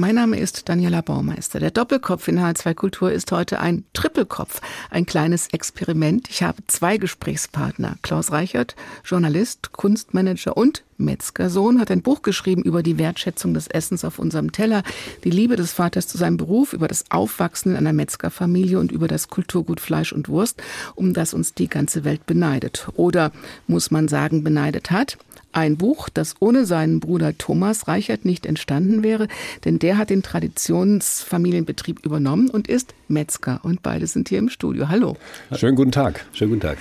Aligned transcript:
mein 0.00 0.14
Name 0.14 0.40
ist 0.40 0.70
Daniela 0.70 1.02
Baumeister. 1.02 1.60
Der 1.60 1.70
Doppelkopf 1.70 2.26
in 2.26 2.40
H2 2.40 2.72
Kultur 2.72 3.12
ist 3.12 3.30
heute 3.32 3.60
ein 3.60 3.84
Trippelkopf, 3.92 4.62
ein 4.88 5.04
kleines 5.04 5.48
Experiment. 5.48 6.30
Ich 6.30 6.42
habe 6.42 6.62
zwei 6.68 6.96
Gesprächspartner. 6.96 7.96
Klaus 8.00 8.32
Reichert, 8.32 8.76
Journalist, 9.04 9.72
Kunstmanager 9.72 10.56
und 10.56 10.84
Metzgersohn, 10.96 11.78
hat 11.78 11.90
ein 11.90 12.00
Buch 12.00 12.22
geschrieben 12.22 12.62
über 12.62 12.82
die 12.82 12.96
Wertschätzung 12.96 13.52
des 13.52 13.66
Essens 13.66 14.02
auf 14.04 14.18
unserem 14.18 14.52
Teller, 14.52 14.84
die 15.24 15.30
Liebe 15.30 15.56
des 15.56 15.72
Vaters 15.72 16.08
zu 16.08 16.16
seinem 16.16 16.38
Beruf, 16.38 16.72
über 16.72 16.88
das 16.88 17.10
Aufwachsen 17.10 17.72
in 17.72 17.76
einer 17.76 17.92
Metzgerfamilie 17.92 18.78
und 18.78 18.92
über 18.92 19.06
das 19.06 19.28
Kulturgut 19.28 19.80
Fleisch 19.80 20.14
und 20.14 20.30
Wurst, 20.30 20.62
um 20.94 21.12
das 21.12 21.34
uns 21.34 21.52
die 21.52 21.68
ganze 21.68 22.04
Welt 22.04 22.24
beneidet. 22.24 22.88
Oder 22.94 23.32
muss 23.66 23.90
man 23.90 24.08
sagen, 24.08 24.44
beneidet 24.44 24.90
hat. 24.90 25.18
Ein 25.52 25.76
Buch, 25.76 26.08
das 26.08 26.36
ohne 26.38 26.64
seinen 26.64 27.00
Bruder 27.00 27.36
Thomas 27.36 27.88
Reichert 27.88 28.24
nicht 28.24 28.46
entstanden 28.46 29.02
wäre, 29.02 29.26
denn 29.64 29.80
der 29.80 29.98
hat 29.98 30.10
den 30.10 30.22
Traditionsfamilienbetrieb 30.22 32.04
übernommen 32.04 32.50
und 32.50 32.68
ist 32.68 32.94
Metzger. 33.08 33.60
Und 33.64 33.82
beide 33.82 34.06
sind 34.06 34.28
hier 34.28 34.38
im 34.38 34.48
Studio. 34.48 34.88
Hallo. 34.88 35.16
Schönen 35.52 35.74
guten 35.74 35.92
Tag. 35.92 36.24
Schönen 36.32 36.52
guten 36.52 36.62
Tag. 36.62 36.78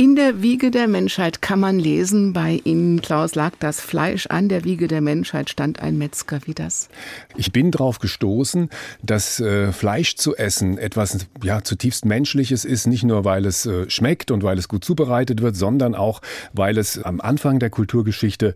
In 0.00 0.16
der 0.16 0.40
Wiege 0.40 0.70
der 0.70 0.88
Menschheit 0.88 1.42
kann 1.42 1.60
man 1.60 1.78
lesen, 1.78 2.32
bei 2.32 2.62
Ihnen, 2.64 3.02
Klaus, 3.02 3.34
lag 3.34 3.52
das 3.58 3.82
Fleisch 3.82 4.28
an 4.28 4.48
der 4.48 4.64
Wiege 4.64 4.88
der 4.88 5.02
Menschheit, 5.02 5.50
stand 5.50 5.82
ein 5.82 5.98
Metzger. 5.98 6.40
Wie 6.46 6.54
das? 6.54 6.88
Ich 7.36 7.52
bin 7.52 7.70
darauf 7.70 7.98
gestoßen, 7.98 8.70
dass 9.02 9.40
äh, 9.40 9.72
Fleisch 9.72 10.16
zu 10.16 10.34
essen 10.34 10.78
etwas 10.78 11.26
ja, 11.42 11.62
zutiefst 11.62 12.06
Menschliches 12.06 12.64
ist, 12.64 12.86
nicht 12.86 13.04
nur 13.04 13.26
weil 13.26 13.44
es 13.44 13.66
äh, 13.66 13.90
schmeckt 13.90 14.30
und 14.30 14.42
weil 14.42 14.56
es 14.56 14.68
gut 14.68 14.86
zubereitet 14.86 15.42
wird, 15.42 15.54
sondern 15.54 15.94
auch 15.94 16.22
weil 16.54 16.78
es 16.78 17.02
am 17.02 17.20
Anfang 17.20 17.58
der 17.58 17.68
Kulturgeschichte 17.68 18.54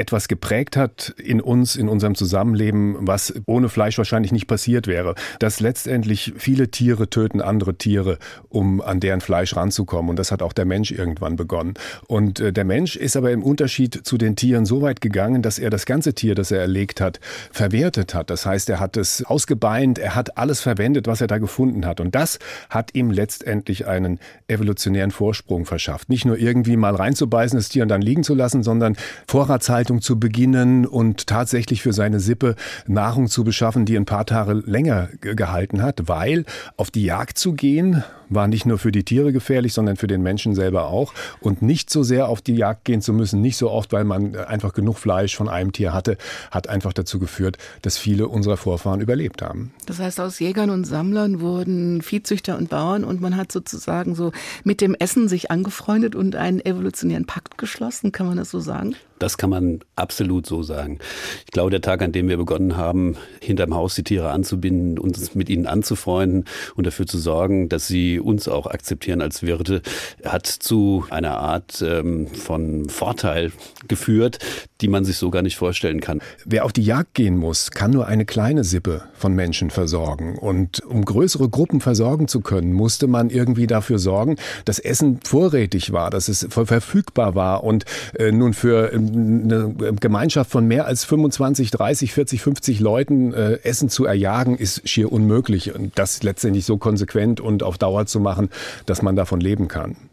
etwas 0.00 0.28
geprägt 0.28 0.76
hat 0.76 1.14
in 1.18 1.40
uns, 1.40 1.76
in 1.76 1.88
unserem 1.88 2.14
Zusammenleben, 2.14 2.96
was 3.00 3.34
ohne 3.46 3.68
Fleisch 3.68 3.98
wahrscheinlich 3.98 4.32
nicht 4.32 4.46
passiert 4.46 4.86
wäre. 4.86 5.14
Dass 5.38 5.60
letztendlich 5.60 6.32
viele 6.36 6.70
Tiere 6.70 7.10
töten 7.10 7.40
andere 7.42 7.76
Tiere, 7.76 8.18
um 8.48 8.80
an 8.80 8.98
deren 8.98 9.20
Fleisch 9.20 9.54
ranzukommen. 9.54 10.10
Und 10.10 10.18
das 10.18 10.32
hat 10.32 10.42
auch 10.42 10.54
der 10.54 10.64
Mensch 10.64 10.90
irgendwann 10.90 11.36
begonnen. 11.36 11.74
Und 12.06 12.40
äh, 12.40 12.52
der 12.52 12.64
Mensch 12.64 12.96
ist 12.96 13.16
aber 13.16 13.30
im 13.30 13.42
Unterschied 13.42 14.00
zu 14.06 14.16
den 14.16 14.36
Tieren 14.36 14.64
so 14.64 14.80
weit 14.80 15.02
gegangen, 15.02 15.42
dass 15.42 15.58
er 15.58 15.68
das 15.68 15.84
ganze 15.84 16.14
Tier, 16.14 16.34
das 16.34 16.50
er 16.50 16.60
erlegt 16.60 17.00
hat, 17.00 17.20
verwertet 17.52 18.14
hat. 18.14 18.30
Das 18.30 18.46
heißt, 18.46 18.70
er 18.70 18.80
hat 18.80 18.96
es 18.96 19.22
ausgebeint, 19.24 19.98
er 19.98 20.14
hat 20.14 20.38
alles 20.38 20.60
verwendet, 20.60 21.06
was 21.06 21.20
er 21.20 21.26
da 21.26 21.36
gefunden 21.36 21.84
hat. 21.84 22.00
Und 22.00 22.14
das 22.14 22.38
hat 22.70 22.94
ihm 22.94 23.10
letztendlich 23.10 23.86
einen 23.86 24.18
evolutionären 24.48 25.10
Vorsprung 25.10 25.66
verschafft. 25.66 26.08
Nicht 26.08 26.24
nur 26.24 26.38
irgendwie 26.38 26.78
mal 26.78 26.94
reinzubeißen, 26.94 27.58
das 27.58 27.68
Tier 27.68 27.82
und 27.82 27.90
dann 27.90 28.00
liegen 28.00 28.22
zu 28.22 28.34
lassen, 28.34 28.62
sondern 28.62 28.96
Vorratshaltung 29.26 29.89
Tierhaltung 29.90 30.00
zu 30.00 30.20
beginnen 30.20 30.86
und 30.86 31.26
tatsächlich 31.26 31.82
für 31.82 31.92
seine 31.92 32.20
Sippe 32.20 32.54
Nahrung 32.86 33.26
zu 33.26 33.42
beschaffen, 33.42 33.86
die 33.86 33.96
ein 33.96 34.04
paar 34.04 34.24
Tage 34.24 34.52
länger 34.52 35.08
gehalten 35.20 35.82
hat, 35.82 36.08
weil 36.08 36.44
auf 36.76 36.90
die 36.90 37.04
Jagd 37.04 37.38
zu 37.38 37.54
gehen 37.54 38.04
war 38.30 38.48
nicht 38.48 38.64
nur 38.64 38.78
für 38.78 38.92
die 38.92 39.04
Tiere 39.04 39.32
gefährlich, 39.32 39.74
sondern 39.74 39.96
für 39.96 40.06
den 40.06 40.22
Menschen 40.22 40.54
selber 40.54 40.86
auch. 40.86 41.12
Und 41.40 41.62
nicht 41.62 41.90
so 41.90 42.02
sehr 42.02 42.28
auf 42.28 42.40
die 42.40 42.54
Jagd 42.54 42.84
gehen 42.84 43.02
zu 43.02 43.12
müssen, 43.12 43.40
nicht 43.40 43.56
so 43.56 43.70
oft, 43.70 43.92
weil 43.92 44.04
man 44.04 44.36
einfach 44.36 44.72
genug 44.72 44.98
Fleisch 44.98 45.36
von 45.36 45.48
einem 45.48 45.72
Tier 45.72 45.92
hatte, 45.92 46.16
hat 46.50 46.68
einfach 46.68 46.92
dazu 46.92 47.18
geführt, 47.18 47.58
dass 47.82 47.98
viele 47.98 48.28
unserer 48.28 48.56
Vorfahren 48.56 49.00
überlebt 49.00 49.42
haben. 49.42 49.72
Das 49.86 49.98
heißt, 49.98 50.20
aus 50.20 50.38
Jägern 50.38 50.70
und 50.70 50.84
Sammlern 50.84 51.40
wurden 51.40 52.02
Viehzüchter 52.02 52.56
und 52.56 52.70
Bauern 52.70 53.04
und 53.04 53.20
man 53.20 53.36
hat 53.36 53.52
sozusagen 53.52 54.14
so 54.14 54.32
mit 54.64 54.80
dem 54.80 54.94
Essen 54.94 55.28
sich 55.28 55.50
angefreundet 55.50 56.14
und 56.14 56.36
einen 56.36 56.64
evolutionären 56.64 57.26
Pakt 57.26 57.58
geschlossen, 57.58 58.12
kann 58.12 58.26
man 58.26 58.36
das 58.36 58.50
so 58.50 58.60
sagen? 58.60 58.94
Das 59.18 59.36
kann 59.36 59.50
man 59.50 59.80
absolut 59.96 60.46
so 60.46 60.62
sagen. 60.62 60.98
Ich 61.44 61.52
glaube, 61.52 61.70
der 61.70 61.82
Tag, 61.82 62.00
an 62.00 62.10
dem 62.10 62.28
wir 62.28 62.38
begonnen 62.38 62.78
haben, 62.78 63.16
hinterm 63.42 63.74
Haus 63.74 63.94
die 63.94 64.02
Tiere 64.02 64.30
anzubinden, 64.30 64.98
uns 64.98 65.34
mit 65.34 65.50
ihnen 65.50 65.66
anzufreunden 65.66 66.46
und 66.74 66.86
dafür 66.86 67.06
zu 67.06 67.18
sorgen, 67.18 67.68
dass 67.68 67.86
sie 67.86 68.18
uns 68.20 68.48
auch 68.48 68.66
akzeptieren 68.66 69.22
als 69.22 69.42
Wirte, 69.42 69.82
hat 70.24 70.46
zu 70.46 71.04
einer 71.10 71.38
Art 71.38 71.82
ähm, 71.82 72.26
von 72.28 72.88
Vorteil 72.88 73.52
geführt, 73.88 74.38
die 74.80 74.88
man 74.88 75.04
sich 75.04 75.16
so 75.16 75.30
gar 75.30 75.42
nicht 75.42 75.56
vorstellen 75.56 76.00
kann. 76.00 76.20
Wer 76.44 76.64
auf 76.64 76.72
die 76.72 76.82
Jagd 76.82 77.14
gehen 77.14 77.36
muss, 77.36 77.70
kann 77.70 77.90
nur 77.90 78.06
eine 78.06 78.24
kleine 78.24 78.64
Sippe 78.64 79.02
von 79.14 79.34
Menschen 79.34 79.70
versorgen. 79.70 80.38
Und 80.38 80.80
um 80.80 81.04
größere 81.04 81.48
Gruppen 81.48 81.80
versorgen 81.80 82.28
zu 82.28 82.40
können, 82.40 82.72
musste 82.72 83.06
man 83.06 83.30
irgendwie 83.30 83.66
dafür 83.66 83.98
sorgen, 83.98 84.36
dass 84.64 84.78
Essen 84.78 85.20
vorrätig 85.22 85.92
war, 85.92 86.10
dass 86.10 86.28
es 86.28 86.46
verfügbar 86.50 87.34
war 87.34 87.64
und 87.64 87.84
äh, 88.14 88.32
nun 88.32 88.54
für 88.54 88.92
ähm, 88.92 89.42
eine 89.44 89.94
Gemeinschaft 90.00 90.50
von 90.50 90.66
mehr 90.66 90.86
als 90.86 91.04
25, 91.04 91.70
30, 91.70 92.12
40, 92.12 92.42
50 92.42 92.80
Leuten 92.80 93.32
äh, 93.32 93.58
Essen 93.62 93.88
zu 93.88 94.04
erjagen, 94.04 94.56
ist 94.56 94.88
schier 94.88 95.12
unmöglich. 95.12 95.74
Und 95.74 95.98
das 95.98 96.22
letztendlich 96.22 96.64
so 96.64 96.78
konsequent 96.78 97.40
und 97.40 97.62
auf 97.62 97.78
Dauer 97.78 98.06
zu 98.10 98.20
machen, 98.20 98.50
dass 98.86 99.02
man 99.02 99.16
davon 99.16 99.40
leben 99.40 99.68
kann. 99.68 100.09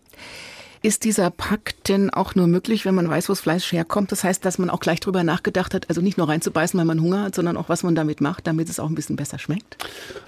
Ist 0.81 1.03
dieser 1.03 1.31
Pakt 1.31 1.89
denn 1.89 2.09
auch 2.09 2.35
nur 2.35 2.47
möglich, 2.47 2.85
wenn 2.85 2.95
man 2.95 3.09
weiß, 3.09 3.29
wo 3.29 3.33
das 3.33 3.39
Fleisch 3.39 3.71
herkommt? 3.71 4.11
Das 4.11 4.23
heißt, 4.23 4.45
dass 4.45 4.59
man 4.59 4.69
auch 4.69 4.79
gleich 4.79 4.99
drüber 4.99 5.23
nachgedacht 5.23 5.73
hat, 5.73 5.89
also 5.89 6.01
nicht 6.01 6.17
nur 6.17 6.29
reinzubeißen, 6.29 6.77
weil 6.77 6.85
man 6.85 7.01
Hunger 7.01 7.23
hat, 7.23 7.35
sondern 7.35 7.57
auch, 7.57 7.69
was 7.69 7.83
man 7.83 7.95
damit 7.95 8.21
macht, 8.21 8.45
damit 8.45 8.69
es 8.69 8.79
auch 8.79 8.87
ein 8.87 8.95
bisschen 8.95 9.15
besser 9.15 9.39
schmeckt? 9.39 9.77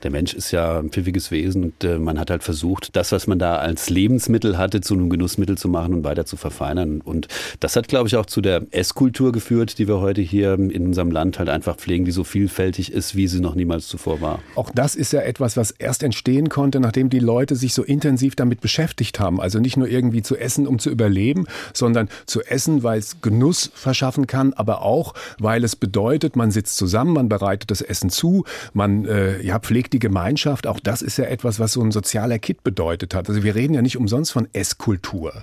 Der 0.03 0.11
Mensch 0.11 0.33
ist 0.33 0.51
ja 0.51 0.79
ein 0.79 0.89
pfiffiges 0.89 1.29
Wesen 1.31 1.65
und 1.65 1.83
äh, 1.83 1.99
man 1.99 2.19
hat 2.19 2.31
halt 2.31 2.43
versucht, 2.43 2.95
das, 2.95 3.11
was 3.11 3.27
man 3.27 3.37
da 3.37 3.57
als 3.57 3.89
Lebensmittel 3.89 4.57
hatte, 4.57 4.81
zu 4.81 4.95
einem 4.95 5.09
Genussmittel 5.09 5.57
zu 5.57 5.69
machen 5.69 5.93
und 5.93 6.03
weiter 6.03 6.25
zu 6.25 6.35
verfeinern. 6.35 7.01
Und 7.01 7.27
das 7.59 7.75
hat, 7.75 7.87
glaube 7.87 8.07
ich, 8.07 8.15
auch 8.15 8.25
zu 8.25 8.41
der 8.41 8.65
Esskultur 8.71 9.31
geführt, 9.31 9.77
die 9.77 9.87
wir 9.87 9.99
heute 9.99 10.21
hier 10.21 10.53
in 10.53 10.87
unserem 10.87 11.11
Land 11.11 11.37
halt 11.37 11.49
einfach 11.49 11.77
pflegen, 11.77 12.05
die 12.05 12.11
so 12.11 12.23
vielfältig 12.23 12.91
ist, 12.91 13.15
wie 13.15 13.27
sie 13.27 13.39
noch 13.39 13.55
niemals 13.55 13.87
zuvor 13.87 14.21
war. 14.21 14.39
Auch 14.55 14.71
das 14.73 14.95
ist 14.95 15.13
ja 15.13 15.21
etwas, 15.21 15.57
was 15.57 15.71
erst 15.71 16.01
entstehen 16.01 16.49
konnte, 16.49 16.79
nachdem 16.79 17.09
die 17.09 17.19
Leute 17.19 17.55
sich 17.55 17.73
so 17.73 17.83
intensiv 17.83 18.35
damit 18.35 18.61
beschäftigt 18.61 19.19
haben. 19.19 19.39
Also 19.39 19.59
nicht 19.59 19.77
nur 19.77 19.87
irgendwie 19.87 20.21
zu 20.21 20.38
essen, 20.39 20.67
um 20.67 20.79
zu 20.79 20.89
überleben, 20.89 21.45
sondern 21.73 22.09
zu 22.25 22.41
essen, 22.41 22.83
weil 22.83 22.99
es 22.99 23.21
Genuss 23.21 23.71
verschaffen 23.73 24.27
kann, 24.27 24.53
aber 24.53 24.81
auch, 24.81 25.13
weil 25.39 25.63
es 25.63 25.75
bedeutet, 25.75 26.35
man 26.35 26.51
sitzt 26.51 26.77
zusammen, 26.77 27.13
man 27.13 27.29
bereitet 27.29 27.71
das 27.71 27.81
Essen 27.81 28.09
zu, 28.09 28.45
man 28.73 29.05
äh, 29.05 29.41
ja, 29.41 29.59
pflegt 29.59 29.93
die 29.93 29.99
Gemeinschaft. 29.99 30.67
Auch 30.67 30.79
das 30.79 31.01
ist 31.01 31.17
ja 31.17 31.25
etwas, 31.25 31.59
was 31.59 31.73
so 31.73 31.81
ein 31.81 31.91
sozialer 31.91 32.39
Kit 32.39 32.63
bedeutet 32.63 33.13
hat. 33.13 33.29
Also 33.29 33.43
wir 33.43 33.55
reden 33.55 33.73
ja 33.73 33.81
nicht 33.81 33.97
umsonst 33.97 34.31
von 34.31 34.47
Esskultur. 34.53 35.33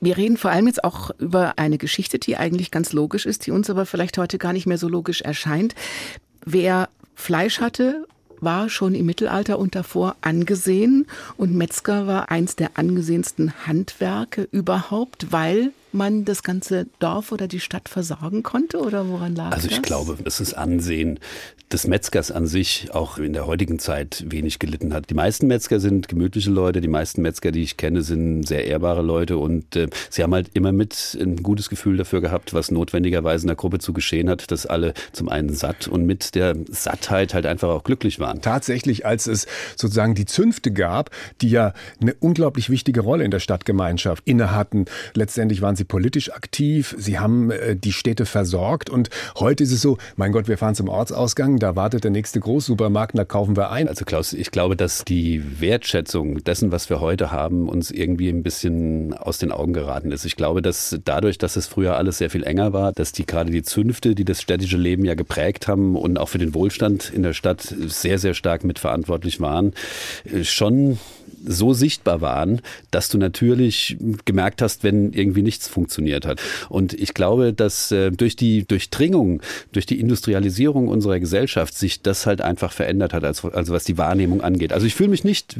Wir 0.00 0.16
reden 0.16 0.36
vor 0.36 0.50
allem 0.50 0.66
jetzt 0.66 0.82
auch 0.82 1.10
über 1.18 1.58
eine 1.58 1.76
Geschichte, 1.76 2.18
die 2.18 2.36
eigentlich 2.36 2.70
ganz 2.70 2.92
logisch 2.92 3.26
ist, 3.26 3.46
die 3.46 3.50
uns 3.50 3.68
aber 3.68 3.84
vielleicht 3.84 4.16
heute 4.18 4.38
gar 4.38 4.52
nicht 4.52 4.66
mehr 4.66 4.78
so 4.78 4.88
logisch 4.88 5.20
erscheint. 5.20 5.74
Wer 6.44 6.88
Fleisch 7.14 7.60
hatte 7.60 8.06
war 8.40 8.68
schon 8.68 8.94
im 8.94 9.06
Mittelalter 9.06 9.58
und 9.58 9.74
davor 9.74 10.16
angesehen. 10.20 11.06
Und 11.36 11.54
Metzger 11.54 12.06
war 12.06 12.30
eins 12.30 12.56
der 12.56 12.70
angesehensten 12.74 13.52
Handwerke 13.66 14.48
überhaupt, 14.50 15.32
weil 15.32 15.72
man 15.92 16.24
das 16.24 16.42
ganze 16.42 16.86
Dorf 16.98 17.32
oder 17.32 17.48
die 17.48 17.60
Stadt 17.60 17.88
versorgen 17.88 18.42
konnte 18.42 18.78
oder 18.78 19.08
woran 19.08 19.34
lag 19.34 19.52
Also 19.52 19.68
ich 19.68 19.76
das? 19.76 19.82
glaube, 19.82 20.16
dass 20.22 20.38
das 20.38 20.54
Ansehen 20.54 21.18
des 21.72 21.86
Metzgers 21.86 22.32
an 22.32 22.48
sich 22.48 22.88
auch 22.92 23.18
in 23.18 23.32
der 23.32 23.46
heutigen 23.46 23.78
Zeit 23.78 24.24
wenig 24.26 24.58
gelitten 24.58 24.92
hat. 24.92 25.08
Die 25.08 25.14
meisten 25.14 25.46
Metzger 25.46 25.78
sind 25.78 26.08
gemütliche 26.08 26.50
Leute, 26.50 26.80
die 26.80 26.88
meisten 26.88 27.22
Metzger, 27.22 27.52
die 27.52 27.62
ich 27.62 27.76
kenne, 27.76 28.02
sind 28.02 28.42
sehr 28.42 28.66
ehrbare 28.66 29.02
Leute 29.02 29.38
und 29.38 29.76
äh, 29.76 29.88
sie 30.08 30.24
haben 30.24 30.34
halt 30.34 30.50
immer 30.54 30.72
mit 30.72 31.16
ein 31.20 31.36
gutes 31.42 31.68
Gefühl 31.68 31.96
dafür 31.96 32.20
gehabt, 32.20 32.54
was 32.54 32.72
notwendigerweise 32.72 33.44
in 33.44 33.48
der 33.48 33.56
Gruppe 33.56 33.78
zu 33.78 33.92
geschehen 33.92 34.28
hat, 34.28 34.50
dass 34.50 34.66
alle 34.66 34.94
zum 35.12 35.28
einen 35.28 35.54
satt 35.54 35.86
und 35.86 36.06
mit 36.06 36.34
der 36.34 36.56
Sattheit 36.68 37.34
halt 37.34 37.46
einfach 37.46 37.68
auch 37.68 37.84
glücklich 37.84 38.18
waren. 38.18 38.40
Tatsächlich, 38.42 39.06
als 39.06 39.28
es 39.28 39.46
sozusagen 39.76 40.16
die 40.16 40.26
Zünfte 40.26 40.72
gab, 40.72 41.10
die 41.40 41.50
ja 41.50 41.72
eine 42.00 42.14
unglaublich 42.14 42.68
wichtige 42.70 43.00
Rolle 43.00 43.22
in 43.24 43.30
der 43.30 43.40
Stadtgemeinschaft 43.40 44.24
inne 44.26 44.52
hatten, 44.54 44.86
letztendlich 45.14 45.62
waren 45.62 45.76
sie 45.80 45.84
politisch 45.84 46.30
aktiv, 46.32 46.94
sie 46.98 47.18
haben 47.18 47.50
äh, 47.50 47.74
die 47.74 47.92
Städte 47.92 48.26
versorgt 48.26 48.90
und 48.90 49.08
heute 49.38 49.64
ist 49.64 49.72
es 49.72 49.80
so, 49.80 49.96
mein 50.16 50.30
Gott, 50.30 50.46
wir 50.46 50.58
fahren 50.58 50.74
zum 50.74 50.88
Ortsausgang, 50.88 51.58
da 51.58 51.74
wartet 51.74 52.04
der 52.04 52.10
nächste 52.10 52.38
Großsupermarkt, 52.38 53.16
da 53.16 53.24
kaufen 53.24 53.56
wir 53.56 53.70
ein. 53.70 53.88
Also 53.88 54.04
Klaus, 54.04 54.34
ich 54.34 54.50
glaube, 54.50 54.76
dass 54.76 55.04
die 55.06 55.60
Wertschätzung 55.60 56.44
dessen, 56.44 56.70
was 56.70 56.90
wir 56.90 57.00
heute 57.00 57.30
haben, 57.32 57.68
uns 57.68 57.90
irgendwie 57.90 58.28
ein 58.28 58.42
bisschen 58.42 59.14
aus 59.14 59.38
den 59.38 59.52
Augen 59.52 59.72
geraten 59.72 60.12
ist. 60.12 60.26
Ich 60.26 60.36
glaube, 60.36 60.60
dass 60.60 60.98
dadurch, 61.04 61.38
dass 61.38 61.56
es 61.56 61.66
früher 61.66 61.96
alles 61.96 62.18
sehr 62.18 62.28
viel 62.28 62.44
enger 62.44 62.74
war, 62.74 62.92
dass 62.92 63.12
die 63.12 63.24
gerade 63.24 63.50
die 63.50 63.62
Zünfte, 63.62 64.14
die 64.14 64.26
das 64.26 64.42
städtische 64.42 64.76
Leben 64.76 65.04
ja 65.06 65.14
geprägt 65.14 65.66
haben 65.66 65.96
und 65.96 66.18
auch 66.18 66.28
für 66.28 66.38
den 66.38 66.54
Wohlstand 66.54 67.10
in 67.10 67.22
der 67.22 67.32
Stadt 67.32 67.62
sehr, 67.62 68.18
sehr 68.18 68.34
stark 68.34 68.64
mitverantwortlich 68.64 69.40
waren, 69.40 69.72
äh, 70.24 70.44
schon 70.44 70.98
so 71.44 71.72
sichtbar 71.72 72.20
waren, 72.20 72.60
dass 72.90 73.08
du 73.08 73.18
natürlich 73.18 73.96
gemerkt 74.24 74.62
hast, 74.62 74.84
wenn 74.84 75.12
irgendwie 75.12 75.42
nichts 75.42 75.68
funktioniert 75.68 76.26
hat. 76.26 76.40
Und 76.68 76.92
ich 76.92 77.14
glaube, 77.14 77.52
dass 77.52 77.92
äh, 77.92 78.10
durch 78.10 78.36
die 78.36 78.64
Durchdringung, 78.64 79.40
durch 79.72 79.86
die 79.86 80.00
Industrialisierung 80.00 80.88
unserer 80.88 81.20
Gesellschaft 81.20 81.74
sich 81.74 82.02
das 82.02 82.26
halt 82.26 82.40
einfach 82.40 82.72
verändert 82.72 83.12
hat, 83.12 83.24
als, 83.24 83.44
also 83.44 83.72
was 83.72 83.84
die 83.84 83.98
Wahrnehmung 83.98 84.40
angeht. 84.40 84.72
Also 84.72 84.86
ich 84.86 84.94
fühle 84.94 85.10
mich 85.10 85.24
nicht 85.24 85.56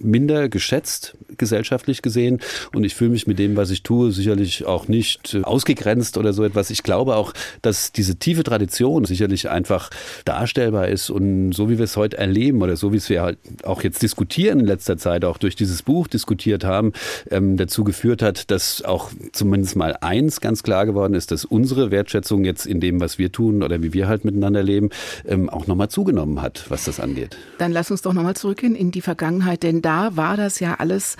minder 0.00 0.48
geschätzt 0.48 1.16
gesellschaftlich 1.38 2.02
gesehen 2.02 2.40
und 2.74 2.84
ich 2.84 2.94
fühle 2.94 3.10
mich 3.10 3.26
mit 3.26 3.38
dem, 3.38 3.56
was 3.56 3.70
ich 3.70 3.82
tue, 3.82 4.12
sicherlich 4.12 4.66
auch 4.66 4.88
nicht 4.88 5.38
ausgegrenzt 5.42 6.16
oder 6.18 6.32
so 6.32 6.44
etwas. 6.44 6.70
Ich 6.70 6.82
glaube 6.82 7.16
auch, 7.16 7.32
dass 7.62 7.92
diese 7.92 8.16
tiefe 8.16 8.42
Tradition 8.42 9.04
sicherlich 9.04 9.48
einfach 9.48 9.90
darstellbar 10.24 10.88
ist 10.88 11.10
und 11.10 11.52
so 11.52 11.70
wie 11.70 11.78
wir 11.78 11.84
es 11.84 11.96
heute 11.96 12.18
erleben 12.18 12.62
oder 12.62 12.76
so 12.76 12.92
wie 12.92 12.96
es 12.96 13.08
wir 13.08 13.22
halt 13.22 13.38
auch 13.62 13.82
jetzt 13.82 14.02
diskutieren 14.02 14.60
in 14.60 14.66
letzter 14.66 14.96
Zeit, 14.96 15.13
auch 15.22 15.36
durch 15.36 15.54
dieses 15.54 15.82
Buch 15.82 16.08
diskutiert 16.08 16.64
haben, 16.64 16.92
ähm, 17.30 17.58
dazu 17.58 17.84
geführt 17.84 18.22
hat, 18.22 18.50
dass 18.50 18.82
auch 18.82 19.10
zumindest 19.32 19.76
mal 19.76 19.96
eins 20.00 20.40
ganz 20.40 20.62
klar 20.62 20.86
geworden 20.86 21.12
ist, 21.12 21.30
dass 21.30 21.44
unsere 21.44 21.90
Wertschätzung 21.90 22.44
jetzt 22.44 22.64
in 22.64 22.80
dem, 22.80 23.00
was 23.00 23.18
wir 23.18 23.30
tun 23.30 23.62
oder 23.62 23.82
wie 23.82 23.92
wir 23.92 24.08
halt 24.08 24.24
miteinander 24.24 24.62
leben, 24.62 24.88
ähm, 25.26 25.50
auch 25.50 25.66
nochmal 25.66 25.90
zugenommen 25.90 26.40
hat, 26.40 26.64
was 26.70 26.84
das 26.84 27.00
angeht. 27.00 27.36
Dann 27.58 27.70
lass 27.72 27.90
uns 27.90 28.02
doch 28.02 28.14
nochmal 28.14 28.34
zurückgehen 28.34 28.74
in 28.74 28.90
die 28.90 29.02
Vergangenheit, 29.02 29.62
denn 29.62 29.82
da 29.82 30.16
war 30.16 30.36
das 30.36 30.60
ja 30.60 30.76
alles 30.76 31.16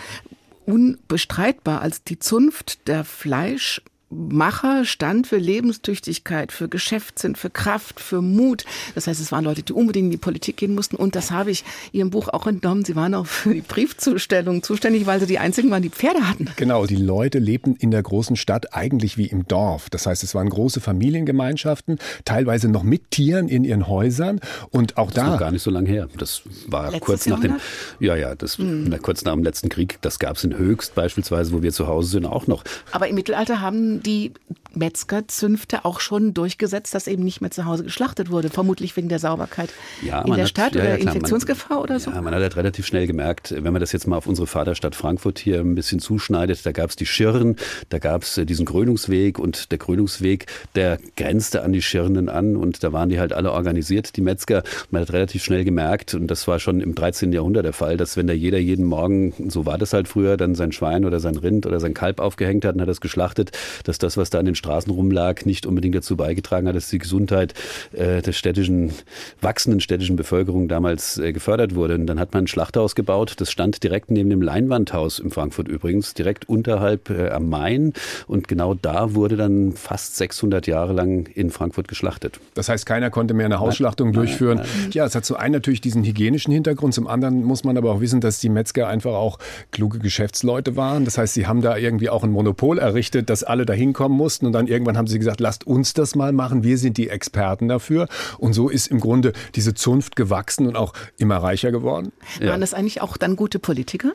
unbestreitbar 0.67 1.83
als 1.83 2.05
die 2.05 2.19
Zunft 2.19 2.89
der 2.89 3.05
Fleisch 3.05 3.83
Macher 4.15 4.85
stand 4.85 5.27
für 5.27 5.37
Lebenstüchtigkeit, 5.37 6.53
für 6.53 6.69
Geschäftssinn, 6.69 7.37
für 7.37 7.51
Kraft, 7.51 8.01
für 8.01 8.23
Mut. 8.23 8.65
Das 8.95 9.07
heißt, 9.07 9.21
es 9.21 9.33
waren 9.33 9.45
Leute, 9.45 9.63
die 9.63 9.73
unbedingt 9.73 10.07
in 10.07 10.11
die 10.11 10.17
Politik 10.17 10.57
gehen 10.57 10.75
mussten. 10.75 10.97
Und 10.97 11.17
das 11.17 11.31
habe 11.31 11.51
ich 11.51 11.65
Ihrem 11.93 12.11
Buch 12.11 12.29
auch 12.29 12.47
entnommen. 12.47 12.85
Sie 12.85 12.97
waren 12.97 13.15
auch 13.15 13.27
für 13.27 13.55
die 13.55 13.61
Briefzustellung 13.61 14.63
zuständig, 14.63 15.07
weil 15.07 15.21
Sie 15.21 15.27
die 15.27 15.39
einzigen 15.39 15.71
waren, 15.71 15.83
die 15.83 15.91
Pferde 15.91 16.29
hatten. 16.29 16.49
Genau, 16.57 16.87
die 16.87 16.97
Leute 16.97 17.39
lebten 17.39 17.77
in 17.77 17.91
der 17.91 18.03
großen 18.03 18.37
Stadt 18.37 18.75
eigentlich 18.75 19.19
wie 19.19 19.27
im 19.27 19.47
Dorf. 19.49 19.91
Das 19.91 20.07
heißt, 20.07 20.23
es 20.23 20.35
waren 20.35 20.49
große 20.49 20.81
Familiengemeinschaften, 20.81 21.99
teilweise 22.25 22.69
noch 22.69 22.83
mit 22.83 23.11
Tieren 23.11 23.49
in 23.49 23.65
ihren 23.65 23.89
Häusern. 23.89 24.41
Und 24.71 24.97
auch 24.97 25.11
das 25.11 25.25
da. 25.25 25.31
Das 25.31 25.41
gar 25.41 25.51
nicht 25.51 25.63
so 25.63 25.71
lange 25.71 25.89
her. 25.89 26.09
Das 26.19 26.43
war 26.69 26.85
Letztes 26.85 27.01
kurz 27.01 27.27
nach 27.27 27.41
dem, 27.41 27.57
ja, 28.01 28.17
ja, 28.17 28.35
das, 28.35 28.59
hm. 28.59 28.95
kurz 29.03 29.25
nach 29.25 29.35
dem 29.35 29.43
letzten 29.43 29.69
Krieg. 29.69 29.99
Das 30.03 30.19
gab 30.19 30.37
es 30.37 30.45
in 30.45 30.57
Höchst 30.57 30.95
beispielsweise, 30.95 31.53
wo 31.53 31.63
wir 31.63 31.73
zu 31.73 31.87
Hause 31.87 32.11
sind, 32.11 32.27
auch 32.27 32.47
noch. 32.47 32.63
Aber 32.93 33.09
im 33.09 33.15
Mittelalter 33.15 33.61
haben 33.61 34.04
die 34.05 34.33
Metzgerzünfte 34.77 35.85
auch 35.85 36.01
schon 36.01 36.35
durchgesetzt, 36.35 36.95
dass 36.95 37.07
eben 37.07 37.23
nicht 37.23 37.41
mehr 37.41 37.51
zu 37.51 37.65
Hause 37.65 37.85
geschlachtet 37.85 38.31
wurde, 38.31 38.51
vermutlich 38.51 38.97
wegen 38.97 39.09
der 39.09 39.19
Sauberkeit 39.19 39.71
ja, 40.03 40.23
in 40.23 40.33
der 40.33 40.45
hat, 40.45 40.49
Stadt 40.49 40.75
ja, 40.75 40.83
oder 40.83 40.91
ja, 40.91 40.97
Infektionsgefahr 40.97 41.77
man, 41.77 41.85
oder 41.85 42.01
so? 42.01 42.11
Ja, 42.11 42.21
man 42.21 42.35
hat 42.35 42.43
halt 42.43 42.57
relativ 42.57 42.87
schnell 42.87 43.07
gemerkt, 43.07 43.55
wenn 43.57 43.73
man 43.73 43.81
das 43.81 43.93
jetzt 43.93 44.07
mal 44.07 44.17
auf 44.17 44.27
unsere 44.27 44.47
Vaterstadt 44.47 44.95
Frankfurt 44.95 45.39
hier 45.39 45.61
ein 45.61 45.75
bisschen 45.75 46.01
zuschneidet, 46.01 46.65
da 46.67 46.73
gab 46.73 46.91
es 46.91 46.97
die 46.97 47.07
Schirren, 47.07 47.57
da 47.89 47.99
gab 47.99 48.23
es 48.23 48.39
äh, 48.39 48.47
diesen 48.47 48.67
Krönungsweg 48.67 49.39
und 49.39 49.71
der 49.73 49.79
Krönungsweg, 49.79 50.47
der 50.75 50.99
grenzte 51.17 51.63
an 51.63 51.73
die 51.73 51.83
Schirnen 51.83 52.29
an 52.29 52.57
und 52.57 52.83
da 52.83 52.93
waren 52.93 53.09
die 53.09 53.21
halt 53.21 53.33
alle 53.33 53.53
organisiert, 53.53 54.17
die 54.17 54.21
Metzger. 54.21 54.63
Man 54.91 55.03
hat 55.03 55.13
relativ 55.13 55.45
schnell 55.45 55.65
gemerkt 55.65 56.15
und 56.15 56.27
das 56.29 56.47
war 56.49 56.59
schon 56.59 56.81
im 56.81 56.95
13. 56.95 57.33
Jahrhundert 57.33 57.65
der 57.65 57.73
Fall, 57.73 57.97
dass 57.97 58.17
wenn 58.17 58.27
da 58.27 58.33
jeder 58.33 58.59
jeden 58.59 58.85
Morgen, 58.85 59.33
so 59.49 59.67
war 59.67 59.79
das 59.79 59.93
halt 59.93 60.09
früher, 60.09 60.37
dann 60.37 60.55
sein 60.55 60.73
Schwein 60.73 61.05
oder 61.05 61.21
sein 61.21 61.37
Rind 61.37 61.67
oder 61.67 61.81
sein 61.81 61.95
Kalb 61.95 62.21
aufgehängt 62.21 62.65
hat 62.65 62.75
und 62.75 62.81
hat 62.81 62.89
das 62.89 63.01
geschlachtet, 63.01 63.53
dass 63.85 63.99
das, 63.99 64.17
was 64.17 64.31
da 64.31 64.39
an 64.39 64.47
den 64.47 64.55
Straßen 64.55 64.93
rumlag, 64.93 65.45
nicht 65.45 65.67
unbedingt 65.67 65.95
dazu 65.95 66.17
beigetragen 66.17 66.67
hat, 66.67 66.77
dass 66.77 66.91
die 66.91 66.99
Gesundheit 66.99 67.55
äh, 67.93 68.23
der 68.23 68.33
städtischen, 68.33 68.93
wachsenden 69.41 69.81
städtischen 69.81 70.17
Bevölkerung 70.17 70.69
damals 70.69 71.19
äh, 71.19 71.33
gefördert 71.33 71.75
wurde. 71.75 71.95
Und 71.95 72.07
dann 72.07 72.19
hat 72.19 72.33
man 72.35 72.45
ein 72.45 72.47
Schlachthaus 72.47 72.95
gebaut, 72.95 73.35
das 73.39 73.51
stand 73.51 73.83
direkt 73.83 74.11
neben 74.11 74.31
dem 74.31 74.43
Leinwandhaus 74.43 75.19
in 75.19 75.31
Frankfurt 75.31 75.69
übrigens, 75.69 76.15
direkt 76.15 76.49
unterhalb 76.49 77.11
äh, 77.11 77.29
am 77.31 77.49
Main. 77.49 77.93
Und 78.27 78.49
genau 78.49 78.75
da 78.75 79.15
wurde 79.15 79.37
dann 79.37 79.73
fast 79.73 80.17
600 80.17 80.67
Jahre 80.67 80.93
lang 80.93 81.27
in 81.35 81.51
Frankfurt 81.51 81.89
geschlachtet. 81.89 82.41
Das 82.55 82.69
heißt, 82.69 82.87
keiner 82.87 83.11
konnte 83.11 83.35
mehr 83.35 83.47
eine 83.47 83.61
Hausschlachtung 83.61 84.09
nein, 84.09 84.15
durchführen. 84.15 84.59
Nein, 84.59 84.67
nein. 84.83 84.91
Ja, 84.93 85.05
es 85.05 85.15
hat 85.15 85.25
zum 85.25 85.37
einen 85.37 85.53
natürlich 85.53 85.81
diesen 85.81 86.05
hygienischen 86.05 86.53
Hintergrund, 86.53 86.95
zum 86.95 87.07
anderen 87.07 87.45
muss 87.45 87.65
man 87.65 87.77
aber 87.77 87.93
auch 87.93 88.01
wissen, 88.01 88.21
dass 88.21 88.41
die 88.41 88.49
Metzger 88.49 88.89
einfach 88.89 89.13
auch 89.13 89.39
kluge 89.71 89.99
Geschäftsleute 89.99 90.77
waren. 90.77 91.05
Das 91.05 91.19
heißt, 91.19 91.35
sie 91.35 91.47
haben 91.47 91.61
da 91.61 91.77
irgendwie 91.77 92.09
auch 92.09 92.25
ein 92.25 92.31
Monopol 92.31 92.79
errichtet, 92.79 93.31
dass 93.31 93.45
alle 93.45 93.67
dahin 93.75 93.93
kommen 93.93 94.17
mussten 94.17 94.47
und 94.47 94.53
dann 94.53 94.69
irgendwann 94.69 94.97
haben 94.97 95.09
sie 95.09 95.19
gesagt, 95.19 95.41
lasst 95.41 95.67
uns 95.67 95.95
das 95.95 96.15
mal 96.15 96.33
machen, 96.33 96.63
wir 96.63 96.79
sind 96.79 96.97
die 96.97 97.09
Experten 97.09 97.67
dafür. 97.69 98.09
Und 98.39 98.53
so 98.53 98.69
ist 98.69 98.87
im 98.87 99.01
Grunde 99.01 99.33
diese 99.57 99.75
Zunft 99.75 100.15
gewachsen 100.15 100.69
und 100.69 100.77
auch 100.77 100.93
immer 101.19 101.39
reicher 101.39 101.73
geworden. 101.73 102.13
Ja. 102.41 102.51
Waren 102.51 102.61
das 102.61 102.73
eigentlich 102.73 103.01
auch 103.01 103.17
dann 103.17 103.35
gute 103.35 103.59
Politiker? 103.59 104.13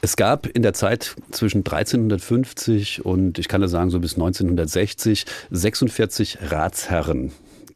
Es 0.00 0.14
gab 0.14 0.46
in 0.46 0.62
der 0.62 0.74
Zeit 0.74 1.16
zwischen 1.32 1.58
1350 1.58 3.04
und 3.04 3.40
ich 3.40 3.48
kann 3.48 3.60
das 3.60 3.72
sagen 3.72 3.90
so 3.90 3.98
bis 3.98 4.14
1960 4.14 5.26
46 5.50 6.38
Ratsherren 6.40 7.32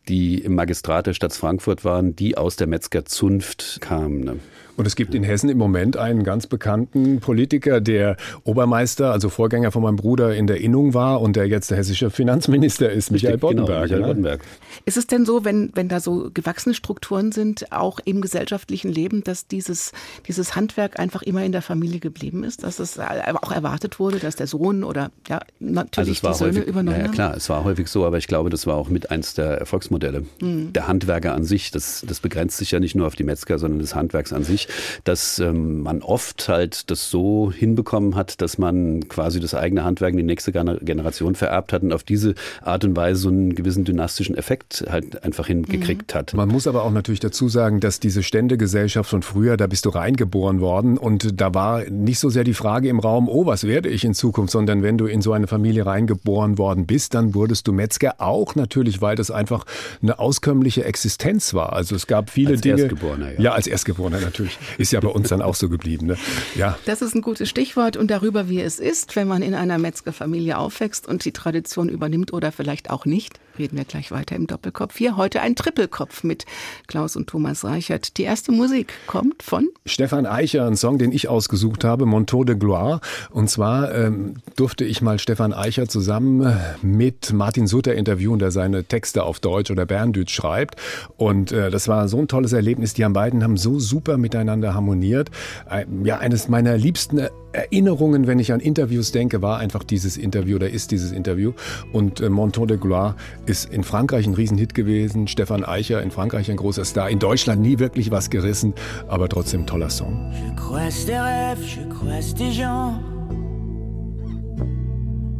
die 0.08 0.38
im 0.38 0.56
Magistrat 0.56 1.06
der 1.06 1.14
Stadt 1.14 1.32
Frankfurt 1.32 1.84
waren, 1.84 2.16
die 2.16 2.37
aus 2.37 2.56
der 2.56 2.66
Metzgerzunft 2.66 3.78
kamen. 3.81 4.40
Ne? 4.76 4.82
Und 4.82 4.86
es 4.86 4.96
gibt 4.96 5.14
in 5.14 5.22
Hessen 5.22 5.48
im 5.48 5.58
Moment 5.58 5.96
einen 5.96 6.24
ganz 6.24 6.46
bekannten 6.46 7.20
Politiker, 7.20 7.80
der 7.80 8.16
Obermeister, 8.44 9.12
also 9.12 9.28
Vorgänger 9.28 9.70
von 9.70 9.82
meinem 9.82 9.96
Bruder 9.96 10.34
in 10.34 10.46
der 10.46 10.60
Innung 10.60 10.94
war 10.94 11.20
und 11.20 11.36
der 11.36 11.46
jetzt 11.46 11.70
der 11.70 11.78
hessische 11.78 12.10
Finanzminister 12.10 12.90
ist, 12.90 13.10
Michael 13.10 13.38
Boddenberg. 13.38 13.69
Genau, 13.69 13.82
Michael 13.82 14.02
Boddenberg. 14.02 14.40
Ist 14.84 14.96
es 14.96 15.06
denn 15.06 15.24
so, 15.24 15.44
wenn, 15.44 15.70
wenn 15.74 15.88
da 15.88 16.00
so 16.00 16.30
gewachsene 16.32 16.74
Strukturen 16.74 17.32
sind, 17.32 17.72
auch 17.72 18.00
im 18.04 18.20
gesellschaftlichen 18.20 18.90
Leben, 18.90 19.22
dass 19.24 19.46
dieses, 19.46 19.92
dieses 20.26 20.56
Handwerk 20.56 20.98
einfach 20.98 21.22
immer 21.22 21.44
in 21.44 21.52
der 21.52 21.62
Familie 21.62 22.00
geblieben 22.00 22.44
ist, 22.44 22.62
dass 22.62 22.78
es 22.78 22.98
auch 22.98 23.52
erwartet 23.52 23.98
wurde, 23.98 24.19
dass 24.19 24.36
der 24.36 24.46
Sohn 24.46 24.84
oder 24.84 25.10
ja, 25.28 25.40
natürlich 25.60 26.24
also 26.24 26.46
die 26.46 26.50
Söhne 26.50 26.60
häufig, 26.60 26.69
übernommen 26.69 26.96
haben? 26.96 27.06
Ja, 27.06 27.12
klar, 27.12 27.36
es 27.36 27.48
war 27.48 27.64
häufig 27.64 27.88
so, 27.88 28.04
aber 28.04 28.19
ich 28.19 28.26
glaube, 28.26 28.50
das 28.50 28.66
war 28.66 28.76
auch 28.76 28.88
mit 28.88 29.10
eins 29.10 29.34
der 29.34 29.58
Erfolgsmodelle. 29.58 30.24
Mhm. 30.40 30.72
Der 30.72 30.88
Handwerker 30.88 31.34
an 31.34 31.44
sich, 31.44 31.70
das, 31.70 32.04
das 32.06 32.20
begrenzt 32.20 32.56
sich 32.56 32.70
ja 32.70 32.80
nicht 32.80 32.94
nur 32.94 33.06
auf 33.06 33.14
die 33.14 33.24
Metzger, 33.24 33.58
sondern 33.58 33.78
des 33.78 33.94
Handwerks 33.94 34.32
an 34.32 34.44
sich 34.44 34.61
dass 35.04 35.38
ähm, 35.38 35.82
man 35.82 36.02
oft 36.02 36.48
halt 36.48 36.90
das 36.90 37.10
so 37.10 37.52
hinbekommen 37.52 38.14
hat, 38.14 38.40
dass 38.40 38.58
man 38.58 39.08
quasi 39.08 39.40
das 39.40 39.54
eigene 39.54 39.84
Handwerk 39.84 40.12
in 40.12 40.18
die 40.18 40.22
nächste 40.22 40.52
Generation 40.52 41.34
vererbt 41.34 41.72
hat 41.72 41.82
und 41.82 41.92
auf 41.92 42.02
diese 42.02 42.34
Art 42.62 42.84
und 42.84 42.96
Weise 42.96 43.20
so 43.20 43.28
einen 43.28 43.54
gewissen 43.54 43.84
dynastischen 43.84 44.36
Effekt 44.36 44.84
halt 44.88 45.22
einfach 45.24 45.46
hingekriegt 45.46 46.14
mhm. 46.14 46.18
hat. 46.18 46.34
Man 46.34 46.48
muss 46.48 46.66
aber 46.66 46.84
auch 46.84 46.90
natürlich 46.90 47.20
dazu 47.20 47.48
sagen, 47.48 47.80
dass 47.80 48.00
diese 48.00 48.22
Ständegesellschaft 48.22 49.08
von 49.08 49.22
früher, 49.22 49.56
da 49.56 49.66
bist 49.66 49.84
du 49.84 49.90
reingeboren 49.90 50.60
worden 50.60 50.98
und 50.98 51.40
da 51.40 51.54
war 51.54 51.84
nicht 51.90 52.18
so 52.18 52.30
sehr 52.30 52.44
die 52.44 52.54
Frage 52.54 52.88
im 52.88 53.00
Raum, 53.00 53.28
oh, 53.28 53.46
was 53.46 53.64
werde 53.64 53.88
ich 53.88 54.04
in 54.04 54.14
Zukunft, 54.14 54.52
sondern 54.52 54.82
wenn 54.82 54.98
du 54.98 55.06
in 55.06 55.22
so 55.22 55.32
eine 55.32 55.46
Familie 55.46 55.86
reingeboren 55.86 56.58
worden 56.58 56.86
bist, 56.86 57.14
dann 57.14 57.34
wurdest 57.34 57.66
du 57.66 57.72
Metzger 57.72 58.14
auch 58.18 58.54
natürlich, 58.54 59.00
weil 59.00 59.16
das 59.16 59.30
einfach 59.30 59.64
eine 60.02 60.18
auskömmliche 60.18 60.84
Existenz 60.84 61.54
war. 61.54 61.72
Also 61.72 61.94
es 61.94 62.06
gab 62.06 62.30
viele 62.30 62.52
als 62.52 62.60
Dinge. 62.60 62.82
Erstgeborener, 62.82 63.32
ja. 63.32 63.40
ja, 63.40 63.52
als 63.52 63.66
Erstgeborener 63.66 64.20
natürlich. 64.20 64.51
Ist 64.78 64.93
ja 64.93 65.00
bei 65.00 65.08
uns 65.08 65.28
dann 65.28 65.43
auch 65.43 65.54
so 65.54 65.69
geblieben. 65.69 66.06
Ne? 66.06 66.16
Ja. 66.55 66.79
Das 66.84 67.03
ist 67.03 67.15
ein 67.15 67.22
gutes 67.22 67.48
Stichwort 67.48 67.96
und 67.96 68.10
darüber, 68.10 68.48
wie 68.48 68.60
es 68.60 68.79
ist, 68.79 69.17
wenn 69.17 69.29
man 69.29 69.43
in 69.43 69.55
einer 69.55 69.79
Metzgerfamilie 69.79 70.56
aufwächst 70.58 71.06
und 71.08 71.24
die 71.24 71.32
Tradition 71.32 71.88
übernimmt 71.88 72.32
oder 72.32 72.53
vielleicht 72.53 72.91
auch 72.91 73.05
nicht 73.05 73.38
reden 73.58 73.76
wir 73.76 73.84
gleich 73.84 74.10
weiter 74.10 74.36
im 74.36 74.46
Doppelkopf. 74.46 74.96
Hier 74.96 75.16
heute 75.16 75.40
ein 75.40 75.56
Trippelkopf 75.56 76.24
mit 76.24 76.44
Klaus 76.86 77.16
und 77.16 77.28
Thomas 77.28 77.64
Reichert. 77.64 78.16
Die 78.18 78.22
erste 78.22 78.52
Musik 78.52 78.92
kommt 79.06 79.42
von 79.42 79.68
Stefan 79.86 80.26
Eicher, 80.26 80.66
ein 80.66 80.76
Song, 80.76 80.98
den 80.98 81.12
ich 81.12 81.28
ausgesucht 81.28 81.84
habe, 81.84 82.06
Monteau 82.06 82.44
de 82.44 82.56
Gloire. 82.56 83.00
Und 83.30 83.50
zwar 83.50 83.94
ähm, 83.94 84.34
durfte 84.56 84.84
ich 84.84 85.02
mal 85.02 85.18
Stefan 85.18 85.52
Eicher 85.52 85.88
zusammen 85.88 86.56
mit 86.82 87.32
Martin 87.32 87.66
Sutter 87.66 87.94
interviewen, 87.94 88.38
der 88.38 88.50
seine 88.50 88.84
Texte 88.84 89.24
auf 89.24 89.40
Deutsch 89.40 89.70
oder 89.70 89.86
Berndütsch 89.86 90.34
schreibt. 90.34 90.76
Und 91.16 91.52
äh, 91.52 91.70
das 91.70 91.88
war 91.88 92.08
so 92.08 92.18
ein 92.18 92.28
tolles 92.28 92.52
Erlebnis. 92.52 92.94
Die 92.94 93.02
beiden 93.02 93.42
haben 93.42 93.56
so 93.56 93.78
super 93.78 94.16
miteinander 94.16 94.74
harmoniert. 94.74 95.30
Äh, 95.70 95.84
ja, 96.04 96.18
eines 96.18 96.48
meiner 96.48 96.76
liebsten 96.76 97.28
Erinnerungen, 97.52 98.26
wenn 98.26 98.38
ich 98.38 98.52
an 98.52 98.60
Interviews 98.60 99.12
denke, 99.12 99.42
war 99.42 99.58
einfach 99.58 99.84
dieses 99.84 100.16
Interview 100.16 100.56
oder 100.56 100.70
ist 100.70 100.90
dieses 100.90 101.12
Interview. 101.12 101.52
Und 101.92 102.20
äh, 102.20 102.28
Monton 102.28 102.68
de 102.68 102.76
Gloire 102.76 103.14
ist 103.46 103.72
in 103.72 103.84
Frankreich 103.84 104.26
ein 104.26 104.34
Riesenhit 104.34 104.74
gewesen. 104.74 105.28
Stefan 105.28 105.64
Eicher 105.64 106.02
in 106.02 106.10
Frankreich 106.10 106.50
ein 106.50 106.56
großer 106.56 106.84
Star. 106.84 107.10
In 107.10 107.18
Deutschland 107.18 107.60
nie 107.60 107.78
wirklich 107.78 108.10
was 108.10 108.30
gerissen, 108.30 108.74
aber 109.08 109.28
trotzdem 109.28 109.66
toller 109.66 109.90
Song. 109.90 110.32
Je 110.32 110.54
croise 110.56 111.06
tes 111.06 111.18
rêves, 111.18 111.64
je 111.64 111.88
croise 111.88 112.34
tes 112.34 112.52
gens. 112.52 113.00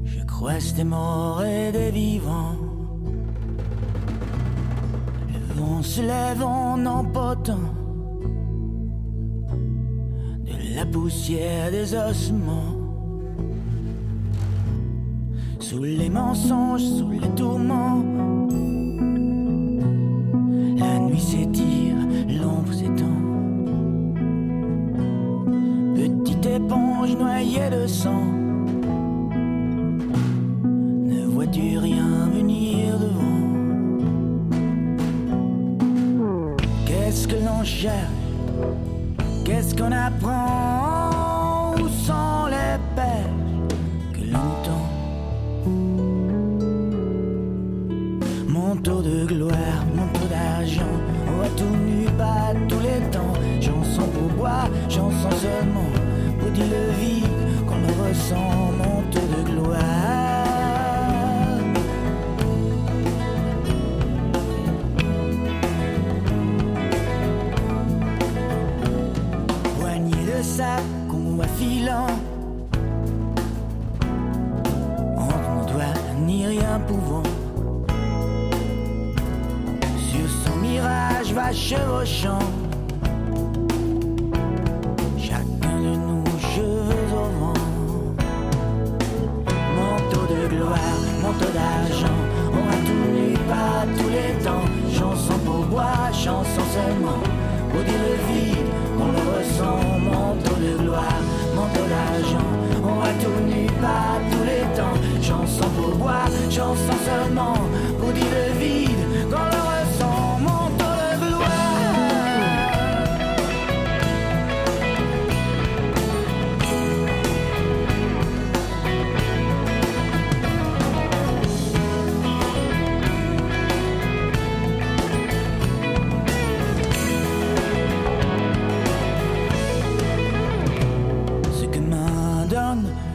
Je 0.04 0.25
croise 0.26 0.75
des 0.75 0.85
morts 0.85 1.42
et 1.45 1.73
des 1.73 1.92
vivants. 1.92 2.59
Le 5.28 5.61
vent 5.61 5.83
se 5.83 6.02
lève 6.02 6.42
en 6.42 6.87
emportant. 10.47 10.75
la 10.75 10.87
poussière 10.87 11.71
des 11.71 11.95
ossements. 11.95 12.77
Sous 15.61 15.83
les 15.83 16.11
mensonges, 16.11 16.83
sous 16.83 17.11
les 17.11 17.29
tourments, 17.37 18.05
la 20.77 20.99
nuit 20.99 21.21
s'étire, 21.21 21.97
l'ombre 22.29 22.73
s'étend. 22.73 23.23
gorge 27.03 27.17
noyée 27.17 27.71
de 27.71 27.87
sang. 27.87 28.52
I 39.91 40.07
apprend. 40.07 40.42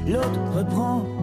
L'autre 0.08 0.40
reprend. 0.56 1.17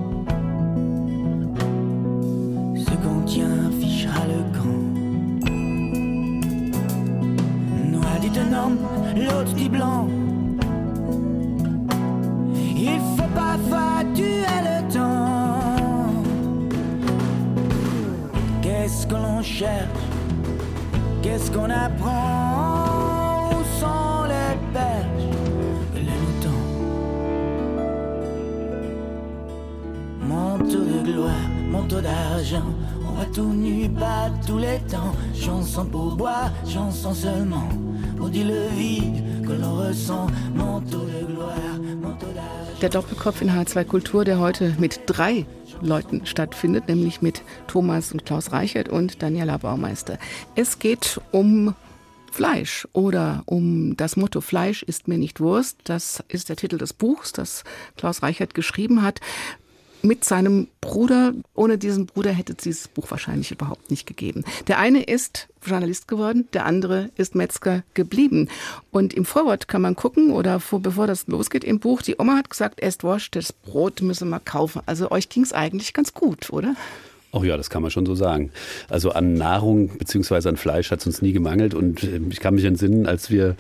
Pour 36.25 36.33
boire, 36.33 36.53
chanson 36.67 37.13
seulement, 37.13 37.69
dire 38.31 38.47
le 38.47 38.69
vide 38.75 39.47
que 39.47 39.53
l'on 39.53 39.77
ressent. 39.77 40.27
Manteau 40.55 41.05
de 41.05 41.27
gloire, 41.27 41.79
manteau 42.01 42.25
d'argent. 42.29 42.81
Der 42.81 42.89
Doppelkopf 42.89 43.43
in 43.43 43.51
H2 43.51 43.85
Kultur, 43.85 44.25
der 44.25 44.39
heute 44.39 44.75
mit 44.79 45.01
drei 45.05 45.45
Leuten 45.83 46.25
stattfindet, 46.25 46.89
nämlich 46.89 47.21
mit 47.21 47.43
Thomas 47.67 48.11
und 48.11 48.25
Klaus 48.25 48.53
Reichert 48.53 48.89
und 48.89 49.23
Daniela 49.23 49.59
Baumeister. 49.59 50.17
Es 50.55 50.79
geht 50.79 51.21
um 51.31 51.75
Fleisch 52.33 52.89
oder 52.95 53.43
um 53.45 53.95
das 53.99 54.17
Motto 54.17 54.41
Fleisch 54.41 54.83
ist 54.83 55.09
mir 55.09 55.19
nicht 55.19 55.41
Wurst. 55.41 55.77
Das 55.85 56.25
ist 56.29 56.49
der 56.49 56.57
Titel 56.57 56.79
des 56.79 56.95
Buchs, 56.95 57.33
das 57.33 57.65
Klaus 57.99 58.23
Reichert 58.23 58.55
geschrieben 58.55 59.03
hat 59.03 59.21
mit 60.05 60.25
seinem 60.25 60.69
Bruder. 60.81 61.33
Ohne 61.55 61.79
diesen 61.79 62.07
Bruder 62.07 62.31
hätte 62.31 62.53
es 62.53 62.63
dieses 62.63 62.89
Buch 62.89 63.11
wahrscheinlich 63.11 63.51
überhaupt 63.51 63.91
nicht 63.91 64.07
gegeben. 64.07 64.45
Der 64.69 64.79
eine 64.79 65.03
ist 65.03 65.49
Journalist 65.65 66.09
geworden, 66.09 66.47
der 66.53 66.67
andere 66.67 67.11
ist 67.17 67.35
Metzger 67.35 67.83
geblieben. 67.95 68.49
Und 68.91 69.15
im 69.15 69.25
Vorwort 69.25 69.67
kann 69.67 69.83
man 69.83 69.97
gucken 69.97 70.31
oder 70.31 70.61
vor, 70.61 70.81
bevor 70.81 71.07
das 71.07 71.27
losgeht 71.27 71.65
im 71.65 71.81
Buch, 71.81 72.03
die 72.03 72.17
Oma 72.19 72.37
hat 72.37 72.51
gesagt, 72.51 72.81
esst 72.81 73.03
Wurst, 73.03 73.35
das 73.35 73.53
Brot 73.53 74.03
müssen 74.03 74.29
wir 74.29 74.41
kaufen. 74.41 74.83
Also 74.87 75.11
euch 75.11 75.29
ging 75.29 75.43
es 75.43 75.53
eigentlich 75.53 75.95
ganz 75.95 76.13
gut, 76.13 76.51
oder? 76.51 76.77
Oh 77.35 77.43
ja, 77.43 77.57
das 77.57 77.69
kann 77.69 77.83
man 77.83 77.91
schon 77.91 78.07
so 78.07 78.15
sagen. 78.15 78.51
Also 78.89 79.11
an 79.11 79.35
Nahrung 79.35 79.91
beziehungsweise 79.99 80.49
an 80.49 80.57
Fleisch 80.57 80.93
hat 80.93 81.01
es 81.01 81.07
uns 81.07 81.21
nie 81.21 81.33
gemangelt. 81.33 81.75
Und 81.75 82.05
äh, 82.05 82.21
ich 82.31 82.39
kann 82.39 82.55
mich 82.55 82.65
entsinnen, 82.65 83.07
als 83.07 83.29
wir 83.29 83.57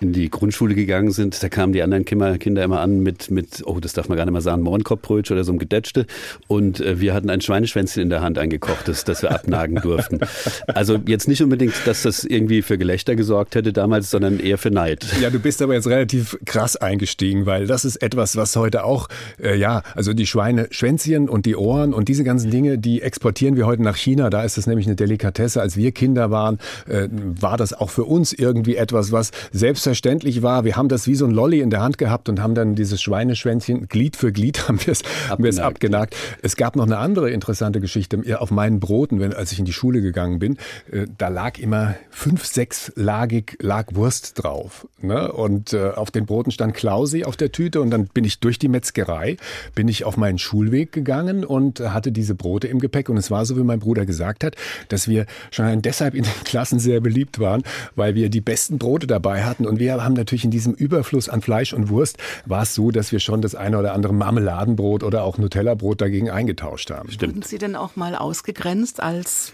in 0.00 0.14
die 0.14 0.30
Grundschule 0.30 0.74
gegangen 0.74 1.10
sind, 1.10 1.42
da 1.42 1.50
kamen 1.50 1.74
die 1.74 1.82
anderen 1.82 2.06
Kinder, 2.06 2.38
immer 2.64 2.80
an 2.80 3.00
mit, 3.00 3.30
mit, 3.30 3.62
oh, 3.66 3.80
das 3.80 3.92
darf 3.92 4.08
man 4.08 4.16
gar 4.16 4.24
nicht 4.24 4.32
mal 4.32 4.40
sagen, 4.40 4.62
Mohrenkopfbrötchen 4.62 5.36
oder 5.36 5.44
so 5.44 5.52
ein 5.52 5.58
Gedätschte. 5.58 6.06
Und 6.46 6.80
äh, 6.80 7.00
wir 7.00 7.12
hatten 7.12 7.28
ein 7.28 7.42
Schweineschwänzchen 7.42 8.02
in 8.02 8.08
der 8.08 8.22
Hand 8.22 8.38
eingekochtes, 8.38 9.04
das 9.04 9.20
wir 9.20 9.30
abnagen 9.30 9.76
durften. 9.82 10.20
Also 10.66 10.98
jetzt 11.06 11.28
nicht 11.28 11.42
unbedingt, 11.42 11.74
dass 11.84 12.02
das 12.02 12.24
irgendwie 12.24 12.62
für 12.62 12.78
Gelächter 12.78 13.14
gesorgt 13.14 13.56
hätte 13.56 13.74
damals, 13.74 14.10
sondern 14.10 14.40
eher 14.40 14.56
für 14.56 14.70
Neid. 14.70 15.06
Ja, 15.20 15.28
du 15.28 15.38
bist 15.38 15.60
aber 15.60 15.74
jetzt 15.74 15.86
relativ 15.86 16.38
krass 16.46 16.76
eingestiegen, 16.76 17.44
weil 17.44 17.66
das 17.66 17.84
ist 17.84 17.96
etwas, 17.96 18.36
was 18.36 18.56
heute 18.56 18.84
auch, 18.84 19.08
äh, 19.42 19.56
ja, 19.56 19.82
also 19.94 20.14
die 20.14 20.26
Schweine, 20.26 20.68
Schwänzchen 20.70 21.28
und 21.28 21.44
die 21.44 21.56
Ohren 21.56 21.92
und 21.92 22.08
diese 22.08 22.24
ganzen 22.24 22.50
Dinge, 22.50 22.78
die 22.78 23.02
exportieren 23.18 23.56
wir 23.56 23.66
heute 23.66 23.82
nach 23.82 23.96
China. 23.96 24.30
Da 24.30 24.44
ist 24.44 24.58
das 24.58 24.68
nämlich 24.68 24.86
eine 24.86 24.94
Delikatesse. 24.94 25.60
Als 25.60 25.76
wir 25.76 25.90
Kinder 25.90 26.30
waren, 26.30 26.60
äh, 26.86 27.08
war 27.10 27.56
das 27.56 27.72
auch 27.72 27.90
für 27.90 28.04
uns 28.04 28.32
irgendwie 28.32 28.76
etwas, 28.76 29.10
was 29.10 29.32
selbstverständlich 29.50 30.42
war. 30.42 30.62
Wir 30.62 30.76
haben 30.76 30.88
das 30.88 31.08
wie 31.08 31.16
so 31.16 31.24
ein 31.24 31.32
Lolli 31.32 31.58
in 31.60 31.70
der 31.70 31.80
Hand 31.80 31.98
gehabt 31.98 32.28
und 32.28 32.40
haben 32.40 32.54
dann 32.54 32.76
dieses 32.76 33.02
Schweineschwänzchen 33.02 33.88
Glied 33.88 34.14
für 34.14 34.30
Glied 34.30 34.68
haben 34.68 34.78
wir 34.86 34.92
es 34.92 35.02
es 35.42 35.58
abgenagt. 35.58 36.14
Es 36.42 36.54
gab 36.54 36.76
noch 36.76 36.86
eine 36.86 36.98
andere 36.98 37.30
interessante 37.30 37.80
Geschichte 37.80 38.22
auf 38.38 38.52
meinen 38.52 38.78
Broten, 38.78 39.18
wenn, 39.18 39.32
als 39.32 39.50
ich 39.50 39.58
in 39.58 39.64
die 39.64 39.72
Schule 39.72 40.00
gegangen 40.00 40.38
bin. 40.38 40.56
Äh, 40.92 41.06
da 41.18 41.26
lag 41.26 41.58
immer 41.58 41.96
fünf, 42.10 42.46
sechs 42.46 42.92
lagig 42.94 43.58
lag 43.60 43.94
Wurst 43.94 44.44
drauf. 44.44 44.86
Ne? 45.02 45.32
Und 45.32 45.72
äh, 45.72 45.90
auf 45.90 46.12
den 46.12 46.24
Broten 46.24 46.52
stand 46.52 46.74
Klausi 46.74 47.24
auf 47.24 47.36
der 47.36 47.50
Tüte 47.50 47.80
und 47.80 47.90
dann 47.90 48.06
bin 48.06 48.22
ich 48.22 48.38
durch 48.38 48.60
die 48.60 48.68
Metzgerei, 48.68 49.38
bin 49.74 49.88
ich 49.88 50.04
auf 50.04 50.16
meinen 50.16 50.38
Schulweg 50.38 50.92
gegangen 50.92 51.44
und 51.44 51.80
hatte 51.80 52.12
diese 52.12 52.36
Brote 52.36 52.68
im 52.68 52.78
Gepäck 52.78 53.07
und 53.08 53.16
es 53.16 53.30
war 53.30 53.44
so, 53.46 53.56
wie 53.56 53.62
mein 53.62 53.80
Bruder 53.80 54.06
gesagt 54.06 54.44
hat, 54.44 54.56
dass 54.88 55.08
wir 55.08 55.26
schon 55.50 55.82
deshalb 55.82 56.14
in 56.14 56.24
den 56.24 56.44
Klassen 56.44 56.78
sehr 56.78 57.00
beliebt 57.00 57.38
waren, 57.38 57.62
weil 57.96 58.14
wir 58.14 58.28
die 58.28 58.40
besten 58.40 58.78
Brote 58.78 59.06
dabei 59.06 59.44
hatten 59.44 59.66
und 59.66 59.78
wir 59.78 60.02
haben 60.02 60.14
natürlich 60.14 60.44
in 60.44 60.50
diesem 60.50 60.74
Überfluss 60.74 61.28
an 61.28 61.42
Fleisch 61.42 61.72
und 61.72 61.88
Wurst 61.88 62.18
war 62.46 62.62
es 62.62 62.74
so, 62.74 62.90
dass 62.90 63.12
wir 63.12 63.20
schon 63.20 63.42
das 63.42 63.54
eine 63.54 63.78
oder 63.78 63.94
andere 63.94 64.14
Marmeladenbrot 64.14 65.02
oder 65.02 65.24
auch 65.24 65.38
Nutella-Brot 65.38 66.00
dagegen 66.00 66.30
eingetauscht 66.30 66.90
haben. 66.90 67.08
Wurden 67.20 67.42
Sie 67.42 67.58
denn 67.58 67.76
auch 67.76 67.96
mal 67.96 68.14
ausgegrenzt 68.14 69.00
als 69.00 69.52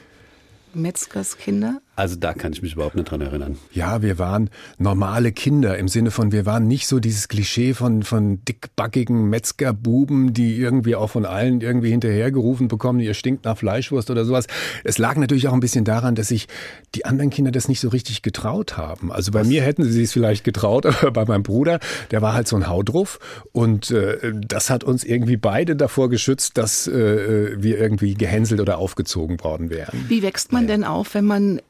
Metzgerskinder? 0.75 1.81
Also 1.97 2.17
da 2.17 2.35
kann 2.35 2.53
ich 2.53 2.61
mich 2.61 2.75
überhaupt 2.75 2.97
nicht 2.97 3.11
dran 3.11 3.21
erinnern. 3.21 3.57
Ja, 3.73 4.03
wir 4.03 4.19
waren 4.19 4.51
normale 4.79 5.31
Kinder 5.31 5.79
im 5.79 5.87
Sinne 5.87 6.11
von, 6.11 6.33
wir 6.33 6.45
waren 6.45 6.67
nicht 6.67 6.89
so 6.89 6.99
dieses 6.99 7.29
Klischee 7.29 7.73
von, 7.73 8.03
von 8.03 8.45
dickbackigen 8.45 9.29
Metzgerbuben, 9.31 10.33
die 10.33 10.57
irgendwie 10.57 10.97
auch 10.97 11.11
von 11.11 11.25
allen 11.25 11.61
irgendwie 11.61 11.91
hinterhergerufen 11.91 12.67
bekommen, 12.67 12.99
ihr 12.99 13.15
stinkt 13.15 13.45
nach 13.45 13.57
Fleischwurst 13.57 14.11
oder 14.11 14.25
sowas. 14.25 14.47
Es 14.83 14.99
lag 14.99 15.17
natürlich 15.17 15.47
auch 15.47 15.53
ein 15.53 15.61
bisschen 15.61 15.85
daran, 15.85 16.17
dass 16.17 16.29
sich 16.29 16.49
die 16.97 17.05
anderen 17.05 17.31
Kinder 17.31 17.53
das 17.53 17.69
nicht 17.69 17.81
so 17.81 17.89
richtig 17.89 18.23
getraut 18.23 18.77
haben. 18.77 19.13
Also 19.13 19.31
bei 19.31 19.41
Was? 19.41 19.49
mir 19.49 19.63
hätten 19.63 19.85
sie 19.85 20.03
es 20.03 20.13
vielleicht 20.13 20.43
getraut, 20.43 20.87
aber 21.03 21.13
bei 21.13 21.25
meinem 21.25 21.45
Bruder, 21.45 21.79
der 22.11 22.23
war 22.23 22.35
halt 22.35 22.49
so 22.49 22.57
ein 22.57 22.67
Haudruff 22.69 23.21
und 23.53 23.93
äh, 23.93 24.33
das 24.35 24.69
hat 24.69 24.83
uns 24.83 25.05
irgendwie 25.05 25.37
beide 25.37 25.77
davor 25.77 26.11
geschützt, 26.11 26.59
dass 26.59 26.89
äh, 26.89 27.63
wir 27.63 27.79
irgendwie 27.79 28.15
gehänselt 28.15 28.61
oder 28.61 28.79
aufgezogen 28.79 29.43
worden 29.45 29.71
wären. 29.71 30.07
Wie 30.09 30.23
wächst 30.23 30.53
man 30.53 30.67
denn 30.67 30.83
auf, 30.83 31.15
wenn 31.15 31.25
man 31.25 31.61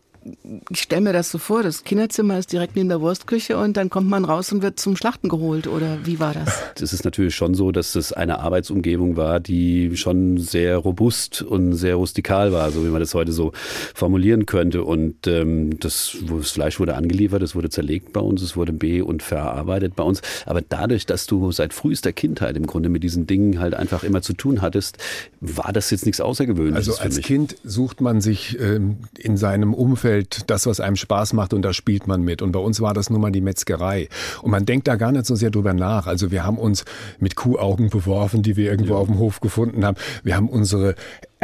ich 0.70 0.80
stelle 0.80 1.02
mir 1.02 1.12
das 1.12 1.30
so 1.30 1.38
vor, 1.38 1.62
das 1.62 1.84
Kinderzimmer 1.84 2.38
ist 2.38 2.52
direkt 2.52 2.76
neben 2.76 2.88
der 2.88 3.00
Wurstküche 3.00 3.58
und 3.58 3.76
dann 3.76 3.90
kommt 3.90 4.08
man 4.08 4.24
raus 4.24 4.52
und 4.52 4.62
wird 4.62 4.80
zum 4.80 4.96
Schlachten 4.96 5.28
geholt 5.28 5.66
oder 5.66 5.98
wie 6.04 6.18
war 6.18 6.32
das? 6.32 6.62
Es 6.80 6.92
ist 6.92 7.04
natürlich 7.04 7.34
schon 7.34 7.54
so, 7.54 7.72
dass 7.72 7.94
es 7.94 8.12
eine 8.12 8.38
Arbeitsumgebung 8.38 9.16
war, 9.16 9.40
die 9.40 9.96
schon 9.96 10.38
sehr 10.38 10.78
robust 10.78 11.42
und 11.42 11.74
sehr 11.74 11.96
rustikal 11.96 12.52
war, 12.52 12.70
so 12.70 12.84
wie 12.84 12.88
man 12.88 13.00
das 13.00 13.14
heute 13.14 13.32
so 13.32 13.52
formulieren 13.94 14.46
könnte. 14.46 14.84
Und 14.84 15.26
ähm, 15.26 15.78
das, 15.78 16.16
das 16.26 16.52
Fleisch 16.52 16.80
wurde 16.80 16.94
angeliefert, 16.94 17.42
es 17.42 17.54
wurde 17.54 17.68
zerlegt 17.68 18.12
bei 18.12 18.20
uns, 18.20 18.40
es 18.40 18.56
wurde 18.56 18.72
be- 18.72 19.04
und 19.04 19.22
verarbeitet 19.22 19.94
bei 19.94 20.04
uns. 20.04 20.22
Aber 20.46 20.62
dadurch, 20.62 21.04
dass 21.04 21.26
du 21.26 21.52
seit 21.52 21.74
frühester 21.74 22.12
Kindheit 22.12 22.56
im 22.56 22.66
Grunde 22.66 22.88
mit 22.88 23.02
diesen 23.02 23.26
Dingen 23.26 23.60
halt 23.60 23.74
einfach 23.74 24.04
immer 24.04 24.22
zu 24.22 24.32
tun 24.32 24.62
hattest, 24.62 24.98
war 25.40 25.72
das 25.72 25.90
jetzt 25.90 26.06
nichts 26.06 26.20
Außergewöhnliches 26.20 26.88
Also 26.88 27.02
als 27.02 27.14
für 27.14 27.18
mich. 27.18 27.26
Kind 27.26 27.56
sucht 27.62 28.00
man 28.00 28.20
sich 28.20 28.58
ähm, 28.58 28.96
in 29.18 29.36
seinem 29.36 29.74
Umfeld 29.74 30.13
das, 30.22 30.66
was 30.66 30.80
einem 30.80 30.96
Spaß 30.96 31.32
macht 31.32 31.52
und 31.52 31.62
da 31.62 31.72
spielt 31.72 32.06
man 32.06 32.22
mit. 32.22 32.42
Und 32.42 32.52
bei 32.52 32.60
uns 32.60 32.80
war 32.80 32.94
das 32.94 33.10
nun 33.10 33.20
mal 33.20 33.32
die 33.32 33.40
Metzgerei. 33.40 34.08
Und 34.42 34.50
man 34.50 34.66
denkt 34.66 34.86
da 34.86 34.96
gar 34.96 35.12
nicht 35.12 35.26
so 35.26 35.34
sehr 35.34 35.50
drüber 35.50 35.74
nach. 35.74 36.06
Also 36.06 36.30
wir 36.30 36.44
haben 36.44 36.58
uns 36.58 36.84
mit 37.18 37.36
Kuhaugen 37.36 37.90
beworfen, 37.90 38.42
die 38.42 38.56
wir 38.56 38.70
irgendwo 38.70 38.94
auf 38.94 39.06
dem 39.06 39.18
Hof 39.18 39.40
gefunden 39.40 39.84
haben. 39.84 39.96
Wir 40.22 40.36
haben 40.36 40.48
unsere 40.48 40.94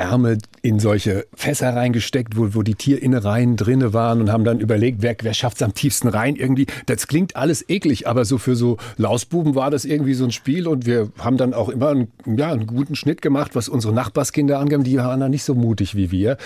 Ärmel 0.00 0.39
in 0.62 0.81
solche 0.81 1.27
Fässer 1.35 1.77
reingesteckt, 1.77 2.37
wo, 2.37 2.55
wo 2.55 2.62
die 2.62 2.75
Tierinnereien 2.75 3.57
drinne 3.57 3.93
waren 3.93 4.21
und 4.21 4.33
haben 4.33 4.45
dann 4.45 4.59
überlegt, 4.61 5.03
wer, 5.03 5.15
wer 5.21 5.35
schafft 5.35 5.59
es 5.59 5.62
am 5.62 5.75
tiefsten 5.75 6.09
rein 6.09 6.37
irgendwie. 6.37 6.67
Das 6.87 7.07
klingt 7.07 7.37
alles 7.37 7.69
eklig, 7.69 8.07
aber 8.09 8.25
so 8.25 8.39
für 8.39 8.57
so 8.57 8.79
Lausbuben 8.97 9.55
war 9.55 9.71
das 9.71 9.85
irgendwie 9.85 10.15
so 10.15 10.25
ein 10.25 10.33
Spiel 10.33 10.67
und 10.67 10.87
wir 10.87 11.12
haben 11.19 11.37
dann 11.37 11.53
auch 11.53 11.69
immer 11.69 11.91
einen, 11.91 12.09
ja, 12.25 12.50
einen 12.50 12.67
guten 12.67 12.97
Schnitt 12.97 13.21
gemacht, 13.21 13.55
was 13.55 13.69
unsere 13.69 13.93
Nachbarskinder 13.93 14.59
angaben. 14.59 14.85
Die 14.85 14.97
waren 14.97 15.21
dann 15.21 15.31
nicht 15.31 15.45
so 15.45 15.55
mutig 15.55 15.95
wie 15.95 16.11
wir. 16.11 16.39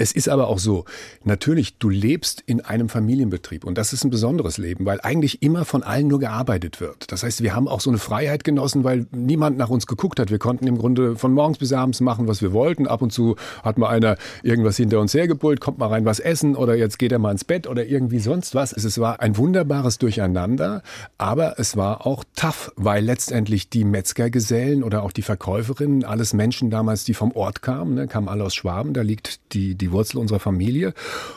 Es 0.00 0.12
ist 0.12 0.28
aber 0.28 0.46
auch 0.46 0.60
so, 0.60 0.84
natürlich, 1.24 1.78
du 1.78 1.88
lebst 1.88 2.40
in 2.46 2.60
einem 2.60 2.88
Familienbetrieb 2.88 3.64
und 3.64 3.76
das 3.76 3.92
ist 3.92 4.04
ein 4.04 4.10
besonderes 4.10 4.56
Leben, 4.56 4.86
weil 4.86 5.00
eigentlich 5.02 5.42
immer 5.42 5.64
von 5.64 5.82
allen 5.82 6.06
nur 6.06 6.20
gearbeitet 6.20 6.80
wird. 6.80 7.10
Das 7.10 7.24
heißt, 7.24 7.42
wir 7.42 7.52
haben 7.52 7.66
auch 7.66 7.80
so 7.80 7.90
eine 7.90 7.98
Freiheit 7.98 8.44
genossen, 8.44 8.84
weil 8.84 9.06
niemand 9.10 9.58
nach 9.58 9.70
uns 9.70 9.88
geguckt 9.88 10.20
hat. 10.20 10.30
Wir 10.30 10.38
konnten 10.38 10.68
im 10.68 10.78
Grunde 10.78 11.16
von 11.16 11.32
morgens 11.32 11.58
bis 11.58 11.72
abends 11.72 12.00
machen, 12.00 12.28
was 12.28 12.40
wir 12.42 12.52
wollten. 12.52 12.86
Ab 12.86 13.02
und 13.02 13.12
zu 13.12 13.34
hat 13.64 13.76
mal 13.76 13.88
einer 13.88 14.16
irgendwas 14.44 14.76
hinter 14.76 15.00
uns 15.00 15.14
hergebrüllt, 15.14 15.60
kommt 15.60 15.78
mal 15.78 15.88
rein 15.88 16.04
was 16.04 16.20
essen 16.20 16.54
oder 16.54 16.76
jetzt 16.76 17.00
geht 17.00 17.10
er 17.10 17.18
mal 17.18 17.32
ins 17.32 17.42
Bett 17.42 17.66
oder 17.66 17.84
irgendwie 17.84 18.20
sonst 18.20 18.54
was. 18.54 18.72
Es 18.72 19.00
war 19.00 19.18
ein 19.18 19.36
wunderbares 19.36 19.98
Durcheinander, 19.98 20.84
aber 21.18 21.58
es 21.58 21.76
war 21.76 22.06
auch 22.06 22.22
tough, 22.36 22.70
weil 22.76 23.04
letztendlich 23.04 23.68
die 23.68 23.82
Metzgergesellen 23.82 24.84
oder 24.84 25.02
auch 25.02 25.10
die 25.10 25.22
Verkäuferinnen, 25.22 26.04
alles 26.04 26.34
Menschen 26.34 26.70
damals, 26.70 27.02
die 27.02 27.14
vom 27.14 27.32
Ort 27.32 27.62
kamen, 27.62 27.94
ne, 27.94 28.06
kamen 28.06 28.28
alle 28.28 28.44
aus 28.44 28.54
Schwaben, 28.54 28.94
da 28.94 29.02
liegt 29.02 29.40
die, 29.52 29.74
die 29.74 29.87
Wurzel 29.92 30.18
unserer 30.18 30.40
Familie. 30.40 30.94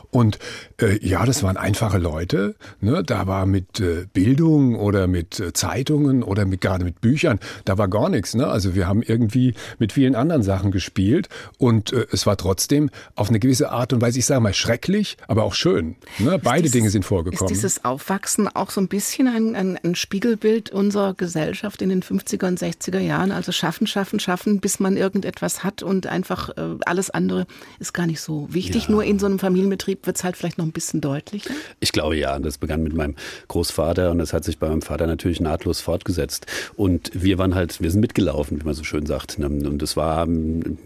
Und 0.09 0.39
äh, 0.81 0.99
ja, 1.05 1.25
das 1.25 1.43
waren 1.43 1.57
einfache 1.57 1.97
Leute. 1.97 2.55
Ne? 2.81 3.03
Da 3.03 3.27
war 3.27 3.45
mit 3.45 3.79
äh, 3.79 4.05
Bildung 4.13 4.75
oder 4.75 5.07
mit 5.07 5.39
äh, 5.39 5.53
Zeitungen 5.53 6.23
oder 6.23 6.45
mit 6.45 6.61
gerade 6.61 6.83
mit 6.83 7.01
Büchern, 7.01 7.39
da 7.65 7.77
war 7.77 7.87
gar 7.87 8.09
nichts. 8.09 8.35
Ne? 8.35 8.47
Also 8.47 8.75
wir 8.75 8.87
haben 8.87 9.01
irgendwie 9.01 9.53
mit 9.79 9.93
vielen 9.93 10.15
anderen 10.15 10.43
Sachen 10.43 10.71
gespielt 10.71 11.29
und 11.57 11.93
äh, 11.93 12.05
es 12.11 12.25
war 12.25 12.37
trotzdem 12.37 12.89
auf 13.15 13.29
eine 13.29 13.39
gewisse 13.39 13.71
Art 13.71 13.93
und 13.93 14.01
Weise, 14.01 14.19
ich 14.19 14.25
sage 14.25 14.41
mal, 14.41 14.53
schrecklich, 14.53 15.17
aber 15.27 15.43
auch 15.43 15.53
schön. 15.53 15.95
Ne? 16.19 16.39
Beide 16.43 16.63
Dieses- 16.63 16.71
Dinge 16.73 16.89
sind 16.89 17.05
vorgekommen. 17.05 17.51
Ist 17.51 17.57
dieses 17.57 17.85
Aufwachsen 17.85 18.47
auch 18.47 18.69
so 18.71 18.81
ein 18.81 18.87
bisschen 18.87 19.27
ein, 19.27 19.55
ein, 19.55 19.77
ein 19.83 19.95
Spiegelbild 19.95 20.71
unserer 20.71 21.13
Gesellschaft 21.13 21.81
in 21.81 21.89
den 21.89 22.03
50er 22.03 22.47
und 22.47 22.59
60er 22.59 22.99
Jahren? 22.99 23.31
Also 23.31 23.51
schaffen, 23.51 23.87
schaffen, 23.87 24.19
schaffen, 24.19 24.59
bis 24.59 24.79
man 24.79 24.97
irgendetwas 24.97 25.63
hat 25.63 25.83
und 25.83 26.07
einfach 26.07 26.49
äh, 26.57 26.75
alles 26.85 27.09
andere 27.09 27.45
ist 27.79 27.93
gar 27.93 28.07
nicht 28.07 28.21
so 28.21 28.40
wichtig. 28.49 28.89
Nur 28.89 29.03
in 29.03 29.19
so 29.19 29.25
einem 29.25 29.39
Familienbetrieb 29.39 30.05
wird 30.05 30.17
es 30.17 30.23
halt 30.23 30.37
vielleicht 30.37 30.57
noch 30.57 30.65
ein 30.65 30.71
bisschen 30.71 31.01
deutlicher. 31.01 31.51
Ich 31.79 31.91
glaube 31.91 32.17
ja, 32.17 32.39
das 32.39 32.57
begann 32.57 32.83
mit 32.83 32.93
meinem 32.93 33.15
Großvater 33.47 34.11
und 34.11 34.17
das 34.17 34.33
hat 34.33 34.43
sich 34.43 34.57
bei 34.57 34.67
meinem 34.69 34.81
Vater 34.81 35.07
natürlich 35.07 35.39
nahtlos 35.39 35.81
fortgesetzt. 35.81 36.45
Und 36.75 37.11
wir 37.13 37.37
waren 37.37 37.55
halt, 37.55 37.81
wir 37.81 37.91
sind 37.91 38.01
mitgelaufen, 38.01 38.59
wie 38.61 38.65
man 38.65 38.73
so 38.73 38.83
schön 38.83 39.05
sagt. 39.05 39.37
Und 39.39 39.81
das 39.81 39.97
war 39.97 40.25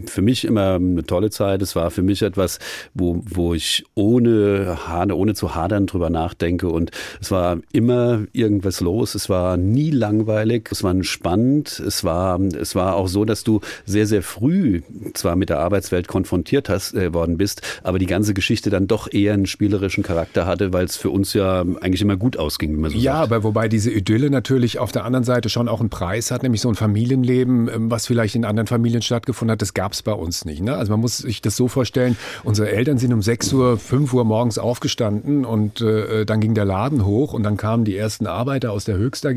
für 0.06 0.22
mich 0.22 0.46
immer 0.46 0.76
eine 0.76 1.06
tolle 1.06 1.30
Zeit. 1.30 1.62
Es 1.62 1.76
war 1.76 1.92
für 1.92 2.02
mich 2.02 2.22
etwas, 2.22 2.60
wo, 2.94 3.22
wo 3.26 3.54
ich 3.54 3.84
ohne, 3.96 4.78
Hade- 4.88 5.16
ohne 5.16 5.34
zu 5.34 5.56
hadern 5.56 5.88
drüber 5.88 6.10
nachdenke. 6.10 6.68
Und 6.70 6.92
es 7.22 7.32
war 7.32 7.58
immer 7.72 8.24
irgendwas 8.34 8.82
los. 8.82 9.16
Es 9.16 9.30
war 9.30 9.58
nie 9.58 9.92
langweilig. 9.92 10.70
Es 10.72 10.84
war 10.84 10.96
spannend. 11.04 11.80
Es 11.80 12.04
war, 12.04 12.40
es 12.40 12.76
war 12.76 12.96
auch 12.96 13.08
so, 13.08 13.26
dass 13.26 13.44
du 13.44 13.62
sehr, 13.86 14.08
sehr 14.08 14.22
früh 14.24 14.82
zwar 15.14 15.36
mit 15.36 15.50
der 15.50 15.60
Arbeitswelt 15.60 16.08
konfrontiert 16.08 16.70
hast, 16.70 16.94
äh, 16.94 17.14
worden 17.14 17.35
bist, 17.38 17.62
aber 17.84 18.00
die 18.00 18.06
ganze 18.06 18.34
Geschichte 18.34 18.70
dann 18.70 18.88
doch 18.88 19.12
eher 19.12 19.34
einen 19.34 19.46
spielerischen 19.46 20.04
Charakter 20.04 20.46
hatte, 20.46 20.74
weil 20.74 20.86
es 20.86 20.96
für 20.98 21.10
uns 21.10 21.34
ja 21.34 21.62
eigentlich 21.62 22.02
immer 22.02 22.18
gut 22.18 22.38
ausging, 22.38 22.74
wie 22.74 22.80
man 22.80 22.92
so 22.92 22.98
Ja, 22.98 23.14
sagt. 23.20 23.24
aber 23.32 23.44
wobei 23.44 23.68
diese 23.68 23.92
Idylle 23.92 24.30
natürlich 24.30 24.80
auf 24.80 24.92
der 24.92 25.06
anderen 25.06 25.24
Seite 25.24 25.50
schon 25.50 25.68
auch 25.68 25.80
einen 25.80 25.90
Preis 25.90 26.32
hat, 26.32 26.44
nämlich 26.44 26.62
so 26.62 26.70
ein 26.70 26.76
Familienleben, 26.76 27.68
ähm, 27.70 27.92
was 27.92 28.08
vielleicht 28.08 28.36
in 28.36 28.46
anderen 28.46 28.68
Familien 28.68 29.02
stattgefunden 29.02 29.52
hat, 29.54 29.62
das 29.62 29.74
gab 29.74 29.94
es 29.94 30.02
bei 30.02 30.14
uns 30.14 30.46
nicht. 30.46 30.62
Ne? 30.62 30.76
Also 30.76 30.92
man 30.92 31.00
muss 31.02 31.18
sich 31.18 31.42
das 31.42 31.56
so 31.56 31.68
vorstellen, 31.68 32.18
unsere 32.44 32.70
Eltern 32.72 32.98
sind 32.98 33.14
um 33.14 33.22
6 33.22 33.54
Uhr, 33.54 33.78
5 33.78 34.14
Uhr 34.14 34.24
morgens 34.26 34.58
aufgestanden 34.58 35.46
und 35.46 35.82
äh, 35.82 36.26
dann 36.26 36.40
ging 36.42 36.54
der 36.56 36.66
Laden 36.66 37.06
hoch 37.06 37.34
und 37.34 37.44
dann 37.44 37.58
kamen 37.58 37.86
die 37.86 37.96
ersten 37.96 38.28
Arbeiter 38.28 38.72
aus 38.72 38.86
der 38.86 38.98
Höchst 38.98 39.26
AG, 39.26 39.36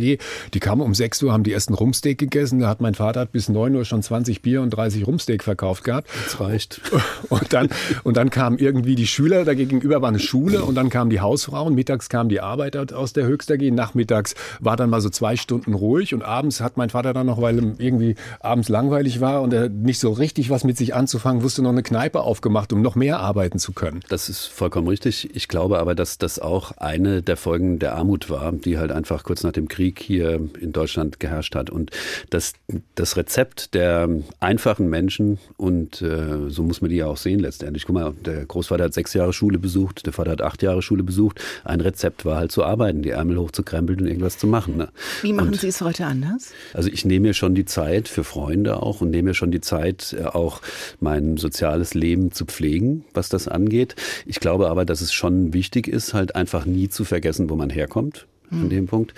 die 0.55 0.61
kamen 0.61 0.81
um 0.83 0.95
6 0.95 1.23
Uhr, 1.23 1.33
haben 1.33 1.45
die 1.45 1.53
ersten 1.53 1.75
Rumsteak 1.75 2.19
gegessen, 2.19 2.61
da 2.61 2.69
hat 2.69 2.81
mein 2.81 2.95
Vater 2.95 3.27
bis 3.27 3.49
9 3.49 3.75
Uhr 3.75 3.85
schon 3.85 4.03
20 4.03 4.43
Bier 4.43 4.63
und 4.63 4.71
30 4.71 5.07
Rumsteak 5.07 5.43
verkauft 5.45 5.85
gehabt. 5.85 6.09
Das 6.25 6.41
reicht. 6.41 6.81
Und 7.29 7.53
dann, 7.53 7.69
und 8.05 8.17
dann 8.17 8.31
kamen 8.31 8.59
irgendwie 8.59 8.95
die 8.95 9.07
Schüler, 9.07 9.45
da 9.45 9.55
gegenüber 9.55 10.03
war 10.03 10.09
eine 10.09 10.19
Schule 10.19 10.65
und 10.65 10.75
dann 10.75 10.91
kamen 10.91 11.11
die 11.11 11.21
Hausfrauen, 11.21 11.75
mittags 11.75 12.09
kamen 12.09 12.29
die 12.29 12.41
Arbeiter 12.41 12.87
aus 12.97 13.13
der 13.13 13.27
Höchst 13.27 13.51
AG, 13.51 13.71
nachmittags 13.71 14.35
war 14.61 14.77
dann 14.77 14.91
mal 14.91 15.01
so 15.01 15.11
zwei 15.11 15.37
Stunden 15.37 15.75
ruhig 15.75 16.15
und 16.15 16.23
abends 16.23 16.61
hat 16.61 16.77
mein 16.77 16.91
Vater 16.91 17.13
dann 17.13 17.27
noch, 17.27 17.41
weil 17.41 17.75
irgendwie 17.79 18.15
abends 18.41 18.69
langweilig 18.69 19.21
war 19.21 19.43
und 19.43 19.53
er 19.53 19.69
nicht 19.69 19.99
so 19.99 20.13
richtig 20.13 20.51
was 20.51 20.65
mit 20.65 20.77
sich 20.77 20.95
anzufangen 20.95 21.43
wusste, 21.43 21.63
noch 21.63 21.71
eine 21.71 21.83
Kneipe 21.83 22.21
aufgemacht, 22.23 22.73
um 22.73 22.83
noch 22.83 22.95
mehr 22.95 23.21
arbeiten 23.21 23.59
zu 23.59 23.73
können. 23.73 24.01
Das 24.09 24.29
ist 24.29 24.47
vollkommen 24.47 24.89
richtig. 24.89 25.35
Ich 25.35 25.49
glaube 25.49 25.79
aber, 25.79 25.95
dass 25.95 26.19
das 26.19 26.39
auch 26.39 26.73
eine 26.79 27.23
der 27.23 27.37
Folgen 27.37 27.79
der 27.79 27.95
Armut 27.95 28.31
war, 28.31 28.53
die 28.53 28.79
halt 28.79 28.93
einfach 28.93 29.25
kurz 29.25 29.43
nach 29.43 29.53
dem 29.53 29.69
Krieg 29.69 30.01
hier 30.01 30.41
in 30.61 30.73
Deutschland 30.73 31.21
geherrscht 31.21 31.55
hat. 31.55 31.71
Und 31.71 31.91
dass 32.31 32.55
das 32.95 33.17
Rezept 33.17 33.75
der 33.75 34.09
einfachen 34.41 34.89
Menschen, 34.89 35.39
und 35.57 36.03
äh, 36.03 36.49
so 36.49 36.63
muss 36.63 36.81
man 36.81 36.91
die 36.91 36.97
ja 36.97 37.07
auch 37.07 37.17
sehen 37.17 37.41
letztendlich. 37.41 37.78
Guck 37.87 37.95
mal, 37.95 38.15
der 38.25 38.45
Großvater 38.45 38.85
hat 38.85 38.95
sechs 38.95 39.15
Jahre 39.15 39.33
Schule 39.33 39.59
besucht, 39.59 40.07
der 40.07 40.13
Vater 40.13 40.33
hat 40.33 40.43
acht 40.43 40.63
Jahre 40.63 40.83
Schule 40.83 41.03
besucht. 41.03 41.41
Ein 41.65 41.81
Rezept 41.81 42.25
war 42.25 42.37
halt 42.37 42.53
zu 42.53 42.65
arbeiten, 42.65 43.03
die 43.03 43.11
Ärmel 43.11 43.39
hochzukrempeln 43.39 44.01
und 44.01 44.07
irgendwas 44.07 44.39
zu 44.39 44.47
machen. 44.47 44.77
Ne? 44.77 44.89
Wie 45.23 45.33
machen 45.33 45.49
und 45.49 45.61
Sie 45.61 45.69
es 45.69 45.81
heute 45.81 46.07
anders? 46.07 46.53
Also 46.75 46.89
ich 46.91 47.05
nehme 47.05 47.29
mir 47.29 47.35
schon 47.35 47.55
die 47.55 47.65
Zeit 47.65 48.09
für 48.09 48.25
Freunde 48.25 48.83
auch 48.83 49.01
und 49.01 49.11
nehme 49.11 49.31
mir 49.31 49.35
schon 49.35 49.51
die 49.51 49.61
Zeit, 49.61 50.17
äh, 50.19 50.25
auch 50.25 50.61
mein 51.01 51.37
soziales 51.37 51.95
Leben 51.95 52.33
zu 52.33 52.45
pflegen, 52.45 53.05
was 53.15 53.29
das 53.29 53.49
angeht. 53.49 53.97
Ich 54.27 54.41
glaube 54.41 54.69
aber, 54.69 54.85
dass 54.85 55.01
es 55.01 55.13
schon 55.13 55.53
wichtig 55.53 55.89
ist, 55.89 56.15
halt 56.15 56.35
einfach 56.37 56.65
nie 56.65 56.89
zu 56.89 57.05
vergessen, 57.05 57.51
wo 57.51 57.57
man 57.57 57.71
herkommt 57.71 58.27
an 58.51 58.69
dem 58.71 58.87
Punkt. 58.87 59.15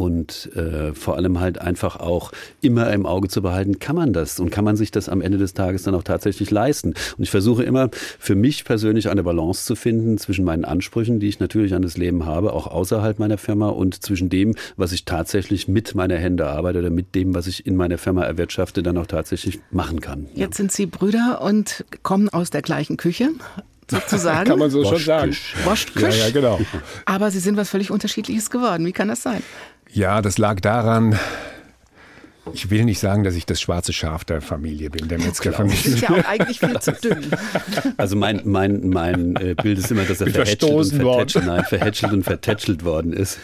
Und 0.00 0.48
äh, 0.56 0.94
vor 0.94 1.16
allem 1.16 1.40
halt 1.40 1.60
einfach 1.60 2.00
auch 2.00 2.32
immer 2.62 2.90
im 2.90 3.04
Auge 3.04 3.28
zu 3.28 3.42
behalten, 3.42 3.80
kann 3.80 3.96
man 3.96 4.14
das 4.14 4.40
und 4.40 4.48
kann 4.48 4.64
man 4.64 4.74
sich 4.74 4.90
das 4.90 5.10
am 5.10 5.20
Ende 5.20 5.36
des 5.36 5.52
Tages 5.52 5.82
dann 5.82 5.94
auch 5.94 6.02
tatsächlich 6.02 6.50
leisten. 6.50 6.94
Und 7.18 7.22
ich 7.22 7.30
versuche 7.30 7.64
immer 7.64 7.90
für 8.18 8.34
mich 8.34 8.64
persönlich 8.64 9.10
eine 9.10 9.22
Balance 9.22 9.66
zu 9.66 9.76
finden 9.76 10.16
zwischen 10.16 10.46
meinen 10.46 10.64
Ansprüchen, 10.64 11.20
die 11.20 11.28
ich 11.28 11.38
natürlich 11.38 11.74
an 11.74 11.82
das 11.82 11.98
Leben 11.98 12.24
habe, 12.24 12.54
auch 12.54 12.66
außerhalb 12.66 13.18
meiner 13.18 13.36
Firma 13.36 13.68
und 13.68 14.02
zwischen 14.02 14.30
dem, 14.30 14.54
was 14.78 14.92
ich 14.92 15.04
tatsächlich 15.04 15.68
mit 15.68 15.94
meiner 15.94 16.16
Hände 16.16 16.46
arbeite 16.46 16.78
oder 16.78 16.88
mit 16.88 17.14
dem, 17.14 17.34
was 17.34 17.46
ich 17.46 17.66
in 17.66 17.76
meiner 17.76 17.98
Firma 17.98 18.24
erwirtschafte, 18.24 18.82
dann 18.82 18.96
auch 18.96 19.06
tatsächlich 19.06 19.60
machen 19.70 20.00
kann. 20.00 20.28
Ja. 20.32 20.46
Jetzt 20.46 20.56
sind 20.56 20.72
Sie 20.72 20.86
Brüder 20.86 21.42
und 21.42 21.84
kommen 22.02 22.30
aus 22.30 22.48
der 22.48 22.62
gleichen 22.62 22.96
Küche, 22.96 23.28
sozusagen. 23.90 24.48
Kann 24.48 24.58
man 24.58 24.70
so 24.70 24.82
schon 24.82 24.98
sagen. 24.98 25.30
Waschküche. 25.32 25.66
Waschküche. 25.66 26.18
Ja, 26.18 26.26
ja, 26.26 26.30
genau. 26.30 26.58
Aber 27.04 27.30
Sie 27.30 27.40
sind 27.40 27.58
was 27.58 27.68
völlig 27.68 27.90
Unterschiedliches 27.90 28.50
geworden. 28.50 28.86
Wie 28.86 28.92
kann 28.92 29.08
das 29.08 29.22
sein? 29.22 29.42
Ja, 29.92 30.22
das 30.22 30.38
lag 30.38 30.60
daran, 30.60 31.18
ich 32.52 32.70
will 32.70 32.84
nicht 32.84 32.98
sagen, 32.98 33.22
dass 33.22 33.34
ich 33.34 33.46
das 33.46 33.60
schwarze 33.60 33.92
Schaf 33.92 34.24
der 34.24 34.40
Familie 34.40 34.90
bin, 34.90 35.08
der 35.08 35.18
Metzgerfamilie. 35.18 35.76
sind 35.76 36.00
ja 36.00 36.10
auch 36.10 36.24
eigentlich 36.24 36.58
viel 36.58 36.78
zu 36.80 36.92
dünn. 37.04 37.26
Also 37.96 38.16
mein, 38.16 38.42
mein, 38.44 38.88
mein 38.88 39.36
äh, 39.36 39.54
Bild 39.54 39.78
ist 39.78 39.90
immer, 39.90 40.04
dass 40.04 40.20
er 40.20 40.28
verhätschelt 40.28 40.64
und 40.72 41.02
vertätschelt, 41.02 41.46
nein, 41.46 41.64
verhätschelt 41.64 42.12
und 42.12 42.22
vertätschelt 42.24 42.84
worden 42.84 43.12
ist. 43.12 43.38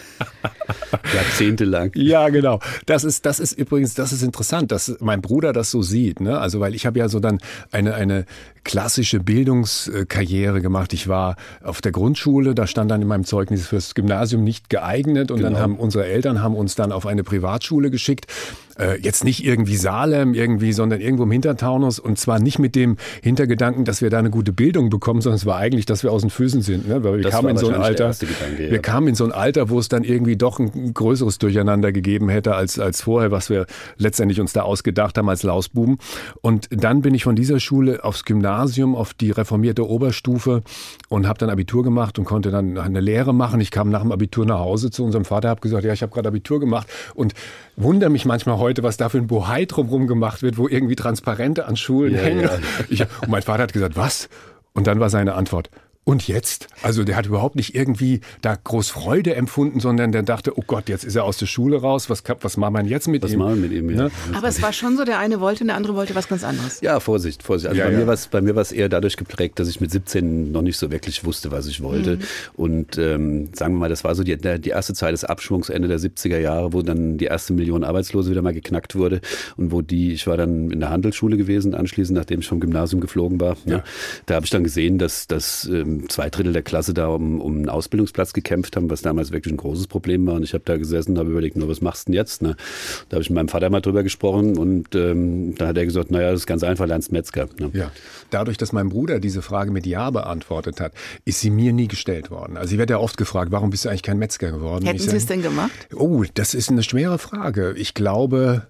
Jahrzehntelang. 1.14 1.92
Ja, 1.94 2.28
genau. 2.30 2.61
Das 2.87 3.04
ist, 3.04 3.26
das 3.26 3.38
ist 3.38 3.52
übrigens, 3.52 3.94
das 3.94 4.12
ist 4.12 4.22
interessant, 4.22 4.72
dass 4.72 4.96
mein 5.00 5.20
Bruder 5.20 5.52
das 5.52 5.70
so 5.70 5.82
sieht. 5.82 6.20
Ne? 6.20 6.38
Also, 6.38 6.61
weil 6.61 6.74
ich 6.74 6.87
habe 6.87 6.98
ja 6.98 7.09
so 7.09 7.20
dann 7.20 7.38
eine, 7.70 7.94
eine 7.94 8.24
klassische 8.64 9.20
Bildungskarriere 9.20 10.61
gemacht. 10.61 10.92
Ich 10.92 11.06
war 11.06 11.37
auf 11.62 11.80
der 11.80 11.92
Grundschule, 11.92 12.54
da 12.54 12.66
stand 12.66 12.90
dann 12.90 13.02
in 13.02 13.09
meinem 13.09 13.24
Zeugnis 13.24 13.66
fürs 13.66 13.94
Gymnasium 13.94 14.42
nicht 14.42 14.70
geeignet 14.70 15.30
und 15.30 15.38
genau. 15.38 15.50
dann 15.50 15.61
haben 15.61 15.76
unsere 15.76 16.06
Eltern 16.06 16.42
haben 16.42 16.56
uns 16.56 16.74
dann 16.74 16.90
auf 16.90 17.06
eine 17.06 17.22
Privatschule 17.22 17.90
geschickt 17.90 18.26
äh, 18.79 19.01
jetzt 19.01 19.25
nicht 19.25 19.45
irgendwie 19.45 19.77
Salem 19.77 20.35
irgendwie, 20.35 20.73
sondern 20.73 21.01
irgendwo 21.01 21.25
im 21.25 21.31
Hintertaunus 21.31 21.99
und 21.99 22.19
zwar 22.19 22.39
nicht 22.39 22.59
mit 22.59 22.75
dem 22.75 22.97
Hintergedanken, 23.23 23.85
dass 23.85 24.03
wir 24.03 24.11
da 24.11 24.19
eine 24.19 24.31
gute 24.31 24.53
Bildung 24.53 24.91
bekommen, 24.91 25.21
sondern 25.21 25.37
es 25.37 25.47
war 25.47 25.57
eigentlich, 25.57 25.87
dass 25.87 26.03
wir 26.03 26.12
aus 26.12 26.23
den 26.23 26.31
Füßen 26.31 26.62
sind, 26.62 26.89
ne? 26.89 27.03
weil 27.05 27.17
wir 27.17 27.23
das 27.23 27.33
kamen 27.33 27.51
in 27.51 27.57
so 27.57 27.69
ein 27.69 27.75
Alter, 27.75 28.11
Gedanke, 28.11 28.67
ja. 28.67 28.71
wir 28.71 28.79
kamen 28.81 29.09
in 29.09 29.15
so 29.15 29.25
ein 29.25 29.33
Alter, 29.33 29.71
wo 29.71 29.79
es 29.79 29.89
dann 29.89 30.05
irgendwie 30.05 30.37
doch 30.37 30.59
ein 30.59 30.95
größeres 30.95 31.39
Durcheinander 31.39 31.93
gegeben 31.93 32.29
hätte 32.29 32.55
als 32.55 32.79
als 32.79 33.01
vorher, 33.03 33.31
was 33.31 33.51
wir 33.51 33.67
letztendlich 33.97 34.41
uns 34.41 34.53
da 34.53 34.62
ausgedacht 34.62 35.19
haben 35.19 35.29
als 35.29 35.43
Lausbuben. 35.43 35.99
Und 36.41 36.69
dann 36.71 37.03
bin 37.03 37.15
ich 37.15 37.25
von 37.25 37.37
dieser 37.37 37.61
Schule 37.61 38.05
aufs 38.05 38.25
Gymnasium, 38.25 38.95
auf 38.95 39.15
die 39.15 39.31
reformierte 39.31 39.89
Oberstufe 39.89 40.62
und 41.09 41.27
habe 41.27 41.39
dann 41.39 41.51
Abitur 41.51 41.83
gemacht 41.83 42.19
und 42.19 42.25
konnte 42.25 42.51
dann 42.51 42.79
eine 42.79 43.01
Lehre 43.01 43.35
machen. 43.35 43.61
Ich 43.61 43.71
kam 43.71 43.91
nach 43.91 44.03
dem 44.03 44.12
Abitur 44.12 44.47
nach 44.47 44.59
Hause 44.59 44.91
zu 44.91 45.05
unserem 45.05 45.25
Vater, 45.25 45.49
habe 45.49 45.61
gesagt, 45.61 45.85
ja, 45.85 45.93
ich 45.93 46.03
habe 46.03 46.12
gerade 46.12 46.29
Abitur 46.29 46.61
gemacht 46.61 46.89
und 47.15 47.35
wundere 47.77 48.11
mich 48.11 48.25
manchmal 48.25 48.59
heute, 48.59 48.83
was 48.83 48.97
da 48.97 49.09
für 49.09 49.19
ein 49.19 49.27
Bohai 49.27 49.67
drumherum 49.67 50.07
gemacht 50.07 50.43
wird, 50.43 50.59
wo 50.59 50.67
irgendwie 50.69 50.97
Transparente 50.97 51.67
an 51.67 51.77
Schulen 51.77 52.15
ja, 52.15 52.21
hängen. 52.21 52.43
Ja. 52.43 52.59
Ich, 52.89 53.01
und 53.03 53.29
mein 53.29 53.43
Vater 53.43 53.65
hat 53.65 53.73
gesagt, 53.73 53.97
was? 53.97 54.29
Und 54.73 54.87
dann 54.87 55.01
war 55.01 55.11
seine 55.11 55.35
Antwort, 55.35 55.71
und 56.07 56.29
jetzt? 56.29 56.69
Also 56.83 57.03
der 57.03 57.16
hat 57.16 57.27
überhaupt 57.27 57.57
nicht 57.57 57.75
irgendwie 57.75 58.21
da 58.40 58.57
groß 58.62 58.90
Freude 58.90 59.35
empfunden, 59.35 59.81
sondern 59.81 60.12
der 60.12 60.23
dachte, 60.23 60.57
oh 60.57 60.62
Gott, 60.64 60.88
jetzt 60.88 61.05
ist 61.05 61.16
er 61.16 61.25
aus 61.25 61.37
der 61.37 61.47
Schule 61.47 61.81
raus, 61.81 62.09
was, 62.09 62.23
was 62.42 62.57
machen 62.57 62.75
wir 62.75 62.85
jetzt 62.85 63.09
mit 63.09 63.25
was 63.25 63.33
ihm? 63.33 63.40
Was 63.40 63.47
machen 63.47 63.62
wir 63.62 63.69
mit 63.69 63.77
ihm, 63.77 63.90
ja. 63.90 64.05
Ne? 64.05 64.11
Aber 64.33 64.47
es 64.47 64.62
war 64.62 64.73
schon 64.73 64.97
so, 64.97 65.05
der 65.05 65.19
eine 65.19 65.40
wollte 65.40 65.64
und 65.64 65.66
der 65.66 65.77
andere 65.77 65.97
wollte 65.97 66.14
was 66.14 66.29
ganz 66.29 66.45
anderes. 66.45 66.81
Ja, 66.81 67.01
Vorsicht, 67.01 67.42
Vorsicht. 67.42 67.71
Also 67.71 67.81
ja, 67.81 67.87
bei, 67.87 67.92
ja. 67.92 67.99
Mir 67.99 68.07
war's, 68.07 68.29
bei 68.29 68.40
mir 68.40 68.55
war 68.55 68.62
es 68.62 68.71
eher 68.71 68.88
dadurch 68.88 69.16
geprägt, 69.16 69.59
dass 69.59 69.66
ich 69.66 69.81
mit 69.81 69.90
17 69.90 70.53
noch 70.53 70.62
nicht 70.62 70.79
so 70.79 70.92
wirklich 70.92 71.25
wusste, 71.25 71.51
was 71.51 71.66
ich 71.66 71.83
wollte. 71.83 72.19
Mhm. 72.19 72.21
Und 72.55 72.99
ähm, 72.99 73.49
sagen 73.53 73.75
wir 73.75 73.81
mal, 73.81 73.88
das 73.88 74.05
war 74.05 74.14
so 74.14 74.23
die, 74.23 74.37
die 74.37 74.71
erste 74.71 74.95
Zeit 74.95 75.12
des 75.12 75.25
Abschwungs, 75.25 75.71
Ende 75.71 75.88
der 75.88 75.99
70er 75.99 76.38
Jahre, 76.38 76.73
wo 76.73 76.83
dann 76.83 77.19
die 77.19 77.25
erste 77.25 77.53
Million 77.53 77.83
Arbeitslose 77.83 78.31
wieder 78.31 78.42
mal 78.42 78.55
geknackt 78.55 78.95
wurde 78.95 79.21
und 79.57 79.73
wo 79.73 79.83
die, 79.83 80.12
ich 80.12 80.29
war 80.29 80.37
dann 80.37 80.71
in 80.71 80.79
der 80.79 80.90
Handelsschule 80.90 81.37
gewesen, 81.37 81.75
anschließend, 81.75 82.16
nachdem 82.16 82.38
ich 82.38 82.47
vom 82.47 82.61
Gymnasium 82.61 83.01
geflogen 83.01 83.40
war. 83.40 83.57
Ja. 83.64 83.83
Da 84.27 84.37
habe 84.37 84.47
ich 84.47 84.51
dann 84.51 84.62
gesehen, 84.62 84.99
dass, 84.99 85.27
dass 85.27 85.64
ähm, 85.64 85.95
zwei 86.09 86.30
Drittel 86.30 86.52
der 86.52 86.62
Klasse 86.62 86.76
Klasse 86.76 86.92
da 86.92 87.09
um, 87.09 87.40
um 87.40 87.56
einen 87.56 87.68
Ausbildungsplatz 87.70 88.35
gekämpft 88.35 88.76
haben, 88.76 88.90
was 88.90 89.00
damals 89.00 89.32
wirklich 89.32 89.52
ein 89.52 89.56
großes 89.56 89.87
Problem 89.87 90.26
war. 90.26 90.35
Und 90.35 90.42
ich 90.42 90.52
habe 90.52 90.62
da 90.64 90.76
gesessen 90.76 91.12
und 91.12 91.18
habe 91.18 91.30
überlegt, 91.30 91.56
na, 91.56 91.66
was 91.68 91.80
machst 91.80 92.06
du 92.06 92.12
denn 92.12 92.18
jetzt? 92.18 92.42
Ne? 92.42 92.54
Da 93.09 93.14
habe 93.14 93.22
ich 93.22 93.30
mit 93.30 93.37
meinem 93.37 93.48
Vater 93.48 93.70
mal 93.70 93.80
drüber 93.80 94.02
gesprochen 94.02 94.59
und 94.59 94.94
ähm, 94.94 95.54
da 95.56 95.68
hat 95.68 95.78
er 95.78 95.87
gesagt, 95.87 96.11
naja, 96.11 96.30
das 96.30 96.40
ist 96.40 96.46
ganz 96.46 96.62
einfach, 96.62 96.87
lernst 96.87 97.12
Metzger. 97.12 97.48
Ne? 97.59 97.70
Ja. 97.72 97.90
Dadurch, 98.28 98.59
dass 98.59 98.72
mein 98.72 98.90
Bruder 98.90 99.20
diese 99.20 99.40
Frage 99.40 99.70
mit 99.70 99.87
Ja 99.87 100.11
beantwortet 100.11 100.80
hat, 100.80 100.92
ist 101.24 101.40
sie 101.40 101.48
mir 101.48 101.72
nie 101.72 101.88
gestellt 101.88 102.30
worden. 102.30 102.59
Also 102.59 102.72
ich 102.72 102.78
werde 102.78 102.92
ja 102.92 102.98
oft 102.98 103.16
gefragt, 103.16 103.50
warum 103.50 103.70
bist 103.70 103.87
du 103.87 103.88
eigentlich 103.88 104.02
kein 104.02 104.18
Metzger 104.18 104.52
geworden? 104.52 104.85
Hätten 104.85 104.98
Sie 104.98 105.16
es 105.16 105.24
denn 105.24 105.40
gemacht? 105.40 105.72
Oh, 105.94 106.24
das 106.35 106.52
ist 106.52 106.70
eine 106.70 106.82
schwere 106.82 107.18
Frage. 107.18 107.74
Ich 107.78 107.94
glaube, 107.94 108.66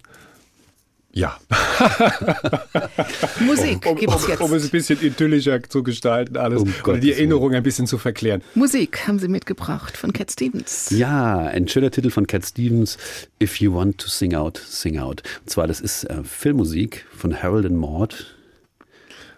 ja. 1.17 1.35
Musik 3.39 3.85
um, 3.85 3.97
gibt 3.97 4.13
es 4.13 4.27
jetzt. 4.27 4.39
Um, 4.39 4.51
um, 4.51 4.57
es 4.57 4.65
ein 4.65 4.69
bisschen 4.69 5.01
idyllischer 5.01 5.63
zu 5.63 5.81
gestalten, 5.81 6.37
alles. 6.37 6.61
Um 6.61 6.73
oder 6.83 6.99
die 6.99 7.11
Erinnerung 7.11 7.53
ein 7.55 7.63
bisschen 7.63 7.87
zu 7.87 7.97
verklären. 7.97 8.43
Musik 8.53 9.07
haben 9.07 9.17
Sie 9.17 9.27
mitgebracht 9.27 9.97
von 9.97 10.13
Cat 10.13 10.31
Stevens. 10.31 10.89
Ja, 10.91 11.37
ein 11.39 11.67
schöner 11.67 11.89
Titel 11.89 12.11
von 12.11 12.27
Cat 12.27 12.45
Stevens. 12.45 12.97
If 13.41 13.59
you 13.59 13.73
want 13.73 13.97
to 13.97 14.07
sing 14.07 14.35
out, 14.35 14.57
sing 14.57 14.99
out. 14.99 15.23
Und 15.41 15.49
zwar, 15.49 15.67
das 15.67 15.81
ist 15.81 16.03
äh, 16.03 16.23
Filmmusik 16.23 17.05
von 17.15 17.41
Harold 17.41 17.65
and 17.65 17.77
Maud. 17.77 18.33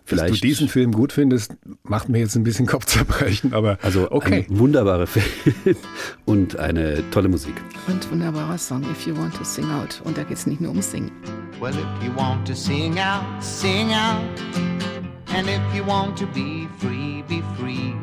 Vielleicht, 0.04 0.32
Dass 0.32 0.39
du 0.39 0.48
diesen 0.48 0.68
Film 0.68 0.92
gut 0.92 1.13
findest, 1.13 1.56
macht 1.84 2.10
mir 2.10 2.18
jetzt 2.18 2.36
ein 2.36 2.44
bisschen 2.44 2.65
Kopfzerbrechen, 2.65 3.54
aber 3.54 3.78
also 3.84 4.12
okay. 4.12 4.48
Ein 4.50 4.60
wunderbarer 4.60 5.06
Film 5.08 5.78
und 6.26 6.58
eine 6.58 7.04
tolle 7.12 7.30
Musik. 7.30 7.54
Und 7.88 8.10
wunderbarer 8.12 8.58
Song, 8.58 8.82
If 8.92 9.06
You 9.06 9.15
Want 9.15 9.36
to 9.36 9.44
Sing 9.44 9.70
Out. 9.70 10.02
Und 10.04 10.18
da 10.18 10.24
geht 10.24 10.38
es 10.38 10.48
nicht 10.48 10.62
nur 10.62 10.72
um 10.72 10.82
Singen. 10.82 11.12
Well, 11.60 11.78
if 11.78 12.04
you 12.04 12.13
want 12.13 12.48
to 12.48 12.56
sing 12.56 13.00
out, 13.00 13.43
sing 13.43 13.91
out. 13.91 14.24
And 15.28 15.50
if 15.50 15.76
you 15.76 15.84
want 15.84 16.15
to 16.19 16.26
be 16.26 16.67
free, 16.78 17.22
be 17.24 17.41
free. 17.58 17.93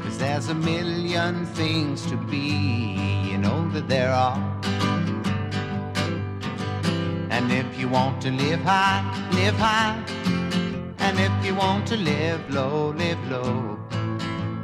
Cause 0.00 0.16
there's 0.18 0.48
a 0.48 0.54
million 0.54 1.44
things 1.46 2.06
to 2.06 2.16
be, 2.16 2.94
you 3.28 3.36
know 3.38 3.68
that 3.70 3.88
there 3.88 4.12
are. 4.12 4.38
And 7.30 7.50
if 7.50 7.66
you 7.80 7.88
want 7.88 8.22
to 8.22 8.30
live 8.30 8.60
high, 8.60 9.02
live 9.32 9.56
high. 9.56 10.00
And 10.98 11.18
if 11.18 11.44
you 11.44 11.56
want 11.56 11.88
to 11.88 11.96
live 11.96 12.48
low, 12.54 12.90
live 12.90 13.18
low. 13.28 13.76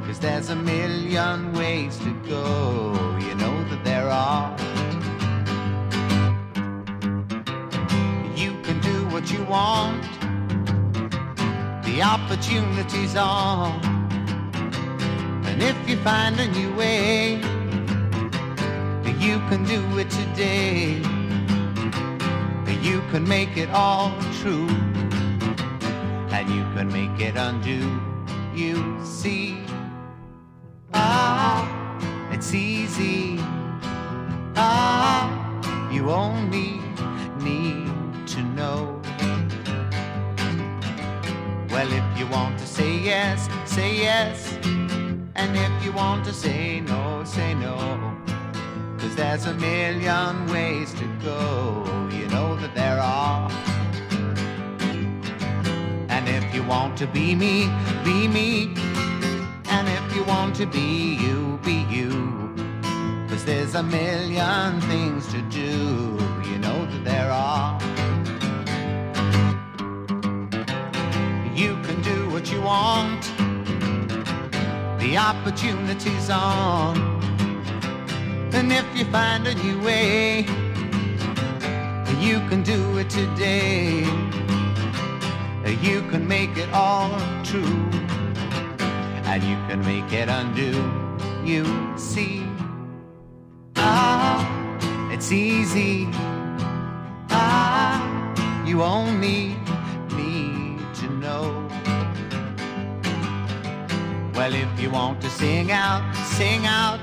Cause 0.05 0.19
there's 0.19 0.49
a 0.51 0.55
million 0.55 1.51
ways 1.51 1.97
to 1.97 2.13
go, 2.29 3.17
you 3.19 3.35
know 3.35 3.63
that 3.69 3.83
there 3.83 4.07
are. 4.07 4.68
You 9.31 9.43
want, 9.45 10.03
the 11.83 12.01
opportunities 12.01 13.15
are. 13.15 13.71
And 15.45 15.61
if 15.61 15.77
you 15.89 15.97
find 15.97 16.39
a 16.39 16.47
new 16.47 16.73
way, 16.75 17.35
you 19.19 19.37
can 19.49 19.65
do 19.65 19.97
it 19.97 20.09
today. 20.09 21.01
You 22.81 23.01
can 23.11 23.27
make 23.27 23.57
it 23.57 23.69
all 23.71 24.11
true 24.41 24.69
and 26.31 26.49
you 26.49 26.63
can 26.73 26.87
make 26.87 27.19
it 27.19 27.35
undo. 27.35 28.01
You 28.55 28.97
see, 29.03 29.57
ah, 30.93 31.67
it's 32.31 32.53
easy. 32.53 33.37
Ah, 34.55 35.29
you 35.91 36.09
only 36.09 36.79
need 37.43 38.27
to 38.27 38.41
know. 38.41 38.98
Well, 41.71 41.91
if 41.93 42.19
you 42.19 42.25
want 42.27 42.57
to 42.59 42.65
say 42.65 42.97
yes, 42.97 43.47
say 43.65 43.95
yes. 43.95 44.57
And 45.35 45.55
if 45.55 45.85
you 45.85 45.91
want 45.91 46.25
to 46.25 46.33
say 46.33 46.81
no, 46.81 47.23
say 47.23 47.53
no. 47.53 47.75
Cause 48.97 49.15
there's 49.15 49.45
a 49.45 49.53
million 49.53 50.47
ways 50.47 50.93
to 50.95 51.05
go. 51.23 51.85
You 52.11 52.27
know 52.29 52.55
that 52.55 52.73
there 52.73 52.99
are. 52.99 53.51
And 56.09 56.27
if 56.27 56.53
you 56.53 56.63
want 56.63 56.97
to 56.97 57.07
be 57.07 57.35
me, 57.35 57.69
be 58.03 58.27
me. 58.27 58.73
And 59.69 59.87
if 59.87 60.15
you 60.15 60.23
want 60.23 60.55
to 60.55 60.65
be 60.65 61.15
you, 61.15 61.59
be 61.63 61.85
you. 61.89 62.09
Cause 63.29 63.45
there's 63.45 63.75
a 63.75 63.83
million 63.83 64.81
things 64.81 65.27
to 65.27 65.41
do, 65.43 66.17
you 66.49 66.57
know 66.57 66.85
that 66.87 67.01
there 67.05 67.31
are. 67.31 67.98
You 72.51 72.61
want, 72.61 73.23
the 74.99 75.17
opportunity's 75.17 76.29
on. 76.29 76.97
And 78.53 78.71
if 78.71 78.85
you 78.97 79.05
find 79.05 79.47
a 79.47 79.55
new 79.55 79.81
way, 79.81 80.41
you 82.19 82.39
can 82.49 82.63
do 82.63 82.97
it 82.97 83.09
today 83.09 84.05
you 85.81 86.01
can 86.09 86.27
make 86.27 86.57
it 86.57 86.69
all 86.73 87.09
true, 87.43 87.89
and 89.29 89.41
you 89.43 89.55
can 89.67 89.79
make 89.85 90.11
it 90.11 90.27
undo. 90.27 90.73
You 91.45 91.65
see, 91.97 92.45
ah, 93.77 94.43
it's 95.11 95.31
easy. 95.31 96.07
Ah, 97.29 97.95
you 98.65 98.83
only 98.83 99.55
need 99.55 99.68
Well, 104.49 104.57
if 104.63 104.81
you 104.81 104.89
want 104.89 105.21
to 105.21 105.29
sing 105.29 105.71
out, 105.71 106.01
sing 106.25 106.65
out. 106.65 106.99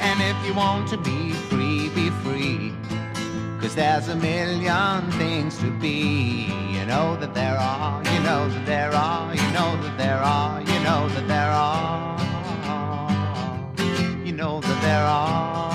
And 0.00 0.20
if 0.20 0.36
you 0.44 0.52
want 0.54 0.88
to 0.88 0.96
be 0.96 1.30
free, 1.48 1.88
be 1.90 2.10
free. 2.24 2.72
Cause 3.60 3.76
there's 3.76 4.08
a 4.08 4.16
million 4.16 5.08
things 5.12 5.56
to 5.58 5.70
be. 5.78 6.50
You 6.72 6.84
know 6.84 7.14
that 7.20 7.32
there 7.32 7.56
are, 7.56 8.02
you 8.12 8.20
know 8.24 8.48
that 8.48 8.66
there 8.66 8.92
are, 8.92 9.32
you 9.36 9.50
know 9.52 9.80
that 9.82 9.96
there 9.98 10.18
are, 10.18 10.60
you 10.60 10.80
know 10.80 11.08
that 11.10 11.28
there 11.28 11.52
are. 11.52 12.18
You 14.26 14.32
know 14.32 14.60
that 14.60 14.82
there 14.82 15.04
are. 15.04 15.67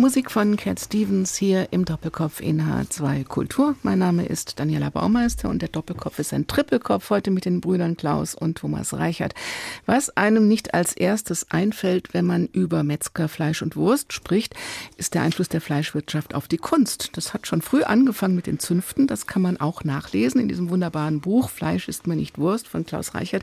Musik 0.00 0.30
von 0.30 0.56
Cat 0.56 0.78
Stevens 0.78 1.34
hier 1.34 1.72
im 1.72 1.84
Doppelkopf 1.84 2.40
in 2.40 2.62
H2 2.62 3.24
Kultur. 3.24 3.74
Mein 3.82 3.98
Name 3.98 4.26
ist 4.26 4.60
Daniela 4.60 4.90
Baumeister 4.90 5.48
und 5.48 5.60
der 5.60 5.70
Doppelkopf 5.70 6.20
ist 6.20 6.32
ein 6.32 6.46
Trippelkopf 6.46 7.10
heute 7.10 7.32
mit 7.32 7.44
den 7.44 7.60
Brüdern 7.60 7.96
Klaus 7.96 8.36
und 8.36 8.58
Thomas 8.58 8.94
Reichert. 8.94 9.34
Was 9.86 10.16
einem 10.16 10.46
nicht 10.46 10.72
als 10.72 10.92
erstes 10.92 11.50
einfällt, 11.50 12.14
wenn 12.14 12.26
man 12.26 12.46
über 12.46 12.84
Metzger, 12.84 13.26
Fleisch 13.26 13.60
und 13.60 13.74
Wurst 13.74 14.12
spricht, 14.12 14.54
ist 14.98 15.14
der 15.14 15.22
Einfluss 15.22 15.48
der 15.48 15.60
Fleischwirtschaft 15.60 16.32
auf 16.32 16.46
die 16.46 16.58
Kunst. 16.58 17.16
Das 17.16 17.34
hat 17.34 17.48
schon 17.48 17.60
früh 17.60 17.82
angefangen 17.82 18.36
mit 18.36 18.46
den 18.46 18.60
Zünften. 18.60 19.08
Das 19.08 19.26
kann 19.26 19.42
man 19.42 19.56
auch 19.56 19.82
nachlesen 19.82 20.40
in 20.40 20.46
diesem 20.46 20.70
wunderbaren 20.70 21.20
Buch 21.20 21.50
Fleisch 21.50 21.88
ist 21.88 22.06
mir 22.06 22.14
nicht 22.14 22.38
Wurst 22.38 22.68
von 22.68 22.86
Klaus 22.86 23.16
Reichert. 23.16 23.42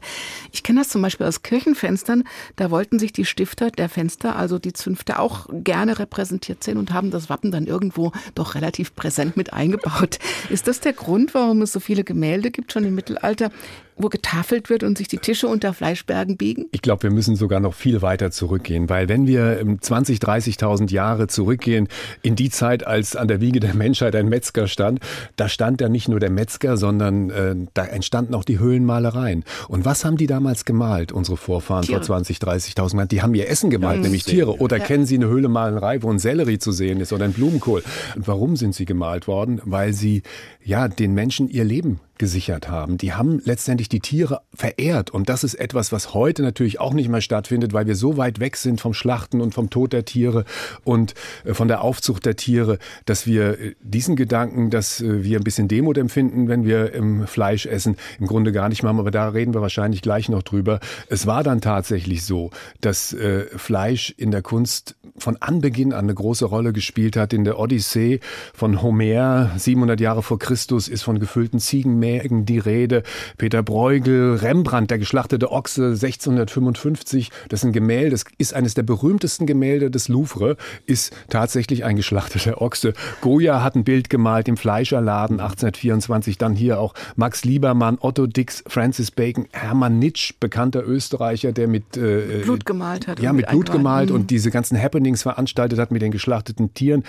Ich 0.54 0.64
kenne 0.64 0.80
das 0.80 0.88
zum 0.88 1.02
Beispiel 1.02 1.28
aus 1.28 1.44
Kirchenfenstern. 1.44 2.24
Da 2.56 2.72
wollten 2.72 2.98
sich 2.98 3.12
die 3.12 3.26
Stifter 3.26 3.72
der 3.72 3.90
Fenster, 3.90 4.38
also 4.38 4.58
die 4.58 4.72
Zünfte, 4.72 5.20
auch 5.20 5.48
gerne 5.52 6.00
repräsentieren 6.00 6.45
repräsentiert 6.46 6.64
sind 6.64 6.78
und 6.78 6.94
haben 6.94 7.12
das 7.12 7.30
Wappen 7.30 7.52
dann 7.52 7.66
irgendwo 7.66 8.12
doch 8.36 8.56
relativ 8.56 8.96
präsent 8.96 9.38
mit 9.38 9.54
eingebaut. 9.54 10.20
Ist 10.50 10.68
das 10.68 10.80
der 10.80 10.94
Grund, 10.94 11.34
warum 11.34 11.62
es 11.62 11.72
so 11.72 11.80
viele 11.80 12.04
Gemälde 12.04 12.52
gibt, 12.52 12.72
schon 12.72 12.84
im 12.84 12.96
Mittelalter, 12.96 13.52
wo 13.98 14.10
getafelt 14.10 14.70
wird 14.70 14.84
und 14.84 14.98
sich 14.98 15.08
die 15.08 15.18
Tische 15.18 15.48
unter 15.48 15.74
Fleischbergen 15.74 16.38
biegen? 16.38 16.66
Ich 16.72 16.82
glaube, 16.82 17.04
wir 17.04 17.12
müssen 17.12 17.36
sogar 17.36 17.60
noch 17.60 17.74
viel 17.74 18.02
weiter 18.02 18.32
zurückgehen, 18.32 18.90
weil 18.90 19.08
wenn 19.08 19.26
wir 19.28 19.64
20, 19.80 20.20
30.000 20.20 20.92
Jahre 20.92 21.28
zurückgehen 21.28 21.88
in 22.22 22.36
die 22.36 22.50
Zeit, 22.50 22.86
als 22.86 23.16
an 23.16 23.28
der 23.28 23.42
Wiege 23.42 23.60
der 23.60 23.74
Menschheit 23.74 24.16
ein 24.16 24.28
Metzger 24.28 24.68
stand, 24.68 25.00
da 25.38 25.48
stand 25.48 25.82
ja 25.82 25.90
nicht 25.90 26.10
nur 26.10 26.20
der 26.20 26.30
Metzger, 26.30 26.78
sondern 26.78 27.30
äh, 27.30 27.56
da 27.74 27.86
entstanden 27.86 28.36
auch 28.36 28.44
die 28.44 28.60
Höhlenmalereien. 28.60 29.44
Und 29.68 29.86
was 29.86 30.04
haben 30.04 30.18
die 30.18 30.28
damals 30.28 30.66
gemalt, 30.66 31.12
unsere 31.12 31.38
Vorfahren 31.38 31.84
Tiere. 31.84 32.00
vor 32.00 32.06
20, 32.06 32.38
30.000 32.38 32.98
Jahren? 32.98 33.08
Die 33.08 33.22
haben 33.22 33.34
ihr 33.34 33.50
Essen 33.50 33.70
gemalt, 33.70 33.98
ja, 33.98 34.04
nämlich 34.04 34.26
Tiere. 34.26 34.60
Oder 34.60 34.78
ja. 34.78 34.84
kennen 34.84 35.06
Sie 35.06 35.16
eine 35.16 35.28
Höhlemalerei, 35.28 36.02
wo 36.04 36.12
ein 36.12 36.20
Sellerie 36.20 36.60
zu 36.60 36.72
sehen 36.72 37.00
ist 37.00 37.14
oder 37.14 37.26
ein 37.26 37.34
Blumenkohl? 37.34 37.84
Und 38.16 38.28
warum 38.28 38.56
sind 38.58 38.76
sie 38.76 38.86
gemalt 38.86 39.28
worden? 39.28 39.62
Weil 39.64 39.94
sie 39.94 40.24
ja 40.66 40.88
den 40.88 41.14
Menschen 41.14 41.48
ihr 41.48 41.64
Leben 41.64 42.00
gesichert 42.18 42.70
haben. 42.70 42.98
Die 42.98 43.14
haben 43.14 43.42
letztendlich 43.44 43.90
die 43.90 44.00
Tiere 44.00 44.42
verehrt. 44.54 45.10
Und 45.10 45.30
das 45.30 45.44
ist 45.44 45.56
etwas, 45.56 45.92
was 45.92 46.14
heute 46.14 46.42
natürlich 46.44 46.80
auch 46.80 46.94
nicht 46.94 47.10
mehr 47.10 47.22
stattfindet, 47.22 47.74
weil 47.74 47.88
wir 47.88 47.96
so 47.96 48.18
weit 48.18 48.40
weg 48.40 48.56
sind 48.56 48.80
vom 48.82 48.94
Schlachten 48.94 49.42
und 49.42 49.54
vom 49.54 49.70
Tod 49.70 49.94
der 49.94 50.06
Tiere 50.06 50.46
und 50.84 51.14
äh, 51.44 51.54
von 51.54 51.68
der 51.68 51.82
Aufzucht 51.82 52.26
der 52.26 52.36
Tiere, 52.36 52.80
dass 53.06 53.28
wir 53.28 53.60
äh, 53.60 53.76
diesen 53.82 54.16
Gedanken, 54.16 54.70
dass 54.70 55.02
äh, 55.02 55.24
wir 55.24 55.40
ein 55.40 55.44
bisschen 55.44 55.68
Demut 55.68 55.98
empfinden, 55.98 56.48
wenn 56.48 56.66
wir 56.66 56.94
Fleisch 57.28 57.66
essen, 57.66 57.98
im 58.20 58.28
Grunde 58.28 58.52
gar 58.52 58.70
nicht 58.70 58.82
machen. 58.82 59.00
Aber 59.00 59.12
da 59.12 59.30
reden 59.30 59.54
wir 59.54 59.62
wahrscheinlich 59.62 60.02
gleich 60.02 60.30
noch 60.30 60.44
drüber. 60.44 60.80
Es 61.10 61.28
war 61.28 61.44
dann 61.44 61.62
tatsächlich 61.62 62.24
so, 62.24 62.52
dass 62.82 63.16
Fleisch 63.56 64.14
in 64.18 64.32
der 64.32 64.42
Kunst 64.42 64.96
von 65.18 65.38
Anbeginn 65.40 65.94
an 65.94 66.06
eine 66.06 66.14
große 66.14 66.46
Rolle 66.46 66.74
gespielt 66.74 67.16
hat. 67.16 67.34
In 67.34 67.46
der 67.46 67.58
Odyssee 67.58 68.20
von 68.54 68.82
Homer, 68.82 69.52
700 69.56 70.00
Jahre 70.00 70.22
vor 70.22 70.40
Christus, 70.40 70.88
ist 70.88 71.04
von 71.04 71.20
gefüllten 71.20 71.60
Ziegen 71.60 72.00
Mägen 72.00 72.46
die 72.46 72.60
Rede. 72.60 73.04
Peter 73.38 73.64
Bruegel, 73.64 74.36
Rembrandt, 74.36 74.92
der 74.92 75.00
geschlachtete 75.00 75.52
Ochse 75.52 75.86
1655, 75.86 77.32
das 77.50 77.62
ist 77.62 77.66
ein 77.66 77.74
Gemälde, 77.74 78.12
das 78.12 78.26
ist 78.38 78.54
eines 78.54 78.74
der 78.74 78.84
berühmtesten 78.84 79.46
Gemälde 79.46 79.90
des 79.90 80.10
Louvre, 80.10 80.58
ist 80.86 81.14
tatsächlich 81.30 81.86
ein 81.86 81.96
geschlachteter 81.96 82.62
Ochse. 82.62 82.94
Goya 83.22 83.64
hat 83.64 83.76
ein 83.76 83.84
Bild 83.84 84.10
gemalt 84.10 84.48
im 84.48 84.58
Fleischerladen 84.58 85.40
1824, 85.40 86.38
dann 86.38 86.56
hier 86.56 86.80
auch 86.80 86.94
Max 87.16 87.46
Liebermann, 87.46 87.98
Otto 88.02 88.28
Dix, 88.28 88.64
Francis 88.68 89.12
Bacon, 89.12 89.48
Hermann 89.52 89.98
Nitsch, 90.00 90.34
bekannter 90.40 90.86
Österreicher, 90.86 91.54
der 91.54 91.68
mit 91.68 91.96
äh, 91.96 92.42
Blut 92.44 92.66
gemalt 92.66 93.08
hat. 93.08 93.20
Ja, 93.20 93.32
mit 93.32 93.48
Blut 93.48 93.72
gemalt 93.72 94.12
und 94.12 94.24
mhm. 94.24 94.28
diese 94.28 94.52
ganzen 94.52 94.82
Happenings 94.82 95.05
veranstaltet 95.14 95.80
hat 95.80 95.92
mit 95.92 96.02
den 96.02 96.12
geschlachteten 96.12 96.74
Tieren, 96.74 97.04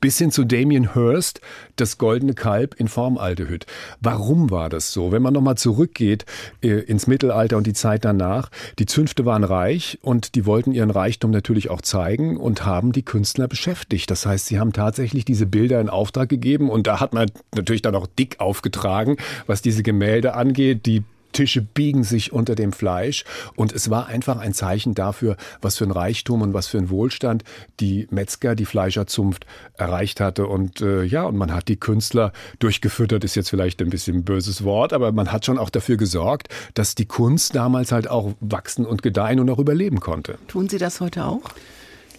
bis 0.00 0.18
hin 0.18 0.30
zu 0.30 0.44
Damien 0.44 0.94
Hirst, 0.94 1.40
das 1.76 1.98
goldene 1.98 2.34
Kalb 2.34 2.74
in 2.78 2.88
Formaldehyd. 2.88 3.66
Warum 4.00 4.28
Warum 4.28 4.50
war 4.50 4.68
das 4.68 4.92
so? 4.92 5.10
Wenn 5.10 5.22
man 5.22 5.32
nochmal 5.32 5.56
zurückgeht 5.56 6.26
äh, 6.60 6.68
ins 6.68 7.06
Mittelalter 7.06 7.56
und 7.56 7.66
die 7.66 7.72
Zeit 7.72 8.04
danach, 8.04 8.50
die 8.78 8.84
Zünfte 8.84 9.24
waren 9.24 9.42
reich 9.42 9.98
und 10.02 10.34
die 10.34 10.44
wollten 10.44 10.72
ihren 10.72 10.90
Reichtum 10.90 11.30
natürlich 11.30 11.70
auch 11.70 11.80
zeigen 11.80 12.36
und 12.36 12.66
haben 12.66 12.92
die 12.92 13.04
Künstler 13.04 13.48
beschäftigt. 13.48 14.10
Das 14.10 14.26
heißt, 14.26 14.46
sie 14.46 14.58
haben 14.58 14.72
tatsächlich 14.72 15.24
diese 15.24 15.46
Bilder 15.46 15.80
in 15.80 15.88
Auftrag 15.88 16.28
gegeben 16.28 16.68
und 16.68 16.86
da 16.86 17.00
hat 17.00 17.14
man 17.14 17.30
natürlich 17.54 17.80
dann 17.80 17.94
auch 17.94 18.06
dick 18.06 18.38
aufgetragen, 18.38 19.16
was 19.46 19.62
diese 19.62 19.82
Gemälde 19.82 20.34
angeht. 20.34 20.84
Die 20.86 21.04
Tische 21.38 21.62
biegen 21.62 22.02
sich 22.02 22.32
unter 22.32 22.56
dem 22.56 22.72
Fleisch. 22.72 23.24
Und 23.54 23.72
es 23.72 23.90
war 23.90 24.08
einfach 24.08 24.38
ein 24.38 24.52
Zeichen 24.54 24.96
dafür, 24.96 25.36
was 25.62 25.76
für 25.76 25.84
ein 25.84 25.92
Reichtum 25.92 26.42
und 26.42 26.52
was 26.52 26.66
für 26.66 26.78
ein 26.78 26.90
Wohlstand 26.90 27.44
die 27.78 28.08
Metzger, 28.10 28.56
die 28.56 28.64
Fleischerzunft 28.64 29.46
erreicht 29.76 30.18
hatte. 30.18 30.48
Und 30.48 30.80
äh, 30.80 31.04
ja, 31.04 31.22
und 31.22 31.36
man 31.36 31.54
hat 31.54 31.68
die 31.68 31.76
Künstler 31.76 32.32
durchgefüttert, 32.58 33.22
ist 33.22 33.36
jetzt 33.36 33.50
vielleicht 33.50 33.80
ein 33.80 33.90
bisschen 33.90 34.16
ein 34.16 34.24
böses 34.24 34.64
Wort, 34.64 34.92
aber 34.92 35.12
man 35.12 35.30
hat 35.30 35.46
schon 35.46 35.58
auch 35.58 35.70
dafür 35.70 35.96
gesorgt, 35.96 36.48
dass 36.74 36.96
die 36.96 37.06
Kunst 37.06 37.54
damals 37.54 37.92
halt 37.92 38.10
auch 38.10 38.34
wachsen 38.40 38.84
und 38.84 39.04
gedeihen 39.04 39.38
und 39.38 39.48
auch 39.48 39.60
überleben 39.60 40.00
konnte. 40.00 40.38
Tun 40.48 40.68
Sie 40.68 40.78
das 40.78 41.00
heute 41.00 41.24
auch? 41.24 41.42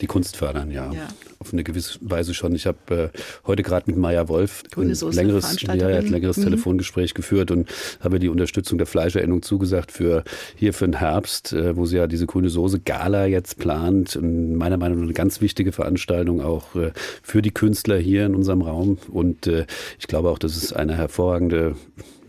Die 0.02 0.08
Kunst 0.08 0.38
fördern, 0.38 0.72
ja. 0.72 0.92
ja. 0.92 1.08
Auf 1.40 1.54
eine 1.54 1.64
gewisse 1.64 2.00
Weise 2.02 2.34
schon. 2.34 2.56
Ich 2.56 2.66
habe 2.66 3.12
äh, 3.14 3.20
heute 3.46 3.64
gerade 3.64 3.86
mit 3.88 3.98
Maya 3.98 4.28
Wolf 4.28 4.64
ein 4.78 4.94
längeres, 5.12 5.62
ja, 5.62 5.74
ein 5.74 6.08
längeres 6.08 6.38
mhm. 6.38 6.44
Telefongespräch 6.44 7.14
geführt 7.14 7.52
und 7.52 7.70
habe 8.00 8.20
die 8.20 8.30
Unterstützung 8.30 8.78
der 8.78 8.88
Fleischerinnung 8.88 9.42
zugesagt 9.42 9.92
für 9.92 10.24
hier 10.56 10.74
für 10.74 10.86
den 10.86 10.98
Herbst, 10.98 11.54
äh, 11.54 11.76
wo 11.76 11.86
sie 11.86 11.98
ja 11.98 12.08
diese 12.08 12.26
grüne 12.26 12.50
Soße 12.50 12.80
Gala 12.80 13.26
jetzt 13.26 13.58
plant. 13.58 14.16
Und 14.16 14.56
meiner 14.56 14.78
Meinung 14.78 15.00
nach 15.00 15.06
eine 15.06 15.14
ganz 15.14 15.42
wichtige 15.42 15.72
Veranstaltung 15.72 16.42
auch 16.42 16.76
äh, 16.76 16.92
für 17.24 17.42
die 17.42 17.52
Künstler 17.52 17.98
hier 17.98 18.26
in 18.26 18.36
unserem 18.36 18.62
Raum. 18.62 18.98
Und 19.10 19.48
äh, 19.48 19.66
ich 20.00 20.08
glaube 20.08 20.30
auch, 20.30 20.40
das 20.40 20.58
ist 20.58 20.74
eine 20.74 20.96
hervorragende 20.96 21.76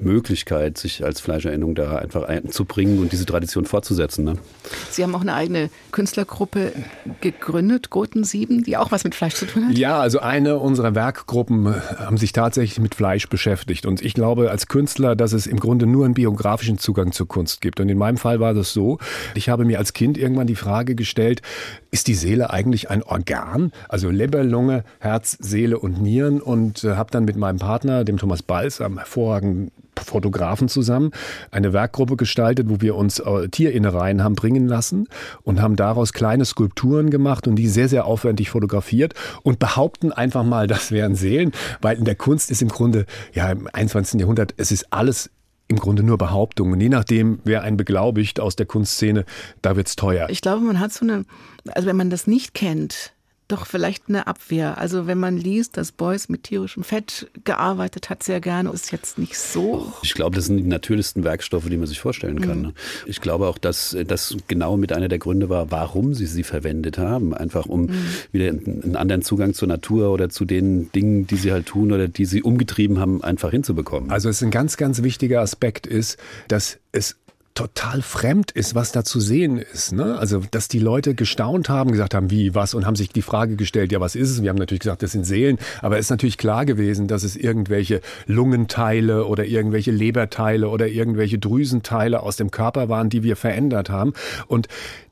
Möglichkeit, 0.00 0.78
sich 0.78 1.04
als 1.04 1.20
Fleischerinnung 1.20 1.74
da 1.74 1.96
einfach 1.96 2.24
einzubringen 2.24 2.98
und 2.98 3.12
diese 3.12 3.26
Tradition 3.26 3.64
fortzusetzen. 3.66 4.24
Ne? 4.24 4.34
Sie 4.90 5.02
haben 5.02 5.14
auch 5.14 5.20
eine 5.20 5.34
eigene 5.34 5.70
Künstlergruppe 5.92 6.72
gegründet, 7.20 7.90
Goten 7.90 8.24
7, 8.24 8.64
die 8.64 8.76
auch 8.76 8.90
was 8.90 9.04
mit 9.04 9.14
Fleisch 9.14 9.34
zu 9.34 9.46
tun 9.46 9.68
hat? 9.68 9.78
Ja, 9.78 10.00
also 10.00 10.20
eine 10.20 10.58
unserer 10.58 10.94
Werkgruppen 10.94 11.66
äh, 11.66 11.72
haben 11.98 12.16
sich 12.16 12.32
tatsächlich 12.32 12.80
mit 12.80 12.94
Fleisch 12.94 13.28
beschäftigt. 13.28 13.86
Und 13.86 14.02
ich 14.02 14.14
glaube 14.14 14.50
als 14.50 14.68
Künstler, 14.68 15.16
dass 15.16 15.32
es 15.32 15.46
im 15.46 15.60
Grunde 15.60 15.86
nur 15.86 16.04
einen 16.04 16.14
biografischen 16.14 16.78
Zugang 16.78 17.12
zur 17.12 17.28
Kunst 17.28 17.60
gibt. 17.60 17.80
Und 17.80 17.88
in 17.88 17.98
meinem 17.98 18.16
Fall 18.16 18.40
war 18.40 18.54
das 18.54 18.72
so, 18.72 18.98
ich 19.34 19.48
habe 19.48 19.64
mir 19.64 19.78
als 19.78 19.92
Kind 19.92 20.18
irgendwann 20.18 20.46
die 20.46 20.56
Frage 20.56 20.94
gestellt, 20.94 21.42
ist 21.90 22.06
die 22.06 22.14
Seele 22.14 22.50
eigentlich 22.50 22.90
ein 22.90 23.02
Organ? 23.02 23.72
Also 23.88 24.10
Leber, 24.10 24.44
Lunge, 24.44 24.84
Herz, 24.98 25.36
Seele 25.40 25.78
und 25.78 26.00
Nieren. 26.00 26.40
Und 26.40 26.84
äh, 26.84 26.96
habe 26.96 27.10
dann 27.10 27.24
mit 27.24 27.36
meinem 27.36 27.58
Partner, 27.58 28.04
dem 28.04 28.16
Thomas 28.16 28.42
Balz, 28.42 28.80
einem 28.80 28.98
hervorragenden 28.98 29.70
Fotografen 29.98 30.68
zusammen 30.68 31.10
eine 31.50 31.72
Werkgruppe 31.72 32.16
gestaltet, 32.16 32.68
wo 32.70 32.80
wir 32.80 32.96
uns 32.96 33.18
äh, 33.18 33.48
Tierinnereien 33.48 34.22
haben 34.22 34.34
bringen 34.34 34.66
lassen 34.66 35.08
und 35.42 35.60
haben 35.60 35.76
daraus 35.76 36.12
kleine 36.12 36.44
Skulpturen 36.44 37.10
gemacht 37.10 37.46
und 37.46 37.56
die 37.56 37.68
sehr, 37.68 37.88
sehr 37.88 38.06
aufwendig 38.06 38.50
fotografiert 38.50 39.14
und 39.42 39.58
behaupten 39.58 40.12
einfach 40.12 40.44
mal, 40.44 40.66
das 40.68 40.90
wären 40.90 41.14
Seelen, 41.14 41.52
weil 41.80 41.98
in 41.98 42.04
der 42.04 42.14
Kunst 42.14 42.50
ist 42.50 42.62
im 42.62 42.68
Grunde, 42.68 43.04
ja, 43.32 43.50
im 43.50 43.68
21. 43.70 44.20
Jahrhundert, 44.20 44.54
es 44.56 44.72
ist 44.72 44.92
alles 44.92 45.30
im 45.70 45.78
Grunde 45.78 46.02
nur 46.02 46.18
Behauptungen. 46.18 46.80
Je 46.80 46.88
nachdem, 46.88 47.38
wer 47.44 47.62
einen 47.62 47.76
beglaubigt 47.76 48.40
aus 48.40 48.56
der 48.56 48.66
Kunstszene, 48.66 49.24
da 49.62 49.76
wird's 49.76 49.96
teuer. 49.96 50.28
Ich 50.28 50.40
glaube, 50.40 50.64
man 50.64 50.80
hat 50.80 50.92
so 50.92 51.04
eine, 51.04 51.24
also 51.68 51.86
wenn 51.86 51.96
man 51.96 52.10
das 52.10 52.26
nicht 52.26 52.54
kennt, 52.54 53.12
doch 53.52 53.66
vielleicht 53.66 54.08
eine 54.08 54.26
Abwehr. 54.26 54.78
Also 54.78 55.06
wenn 55.06 55.18
man 55.18 55.36
liest, 55.36 55.76
dass 55.76 55.92
Beuys 55.92 56.28
mit 56.28 56.44
tierischem 56.44 56.84
Fett 56.84 57.28
gearbeitet 57.44 58.10
hat, 58.10 58.22
sehr 58.22 58.40
gerne, 58.40 58.70
ist 58.70 58.92
jetzt 58.92 59.18
nicht 59.18 59.38
so. 59.38 59.92
Ich 60.02 60.14
glaube, 60.14 60.36
das 60.36 60.46
sind 60.46 60.58
die 60.58 60.62
natürlichsten 60.62 61.24
Werkstoffe, 61.24 61.68
die 61.68 61.76
man 61.76 61.86
sich 61.86 62.00
vorstellen 62.00 62.40
kann. 62.40 62.62
Mhm. 62.62 62.72
Ich 63.06 63.20
glaube 63.20 63.46
auch, 63.46 63.58
dass 63.58 63.96
das 64.06 64.36
genau 64.48 64.76
mit 64.76 64.92
einer 64.92 65.08
der 65.08 65.18
Gründe 65.18 65.48
war, 65.48 65.70
warum 65.70 66.14
sie 66.14 66.26
sie 66.26 66.42
verwendet 66.42 66.98
haben. 66.98 67.34
Einfach 67.34 67.66
um 67.66 67.82
mhm. 67.82 68.06
wieder 68.32 68.48
einen 68.48 68.96
anderen 68.96 69.22
Zugang 69.22 69.54
zur 69.54 69.68
Natur 69.68 70.10
oder 70.10 70.28
zu 70.28 70.44
den 70.44 70.90
Dingen, 70.92 71.26
die 71.26 71.36
sie 71.36 71.52
halt 71.52 71.66
tun 71.66 71.92
oder 71.92 72.08
die 72.08 72.24
sie 72.24 72.42
umgetrieben 72.42 72.98
haben, 72.98 73.22
einfach 73.22 73.50
hinzubekommen. 73.50 74.10
Also 74.10 74.28
es 74.28 74.36
ist 74.36 74.42
ein 74.42 74.50
ganz, 74.50 74.76
ganz 74.76 75.02
wichtiger 75.02 75.40
Aspekt 75.40 75.86
ist, 75.86 76.18
dass 76.48 76.78
es 76.92 77.16
total 77.54 78.00
fremd 78.00 78.52
ist, 78.52 78.74
was 78.74 78.92
da 78.92 79.04
zu 79.04 79.20
sehen 79.20 79.58
ist. 79.58 79.92
Ne? 79.92 80.18
Also, 80.18 80.42
dass 80.50 80.68
die 80.68 80.78
Leute 80.78 81.14
gestaunt 81.14 81.68
haben, 81.68 81.90
gesagt 81.90 82.14
haben, 82.14 82.30
wie, 82.30 82.54
was, 82.54 82.74
und 82.74 82.86
haben 82.86 82.96
sich 82.96 83.10
die 83.10 83.22
Frage 83.22 83.56
gestellt, 83.56 83.92
ja, 83.92 84.00
was 84.00 84.14
ist 84.14 84.30
es? 84.30 84.42
Wir 84.42 84.50
haben 84.50 84.56
natürlich 84.56 84.80
gesagt, 84.80 85.02
das 85.02 85.12
sind 85.12 85.24
Seelen, 85.24 85.58
aber 85.82 85.98
es 85.98 86.06
ist 86.06 86.10
natürlich 86.10 86.38
klar 86.38 86.64
gewesen, 86.64 87.08
dass 87.08 87.22
es 87.22 87.36
irgendwelche 87.36 88.00
Lungenteile 88.26 89.26
oder 89.26 89.44
irgendwelche 89.44 89.90
Leberteile 89.90 90.68
oder 90.68 90.88
irgendwelche 90.88 91.38
Drüsenteile 91.38 92.22
aus 92.22 92.36
dem 92.36 92.50
Körper 92.50 92.88
waren, 92.88 93.10
die 93.10 93.22
wir 93.22 93.36
verändert 93.36 93.90
haben. 93.90 94.12
Und 94.46 94.68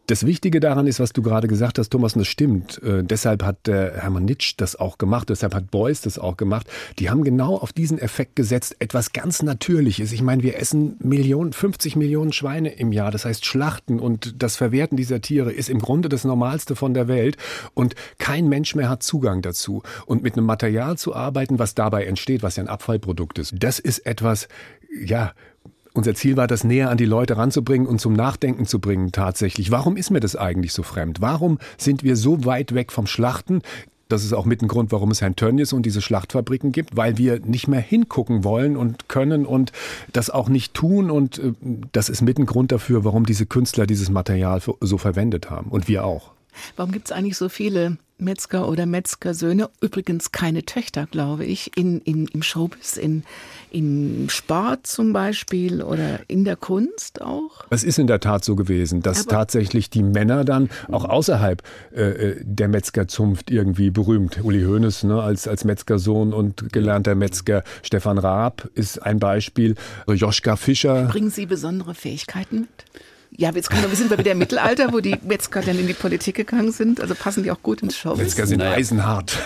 Das 0.09 0.25
Wichtige 0.25 0.59
daran 0.59 0.87
ist, 0.87 1.01
was 1.01 1.13
du 1.13 1.21
gerade 1.21 1.49
gesagt 1.49 1.79
hast, 1.79 1.91
Thomas, 1.91 2.15
und 2.15 2.21
das 2.21 2.29
stimmt. 2.29 2.83
Äh, 2.83 3.05
deshalb 3.05 3.43
hat 3.43 3.67
der 3.67 3.93
Hermann 4.01 4.25
Nitsch 4.25 4.55
das 4.57 4.75
auch 4.75 4.97
gemacht, 4.97 5.29
deshalb 5.29 5.55
hat 5.55 5.71
Beuys 5.71 6.01
das 6.01 6.19
auch 6.19 6.39
gemacht. 6.39 6.67
Die 6.99 7.11
haben 7.11 7.25
genau 7.25 7.59
auf 7.59 7.75
diesen 7.75 7.99
Effekt 7.99 8.35
gesetzt, 8.35 8.77
etwas 8.79 9.13
ganz 9.13 9.43
Natürliches. 9.43 10.13
Ich 10.13 10.23
meine, 10.23 10.43
wir 10.43 10.59
essen 10.59 10.97
Millionen, 11.01 11.53
50 11.53 11.95
Millionen 11.97 12.33
Schweine 12.33 12.71
im 12.71 12.91
Jahr. 12.91 13.11
Das 13.11 13.27
heißt, 13.27 13.45
Schlachten 13.45 14.01
und 14.01 14.43
das 14.43 14.57
Verwerten 14.57 14.97
dieser 14.97 15.21
Tiere 15.21 15.53
ist 15.53 15.69
im 15.69 15.79
Grunde 15.79 16.09
das 16.09 16.25
Normalste 16.25 16.75
von 16.75 16.95
der 16.95 17.07
Welt. 17.07 17.37
Und 17.75 17.95
kein 18.17 18.49
Mensch 18.49 18.75
mehr 18.75 18.89
hat 18.89 19.03
Zugang 19.03 19.43
dazu. 19.43 19.83
Und 20.07 20.23
mit 20.23 20.39
einem 20.39 20.47
Material 20.47 20.97
zu 20.97 21.15
arbeiten, 21.15 21.59
was 21.59 21.75
dabei 21.75 22.07
entsteht, 22.07 22.43
was 22.43 22.57
ja 22.57 22.63
ein 22.63 22.69
Abfallprodukt 22.71 23.39
ist, 23.39 23.57
das 23.59 23.79
ist 23.79 24.07
etwas, 24.07 24.49
ja, 25.05 25.35
unser 25.99 26.15
Ziel 26.15 26.37
war, 26.37 26.47
das 26.47 26.65
näher 26.65 26.91
an 26.91 26.97
die 26.97 27.05
Leute 27.05 27.37
ranzubringen 27.37 27.87
und 27.87 28.01
zum 28.01 28.13
Nachdenken 28.13 28.67
zu 28.67 28.79
bringen 28.79 29.11
tatsächlich. 29.11 29.73
Warum 29.73 29.97
ist 29.97 30.11
mir 30.11 30.21
das 30.21 30.37
eigentlich 30.37 30.73
so 30.73 30.85
fremd? 30.85 31.21
Warum 31.21 31.59
sind 31.77 32.05
wir 32.05 32.17
so 32.17 32.45
weit 32.45 32.73
weg 32.73 32.93
vom 32.93 33.07
Schlachten? 33.07 33.63
Das 34.07 34.25
ist 34.25 34.33
auch 34.33 34.47
mit 34.47 34.63
ein 34.63 34.69
Grund, 34.69 34.93
warum 34.93 35.11
es 35.11 35.21
Herrn 35.21 35.35
Tönnies 35.35 35.73
und 35.73 35.85
diese 35.85 36.01
Schlachtfabriken 36.01 36.71
gibt, 36.71 36.97
weil 36.97 37.19
wir 37.19 37.41
nicht 37.41 37.67
mehr 37.67 37.81
hingucken 37.81 38.45
wollen 38.45 38.77
und 38.77 39.09
können 39.09 39.45
und 39.45 39.73
das 40.13 40.31
auch 40.31 40.49
nicht 40.49 40.73
tun. 40.73 41.11
Und 41.11 41.41
äh, 41.41 41.53
das 41.93 42.09
ist 42.09 42.23
mit 42.23 42.39
ein 42.39 42.47
Grund 42.47 42.71
dafür, 42.71 43.05
warum 43.05 43.27
diese 43.27 43.45
Künstler 43.45 43.87
dieses 43.87 44.09
Material 44.09 44.63
so 44.81 44.99
verwendet 44.99 45.51
haben. 45.51 45.69
Und 45.71 45.89
wir 45.89 46.05
auch. 46.05 46.31
Warum 46.77 46.93
gibt 46.93 47.09
es 47.09 47.13
eigentlich 47.13 47.37
so 47.37 47.49
viele 47.49 47.99
Metzger 48.19 48.69
oder 48.69 48.87
Metzgersöhne? 48.87 49.71
Übrigens 49.81 50.33
keine 50.33 50.65
Töchter, 50.65 51.07
glaube 51.07 51.45
ich, 51.45 51.77
in, 51.77 52.01
in, 52.01 52.27
im 52.27 52.43
Showbiz, 52.43 52.97
in, 52.97 53.25
in 53.71 54.29
Sport 54.29 54.87
zum 54.87 55.13
Beispiel 55.13 55.83
oder 55.83 56.21
in 56.29 56.45
der 56.45 56.57
Kunst 56.57 57.23
auch? 57.23 57.65
Es 57.71 57.85
ist 57.85 57.99
in 57.99 58.07
der 58.07 58.21
Tat 58.21 58.45
so 58.45 58.57
gewesen, 58.57 59.03
dass 59.03 59.21
Aber 59.21 59.31
tatsächlich 59.31 59.91
die 59.91 60.03
Männer 60.03 60.45
dann 60.45 60.69
auch 60.91 61.05
außerhalb 61.05 61.63
äh, 61.95 62.03
äh, 62.03 62.37
der 62.43 62.69
Metzgerzunft 62.69 63.51
irgendwie 63.51 63.91
berühmt. 63.91 64.43
Uli 64.43 64.65
Hoeneß 64.65 65.05
ne, 65.05 65.23
als, 65.23 65.47
als 65.47 65.65
Metzgersohn 65.65 66.33
und 66.33 66.73
gelernter 66.73 67.15
Metzger. 67.15 67.63
Stefan 67.83 68.19
Raab 68.19 68.69
ist 68.75 69.03
ein 69.03 69.19
Beispiel. 69.19 69.75
Joschka 70.07 70.57
Fischer. 70.57 71.05
Bringen 71.07 71.31
Sie 71.31 71.47
besondere 71.47 71.95
Fähigkeiten 71.95 72.61
mit? 72.61 72.85
Ja, 73.41 73.53
jetzt 73.55 73.71
kommen 73.71 73.85
wir, 73.89 73.95
sind 73.95 74.11
wir 74.11 74.19
wieder 74.19 74.33
im 74.33 74.39
Mittelalter, 74.39 74.93
wo 74.93 74.99
die 74.99 75.15
Metzger 75.25 75.61
dann 75.61 75.79
in 75.79 75.87
die 75.87 75.93
Politik 75.93 76.35
gegangen 76.35 76.73
sind. 76.73 77.01
Also 77.01 77.15
passen 77.15 77.45
die 77.45 77.53
auch 77.53 77.63
gut 77.63 77.83
ins 77.83 77.97
Show. 77.97 78.17
Metzger 78.17 78.49
sind 78.49 78.59
naja. 78.59 78.73
eisenhart. 78.73 79.39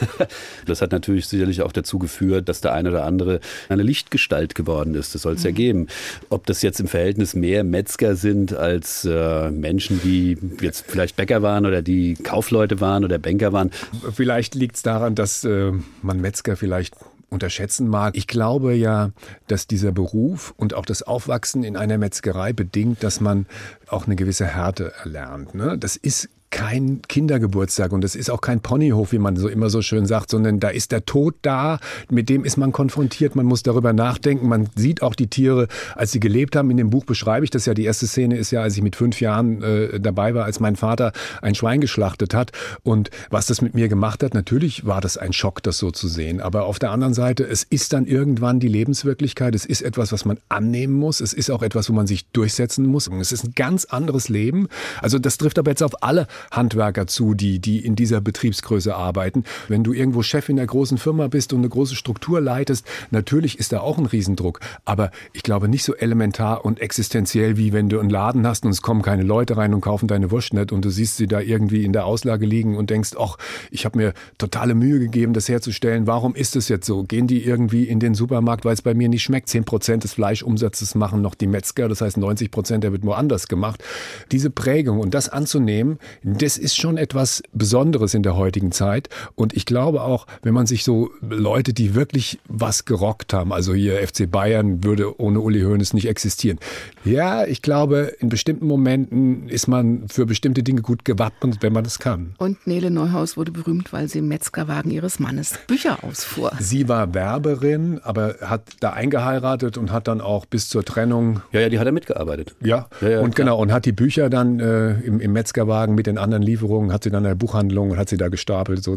das 0.66 0.80
hat 0.80 0.92
natürlich 0.92 1.26
sicherlich 1.26 1.60
auch 1.62 1.72
dazu 1.72 1.98
geführt, 1.98 2.48
dass 2.48 2.60
der 2.60 2.72
eine 2.72 2.90
oder 2.90 3.04
andere 3.04 3.40
eine 3.68 3.82
Lichtgestalt 3.82 4.54
geworden 4.54 4.94
ist. 4.94 5.16
Das 5.16 5.22
soll 5.22 5.34
es 5.34 5.40
mhm. 5.40 5.46
ja 5.46 5.50
geben. 5.50 5.86
Ob 6.30 6.46
das 6.46 6.62
jetzt 6.62 6.78
im 6.78 6.86
Verhältnis 6.86 7.34
mehr 7.34 7.64
Metzger 7.64 8.14
sind 8.14 8.54
als 8.54 9.04
äh, 9.04 9.50
Menschen, 9.50 10.00
die 10.04 10.38
jetzt 10.60 10.84
vielleicht 10.86 11.16
Bäcker 11.16 11.42
waren 11.42 11.66
oder 11.66 11.82
die 11.82 12.14
Kaufleute 12.14 12.80
waren 12.80 13.04
oder 13.04 13.18
Banker 13.18 13.52
waren. 13.52 13.72
Vielleicht 14.14 14.54
liegt 14.54 14.76
es 14.76 14.82
daran, 14.82 15.16
dass 15.16 15.42
äh, 15.42 15.72
man 16.00 16.20
Metzger 16.20 16.54
vielleicht 16.54 16.94
unterschätzen 17.32 17.88
mag. 17.88 18.16
Ich 18.16 18.26
glaube 18.26 18.74
ja, 18.74 19.10
dass 19.48 19.66
dieser 19.66 19.92
Beruf 19.92 20.54
und 20.56 20.74
auch 20.74 20.86
das 20.86 21.02
Aufwachsen 21.02 21.64
in 21.64 21.76
einer 21.76 21.98
Metzgerei 21.98 22.52
bedingt, 22.52 23.02
dass 23.02 23.20
man 23.20 23.46
auch 23.88 24.06
eine 24.06 24.16
gewisse 24.16 24.46
Härte 24.46 24.92
erlernt. 25.02 25.54
Ne? 25.54 25.76
Das 25.78 25.96
ist 25.96 26.28
kein 26.52 27.02
Kindergeburtstag 27.08 27.92
und 27.92 28.04
es 28.04 28.14
ist 28.14 28.30
auch 28.30 28.40
kein 28.40 28.60
Ponyhof, 28.60 29.10
wie 29.10 29.18
man 29.18 29.36
so 29.36 29.48
immer 29.48 29.70
so 29.70 29.82
schön 29.82 30.06
sagt, 30.06 30.30
sondern 30.30 30.60
da 30.60 30.68
ist 30.68 30.92
der 30.92 31.04
Tod 31.04 31.34
da, 31.42 31.80
mit 32.10 32.28
dem 32.28 32.44
ist 32.44 32.56
man 32.56 32.70
konfrontiert, 32.70 33.34
man 33.34 33.46
muss 33.46 33.64
darüber 33.64 33.92
nachdenken, 33.92 34.46
man 34.48 34.68
sieht 34.76 35.02
auch 35.02 35.14
die 35.14 35.26
Tiere, 35.26 35.66
als 35.96 36.12
sie 36.12 36.20
gelebt 36.20 36.54
haben. 36.54 36.70
In 36.70 36.76
dem 36.76 36.90
Buch 36.90 37.04
beschreibe 37.04 37.44
ich 37.44 37.50
das 37.50 37.66
ja, 37.66 37.74
die 37.74 37.84
erste 37.84 38.06
Szene 38.06 38.36
ist 38.36 38.50
ja, 38.52 38.62
als 38.62 38.76
ich 38.76 38.82
mit 38.82 38.94
fünf 38.94 39.20
Jahren 39.20 39.62
äh, 39.62 39.98
dabei 39.98 40.34
war, 40.34 40.44
als 40.44 40.60
mein 40.60 40.76
Vater 40.76 41.12
ein 41.40 41.54
Schwein 41.54 41.80
geschlachtet 41.80 42.34
hat 42.34 42.52
und 42.82 43.10
was 43.30 43.46
das 43.46 43.62
mit 43.62 43.74
mir 43.74 43.88
gemacht 43.88 44.22
hat, 44.22 44.34
natürlich 44.34 44.86
war 44.86 45.00
das 45.00 45.16
ein 45.16 45.32
Schock, 45.32 45.62
das 45.62 45.78
so 45.78 45.90
zu 45.90 46.06
sehen, 46.06 46.40
aber 46.40 46.66
auf 46.66 46.78
der 46.78 46.90
anderen 46.90 47.14
Seite, 47.14 47.44
es 47.44 47.64
ist 47.64 47.94
dann 47.94 48.06
irgendwann 48.06 48.60
die 48.60 48.68
Lebenswirklichkeit, 48.68 49.54
es 49.54 49.64
ist 49.64 49.80
etwas, 49.80 50.12
was 50.12 50.26
man 50.26 50.38
annehmen 50.50 50.92
muss, 50.92 51.20
es 51.20 51.32
ist 51.32 51.50
auch 51.50 51.62
etwas, 51.62 51.88
wo 51.88 51.94
man 51.94 52.06
sich 52.06 52.26
durchsetzen 52.28 52.86
muss. 52.86 53.08
Es 53.08 53.32
ist 53.32 53.44
ein 53.44 53.52
ganz 53.54 53.86
anderes 53.86 54.28
Leben. 54.28 54.68
Also 55.00 55.18
das 55.18 55.38
trifft 55.38 55.58
aber 55.58 55.70
jetzt 55.70 55.82
auf 55.82 56.02
alle 56.02 56.26
Handwerker 56.50 57.06
zu, 57.06 57.34
die, 57.34 57.58
die 57.58 57.84
in 57.84 57.96
dieser 57.96 58.20
Betriebsgröße 58.20 58.94
arbeiten. 58.94 59.44
Wenn 59.68 59.84
du 59.84 59.92
irgendwo 59.92 60.22
Chef 60.22 60.48
in 60.48 60.58
einer 60.58 60.66
großen 60.66 60.98
Firma 60.98 61.28
bist 61.28 61.52
und 61.52 61.60
eine 61.60 61.68
große 61.68 61.94
Struktur 61.94 62.40
leitest, 62.40 62.86
natürlich 63.10 63.58
ist 63.58 63.72
da 63.72 63.80
auch 63.80 63.98
ein 63.98 64.06
Riesendruck. 64.06 64.60
Aber 64.84 65.10
ich 65.32 65.42
glaube 65.42 65.68
nicht 65.68 65.84
so 65.84 65.94
elementar 65.94 66.64
und 66.64 66.80
existenziell, 66.80 67.56
wie 67.56 67.72
wenn 67.72 67.88
du 67.88 68.00
einen 68.00 68.10
Laden 68.10 68.46
hast 68.46 68.64
und 68.64 68.70
es 68.70 68.82
kommen 68.82 69.02
keine 69.02 69.22
Leute 69.22 69.56
rein 69.56 69.74
und 69.74 69.80
kaufen 69.80 70.08
deine 70.08 70.30
Wurst 70.30 70.54
nicht 70.54 70.72
und 70.72 70.84
du 70.84 70.90
siehst 70.90 71.16
sie 71.16 71.26
da 71.26 71.40
irgendwie 71.40 71.84
in 71.84 71.92
der 71.92 72.06
Auslage 72.06 72.46
liegen 72.46 72.76
und 72.76 72.90
denkst, 72.90 73.12
ach, 73.18 73.36
ich 73.70 73.84
habe 73.84 73.98
mir 73.98 74.14
totale 74.38 74.74
Mühe 74.74 74.98
gegeben, 74.98 75.32
das 75.32 75.48
herzustellen. 75.48 76.06
Warum 76.06 76.34
ist 76.34 76.56
es 76.56 76.68
jetzt 76.68 76.86
so? 76.86 77.04
Gehen 77.04 77.26
die 77.26 77.44
irgendwie 77.44 77.84
in 77.84 78.00
den 78.00 78.14
Supermarkt, 78.14 78.64
weil 78.64 78.74
es 78.74 78.82
bei 78.82 78.94
mir 78.94 79.08
nicht 79.08 79.22
schmeckt? 79.22 79.48
Zehn 79.48 79.64
Prozent 79.64 80.04
des 80.04 80.14
Fleischumsatzes 80.14 80.94
machen 80.94 81.22
noch 81.22 81.34
die 81.34 81.46
Metzger, 81.46 81.88
das 81.88 82.00
heißt 82.00 82.16
90 82.16 82.50
Prozent, 82.50 82.84
der 82.84 82.92
wird 82.92 83.04
woanders 83.04 83.48
gemacht. 83.48 83.82
Diese 84.30 84.50
Prägung 84.50 85.00
und 85.00 85.14
das 85.14 85.28
anzunehmen, 85.28 85.98
das 86.38 86.58
ist 86.58 86.76
schon 86.76 86.96
etwas 86.96 87.42
Besonderes 87.52 88.14
in 88.14 88.22
der 88.22 88.36
heutigen 88.36 88.72
Zeit. 88.72 89.08
Und 89.34 89.54
ich 89.54 89.66
glaube 89.66 90.02
auch, 90.02 90.26
wenn 90.42 90.54
man 90.54 90.66
sich 90.66 90.84
so 90.84 91.10
Leute, 91.20 91.72
die 91.72 91.94
wirklich 91.94 92.38
was 92.48 92.84
gerockt 92.84 93.32
haben, 93.32 93.52
also 93.52 93.74
hier 93.74 94.06
FC 94.06 94.30
Bayern 94.30 94.84
würde 94.84 95.20
ohne 95.20 95.40
Uli 95.40 95.62
Hoeneß 95.62 95.94
nicht 95.94 96.08
existieren. 96.08 96.58
Ja, 97.04 97.44
ich 97.44 97.62
glaube, 97.62 98.12
in 98.18 98.28
bestimmten 98.28 98.66
Momenten 98.66 99.48
ist 99.48 99.66
man 99.68 100.08
für 100.08 100.26
bestimmte 100.26 100.62
Dinge 100.62 100.82
gut 100.82 101.04
gewappnet, 101.04 101.58
wenn 101.60 101.72
man 101.72 101.84
das 101.84 101.98
kann. 101.98 102.34
Und 102.38 102.66
Nele 102.66 102.90
Neuhaus 102.90 103.36
wurde 103.36 103.52
berühmt, 103.52 103.92
weil 103.92 104.08
sie 104.08 104.18
im 104.18 104.28
Metzgerwagen 104.28 104.90
ihres 104.90 105.18
Mannes 105.18 105.54
Bücher 105.66 106.04
ausfuhr. 106.04 106.52
Sie 106.60 106.88
war 106.88 107.14
Werberin, 107.14 108.00
aber 108.02 108.36
hat 108.42 108.62
da 108.80 108.90
eingeheiratet 108.90 109.78
und 109.78 109.92
hat 109.92 110.08
dann 110.08 110.20
auch 110.20 110.46
bis 110.46 110.68
zur 110.68 110.84
Trennung. 110.84 111.42
Ja, 111.52 111.60
ja, 111.60 111.68
die 111.68 111.78
hat 111.78 111.86
er 111.86 111.92
mitgearbeitet. 111.92 112.54
Ja, 112.60 112.88
ja, 113.00 113.08
ja 113.08 113.20
und 113.20 113.34
klar. 113.34 113.46
genau, 113.46 113.58
und 113.60 113.72
hat 113.72 113.84
die 113.84 113.92
Bücher 113.92 114.30
dann 114.30 114.60
äh, 114.60 114.92
im, 115.00 115.20
im 115.20 115.32
Metzgerwagen 115.32 115.94
mit 115.94 116.06
den 116.06 116.11
anderen 116.18 116.42
Lieferungen, 116.42 116.92
hat 116.92 117.04
sie 117.04 117.10
dann 117.10 117.24
in 117.24 117.30
der 117.30 117.34
Buchhandlung 117.34 117.90
und 117.90 117.96
hat 117.96 118.08
sie 118.08 118.16
da 118.16 118.28
gestapelt. 118.28 118.82
So, 118.82 118.96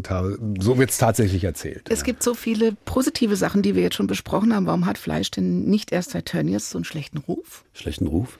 so 0.60 0.78
wird 0.78 0.90
es 0.90 0.98
tatsächlich 0.98 1.44
erzählt. 1.44 1.86
Es 1.88 2.00
ja. 2.00 2.04
gibt 2.06 2.22
so 2.22 2.34
viele 2.34 2.76
positive 2.84 3.36
Sachen, 3.36 3.62
die 3.62 3.74
wir 3.74 3.82
jetzt 3.82 3.96
schon 3.96 4.06
besprochen 4.06 4.54
haben. 4.54 4.66
Warum 4.66 4.86
hat 4.86 4.98
Fleisch 4.98 5.30
denn 5.30 5.64
nicht 5.64 5.92
erst 5.92 6.10
seit 6.10 6.26
Tönnies 6.26 6.70
so 6.70 6.78
einen 6.78 6.84
schlechten 6.84 7.18
Ruf? 7.18 7.64
Schlechten 7.74 8.06
Ruf? 8.06 8.38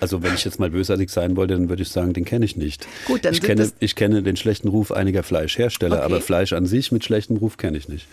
Also 0.00 0.22
wenn 0.22 0.34
ich 0.34 0.44
jetzt 0.44 0.58
mal 0.58 0.70
bösartig 0.70 1.10
sein 1.10 1.36
wollte, 1.36 1.54
dann 1.54 1.68
würde 1.68 1.82
ich 1.82 1.88
sagen, 1.88 2.12
den 2.12 2.24
kenne 2.24 2.44
ich 2.44 2.56
nicht. 2.56 2.86
Gut, 3.06 3.24
dann 3.24 3.32
ich, 3.32 3.40
kenne, 3.40 3.70
ich 3.78 3.94
kenne 3.94 4.22
den 4.22 4.36
schlechten 4.36 4.68
Ruf 4.68 4.92
einiger 4.92 5.22
Fleischhersteller, 5.22 5.98
okay. 5.98 6.04
aber 6.04 6.20
Fleisch 6.20 6.52
an 6.52 6.66
sich 6.66 6.92
mit 6.92 7.04
schlechtem 7.04 7.36
Ruf 7.36 7.56
kenne 7.56 7.78
ich 7.78 7.88
nicht. 7.88 8.06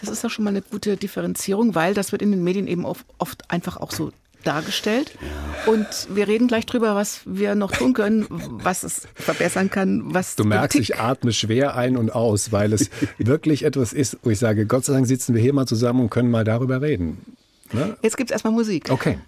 Das 0.00 0.10
ist 0.10 0.24
doch 0.24 0.30
schon 0.30 0.44
mal 0.44 0.50
eine 0.50 0.62
gute 0.62 0.96
Differenzierung, 0.96 1.74
weil 1.74 1.94
das 1.94 2.12
wird 2.12 2.22
in 2.22 2.32
den 2.32 2.42
Medien 2.42 2.66
eben 2.66 2.84
oft, 2.84 3.06
oft 3.18 3.50
einfach 3.50 3.76
auch 3.76 3.92
so 3.92 4.10
dargestellt. 4.42 5.12
Und 5.66 5.86
wir 6.10 6.28
reden 6.28 6.48
gleich 6.48 6.66
drüber, 6.66 6.94
was 6.94 7.20
wir 7.24 7.54
noch 7.54 7.72
tun 7.72 7.92
können, 7.92 8.26
was 8.28 8.82
es 8.82 9.06
verbessern 9.14 9.70
kann. 9.70 10.14
Was 10.14 10.36
du 10.36 10.44
merkst, 10.44 10.78
ich 10.78 10.98
atme 10.98 11.32
schwer 11.32 11.76
ein 11.76 11.96
und 11.96 12.12
aus, 12.12 12.52
weil 12.52 12.72
es 12.72 12.90
wirklich 13.18 13.64
etwas 13.64 13.92
ist, 13.92 14.18
wo 14.22 14.30
ich 14.30 14.38
sage, 14.38 14.66
Gott 14.66 14.84
sei 14.84 14.92
Dank 14.92 15.06
sitzen 15.06 15.34
wir 15.34 15.42
hier 15.42 15.52
mal 15.52 15.66
zusammen 15.66 16.00
und 16.00 16.10
können 16.10 16.30
mal 16.30 16.44
darüber 16.44 16.80
reden. 16.82 17.36
Ne? 17.72 17.96
Jetzt 18.02 18.16
gibt 18.16 18.30
es 18.30 18.32
erstmal 18.32 18.52
Musik. 18.52 18.90
Okay. 18.90 19.18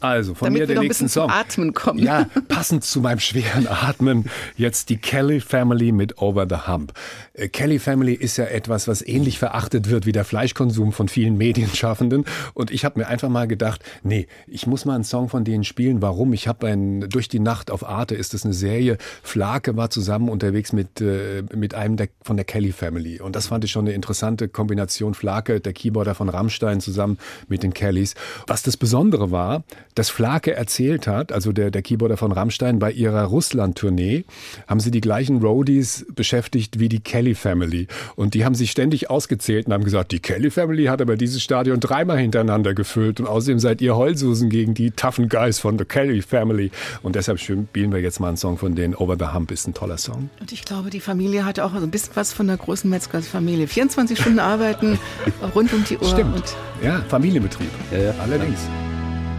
Also 0.00 0.34
von 0.34 0.46
Damit 0.46 0.62
mir 0.62 0.66
der 0.66 0.80
nächste 0.80 1.08
Song. 1.08 1.30
Atmen 1.30 1.72
kommen. 1.72 1.98
Ja, 1.98 2.26
passend 2.48 2.84
zu 2.84 3.00
meinem 3.00 3.20
schweren 3.20 3.66
Atmen 3.68 4.26
jetzt 4.56 4.88
die 4.88 4.96
Kelly 4.96 5.40
Family 5.40 5.92
mit 5.92 6.18
Over 6.18 6.46
the 6.48 6.66
Hump. 6.66 6.92
Äh, 7.32 7.48
Kelly 7.48 7.78
Family 7.78 8.14
ist 8.14 8.36
ja 8.36 8.44
etwas, 8.44 8.88
was 8.88 9.06
ähnlich 9.06 9.38
verachtet 9.38 9.90
wird 9.90 10.06
wie 10.06 10.12
der 10.12 10.24
Fleischkonsum 10.24 10.92
von 10.92 11.08
vielen 11.08 11.36
Medienschaffenden. 11.36 12.24
Und 12.54 12.70
ich 12.70 12.84
habe 12.84 13.00
mir 13.00 13.08
einfach 13.08 13.28
mal 13.28 13.46
gedacht, 13.46 13.82
nee, 14.02 14.26
ich 14.46 14.66
muss 14.66 14.84
mal 14.84 14.94
einen 14.94 15.04
Song 15.04 15.28
von 15.28 15.44
denen 15.44 15.64
spielen. 15.64 16.02
Warum? 16.02 16.32
Ich 16.32 16.48
habe 16.48 16.66
ein 16.66 17.08
durch 17.08 17.28
die 17.28 17.40
Nacht 17.40 17.70
auf 17.70 17.86
Arte 17.86 18.14
ist 18.14 18.34
das 18.34 18.44
eine 18.44 18.54
Serie. 18.54 18.98
Flake 19.22 19.76
war 19.76 19.90
zusammen 19.90 20.28
unterwegs 20.28 20.72
mit 20.72 21.00
äh, 21.00 21.42
mit 21.54 21.74
einem 21.74 21.96
der, 21.96 22.08
von 22.22 22.36
der 22.36 22.44
Kelly 22.44 22.72
Family 22.72 23.20
und 23.20 23.36
das 23.36 23.48
fand 23.48 23.64
ich 23.64 23.70
schon 23.70 23.86
eine 23.86 23.94
interessante 23.94 24.48
Kombination. 24.48 25.14
Flake, 25.14 25.60
der 25.60 25.72
Keyboarder 25.72 26.14
von 26.14 26.28
Rammstein 26.28 26.80
zusammen 26.80 27.18
mit 27.48 27.62
den 27.62 27.74
Kellys. 27.74 28.14
Was 28.46 28.62
das 28.62 28.76
Besondere 28.76 29.30
war, 29.30 29.64
dass 29.96 30.10
Flake 30.10 30.54
erzählt 30.54 31.06
hat, 31.06 31.32
also 31.32 31.52
der, 31.52 31.70
der 31.70 31.82
Keyboarder 31.82 32.16
von 32.16 32.30
Rammstein, 32.30 32.78
bei 32.78 32.92
ihrer 32.92 33.24
Russland-Tournee 33.24 34.24
haben 34.68 34.78
sie 34.78 34.90
die 34.90 35.00
gleichen 35.00 35.40
Roadies 35.42 36.06
beschäftigt 36.14 36.78
wie 36.78 36.88
die 36.88 37.00
Kelly 37.00 37.34
Family. 37.34 37.88
Und 38.14 38.34
die 38.34 38.44
haben 38.44 38.54
sich 38.54 38.70
ständig 38.70 39.10
ausgezählt 39.10 39.66
und 39.66 39.72
haben 39.72 39.84
gesagt, 39.84 40.12
die 40.12 40.20
Kelly 40.20 40.50
Family 40.50 40.84
hat 40.84 41.00
aber 41.00 41.16
dieses 41.16 41.42
Stadion 41.42 41.80
dreimal 41.80 42.18
hintereinander 42.18 42.74
gefüllt 42.74 43.20
und 43.20 43.26
außerdem 43.26 43.58
seid 43.58 43.80
ihr 43.80 43.96
Heulsusen 43.96 44.50
gegen 44.50 44.74
die 44.74 44.90
toughen 44.90 45.30
Guys 45.30 45.58
von 45.58 45.78
The 45.78 45.86
Kelly 45.86 46.20
Family. 46.20 46.70
Und 47.02 47.16
deshalb 47.16 47.40
spielen 47.40 47.68
wir 47.72 48.00
jetzt 48.00 48.20
mal 48.20 48.28
einen 48.28 48.36
Song 48.36 48.58
von 48.58 48.74
denen. 48.74 48.94
Over 48.94 49.16
the 49.18 49.32
Hump 49.32 49.50
ist 49.50 49.66
ein 49.66 49.72
toller 49.72 49.96
Song. 49.96 50.28
Und 50.40 50.52
ich 50.52 50.66
glaube, 50.66 50.90
die 50.90 51.00
Familie 51.00 51.46
hat 51.46 51.58
auch 51.58 51.72
ein 51.72 51.90
bisschen 51.90 52.12
was 52.14 52.34
von 52.34 52.48
der 52.48 52.58
großen 52.58 52.90
Metzgers 52.90 53.26
Familie. 53.26 53.66
24 53.66 54.20
Stunden 54.20 54.40
arbeiten, 54.40 54.98
rund 55.54 55.72
um 55.72 55.84
die 55.84 55.96
Uhr. 55.96 56.06
Stimmt. 56.06 56.54
ja, 56.82 57.00
Familienbetrieb. 57.08 57.70
Ja, 57.90 57.98
ja. 57.98 58.14
Allerdings. 58.20 58.60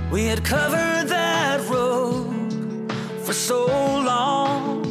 We 0.09 0.25
had 0.25 0.43
covered 0.45 1.09
that 1.09 1.67
road 1.67 2.93
for 3.25 3.33
so 3.33 3.65
long, 3.65 4.85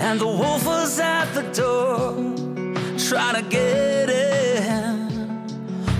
and 0.00 0.18
the 0.18 0.26
wolf 0.26 0.66
was 0.66 0.98
at 0.98 1.26
the 1.34 1.42
door 1.52 2.34
trying 2.98 3.36
to 3.40 3.48
get 3.48 4.10
in. 4.10 5.08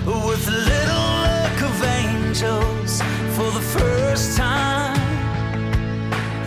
With 0.05 0.47
a 0.47 0.57
little 0.71 1.07
luck 1.25 1.61
of 1.61 1.83
angels 1.83 3.01
for 3.35 3.49
the 3.51 3.65
first 3.77 4.37
time, 4.37 4.99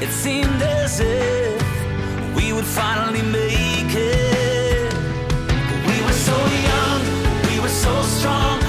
it 0.03 0.11
seemed 0.11 0.61
as 0.61 1.01
if 1.01 1.63
we 2.37 2.53
would 2.53 2.67
finally 2.67 3.23
make 3.23 3.95
it. 3.95 4.93
We 5.89 5.97
were 6.05 6.19
so 6.29 6.37
young, 6.71 7.01
we 7.49 7.61
were 7.61 7.77
so 7.87 8.03
strong. 8.03 8.64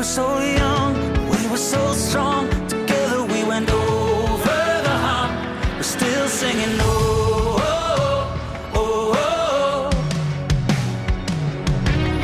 Were 0.00 0.04
so 0.04 0.38
young, 0.38 0.94
we 1.28 1.46
were 1.50 1.58
so 1.58 1.92
strong. 1.92 2.48
Together 2.68 3.22
we 3.22 3.44
went 3.44 3.70
over 3.70 4.60
the 4.86 4.96
hump. 5.06 5.32
We're 5.76 5.82
still 5.82 6.26
singing. 6.26 6.74
Oh, 6.80 7.60
oh, 7.60 8.80
oh, 8.80 9.14
oh. 9.24 9.90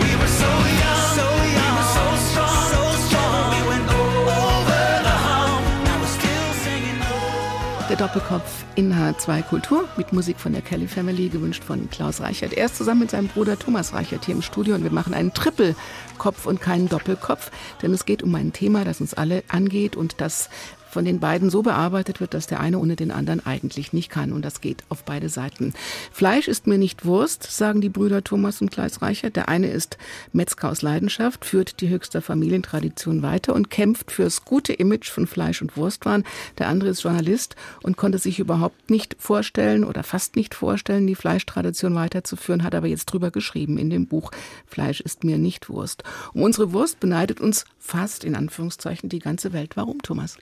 We 0.02 0.10
were 0.20 0.32
so 0.42 0.50
young, 0.82 1.04
so 1.20 1.26
young, 1.56 1.72
we 1.72 1.80
were 1.80 1.92
so 1.98 2.06
strong, 2.28 2.62
so 2.74 2.82
strong. 3.08 3.44
We 3.54 3.60
went 3.68 3.88
over 3.92 4.84
the 5.08 5.16
hump. 5.28 5.62
Now 5.84 5.96
we're 6.00 6.16
still 6.20 6.48
singing. 6.64 6.98
Oh, 7.02 7.12
oh, 7.12 7.80
oh. 7.84 7.88
Der 7.90 7.96
Doppelkopf 7.96 8.65
in 8.76 8.92
H2 8.92 9.42
Kultur 9.42 9.88
mit 9.96 10.12
Musik 10.12 10.38
von 10.38 10.52
der 10.52 10.60
Kelly 10.60 10.86
Family, 10.86 11.30
gewünscht 11.30 11.64
von 11.64 11.88
Klaus 11.88 12.20
Reichert. 12.20 12.52
Er 12.52 12.66
ist 12.66 12.76
zusammen 12.76 13.00
mit 13.00 13.10
seinem 13.10 13.28
Bruder 13.28 13.58
Thomas 13.58 13.94
Reichert 13.94 14.26
hier 14.26 14.34
im 14.34 14.42
Studio 14.42 14.74
und 14.74 14.84
wir 14.84 14.92
machen 14.92 15.14
einen 15.14 15.32
Trippelkopf 15.32 16.44
und 16.44 16.60
keinen 16.60 16.86
Doppelkopf, 16.86 17.50
denn 17.80 17.94
es 17.94 18.04
geht 18.04 18.22
um 18.22 18.34
ein 18.34 18.52
Thema, 18.52 18.84
das 18.84 19.00
uns 19.00 19.14
alle 19.14 19.42
angeht 19.48 19.96
und 19.96 20.20
das 20.20 20.50
von 20.97 21.05
den 21.05 21.20
beiden 21.20 21.51
so 21.51 21.61
bearbeitet 21.61 22.20
wird, 22.20 22.32
dass 22.32 22.47
der 22.47 22.59
eine 22.59 22.78
ohne 22.78 22.97
den 22.97 23.11
anderen 23.11 23.44
eigentlich 23.44 23.92
nicht 23.92 24.09
kann. 24.09 24.32
Und 24.32 24.42
das 24.47 24.62
geht 24.62 24.82
auf 24.88 25.05
beide 25.05 25.28
Seiten. 25.28 25.74
Fleisch 26.11 26.49
ist 26.49 26.66
mir 26.66 26.78
nicht 26.78 27.05
Wurst, 27.05 27.42
sagen 27.42 27.82
die 27.82 27.90
Brüder 27.90 28.24
Thomas 28.24 28.62
und 28.62 28.70
Klaus 28.70 29.03
Reichert. 29.03 29.36
Der 29.36 29.51
eine 29.51 29.66
ist 29.66 29.99
Metzger 30.32 30.70
aus 30.70 30.80
Leidenschaft, 30.80 31.44
führt 31.44 31.82
die 31.82 31.90
höchste 31.90 32.22
Familientradition 32.22 33.20
weiter 33.20 33.55
und 33.55 33.68
kämpft 33.68 34.11
fürs 34.11 34.47
gute 34.47 34.72
Image 34.72 35.11
von 35.11 35.26
Fleisch- 35.26 35.61
und 35.61 35.76
Wurstwaren. 35.76 36.24
Der 36.57 36.68
andere 36.68 36.88
ist 36.88 37.03
Journalist 37.03 37.57
und 37.82 37.99
konnte 37.99 38.16
sich 38.16 38.38
überhaupt 38.38 38.88
nicht 38.88 39.16
vorstellen 39.18 39.84
oder 39.84 40.03
fast 40.03 40.34
nicht 40.34 40.55
vorstellen, 40.55 41.07
die 41.07 41.14
Fleischtradition 41.14 41.94
weiterzuführen, 41.94 42.62
hat 42.62 42.74
aber 42.74 42.86
jetzt 42.86 43.05
drüber 43.05 43.30
geschrieben 43.30 43.76
in 43.76 43.90
dem 43.90 44.07
Buch 44.07 44.30
Fleisch 44.66 45.03
ist 45.03 45.24
mir 45.24 45.36
nicht 45.36 45.68
Wurst. 45.68 46.05
Um 46.32 46.40
unsere 46.40 46.72
Wurst 46.72 47.01
beneidet 47.01 47.38
uns 47.38 47.66
fast 47.78 48.24
in 48.24 48.34
Anführungszeichen 48.34 49.11
die 49.11 49.18
ganze 49.18 49.53
Welt. 49.53 49.76
Warum, 49.76 50.01
Thomas? 50.01 50.38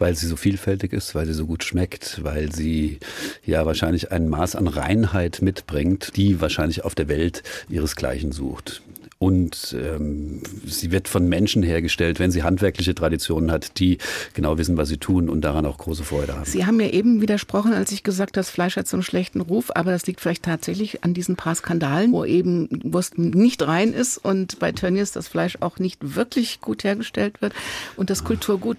Weil 0.00 0.16
sie 0.16 0.26
so 0.26 0.36
vielfältig 0.36 0.92
ist, 0.92 1.14
weil 1.14 1.26
sie 1.26 1.34
so 1.34 1.46
gut 1.46 1.62
schmeckt, 1.62 2.24
weil 2.24 2.52
sie 2.52 2.98
ja 3.44 3.66
wahrscheinlich 3.66 4.10
ein 4.10 4.28
Maß 4.28 4.56
an 4.56 4.66
Reinheit 4.66 5.42
mitbringt, 5.42 6.16
die 6.16 6.40
wahrscheinlich 6.40 6.84
auf 6.84 6.94
der 6.94 7.08
Welt 7.08 7.42
ihresgleichen 7.68 8.32
sucht. 8.32 8.82
Und 9.22 9.76
ähm, 9.78 10.40
sie 10.64 10.92
wird 10.92 11.06
von 11.06 11.28
Menschen 11.28 11.62
hergestellt, 11.62 12.18
wenn 12.18 12.30
sie 12.30 12.42
handwerkliche 12.42 12.94
Traditionen 12.94 13.52
hat, 13.52 13.78
die 13.78 13.98
genau 14.32 14.56
wissen, 14.56 14.78
was 14.78 14.88
sie 14.88 14.96
tun 14.96 15.28
und 15.28 15.42
daran 15.42 15.66
auch 15.66 15.76
große 15.76 16.04
Freude 16.04 16.34
haben. 16.34 16.46
Sie 16.46 16.64
haben 16.64 16.78
mir 16.78 16.94
eben 16.94 17.20
widersprochen, 17.20 17.74
als 17.74 17.92
ich 17.92 18.02
gesagt 18.02 18.30
habe, 18.30 18.40
das 18.40 18.48
Fleisch 18.48 18.76
hat 18.76 18.88
so 18.88 18.96
einen 18.96 19.02
schlechten 19.02 19.42
Ruf, 19.42 19.72
aber 19.74 19.90
das 19.90 20.06
liegt 20.06 20.22
vielleicht 20.22 20.44
tatsächlich 20.44 21.04
an 21.04 21.12
diesen 21.12 21.36
paar 21.36 21.54
Skandalen, 21.54 22.12
wo 22.12 22.24
eben 22.24 22.70
Wurst 22.82 23.18
nicht 23.18 23.60
rein 23.60 23.92
ist 23.92 24.16
und 24.16 24.58
bei 24.58 24.72
Tönnies 24.72 25.12
das 25.12 25.28
Fleisch 25.28 25.58
auch 25.60 25.78
nicht 25.78 25.98
wirklich 26.16 26.62
gut 26.62 26.82
hergestellt 26.84 27.42
wird 27.42 27.52
und 27.96 28.08
das 28.08 28.24
Kulturgut 28.24 28.78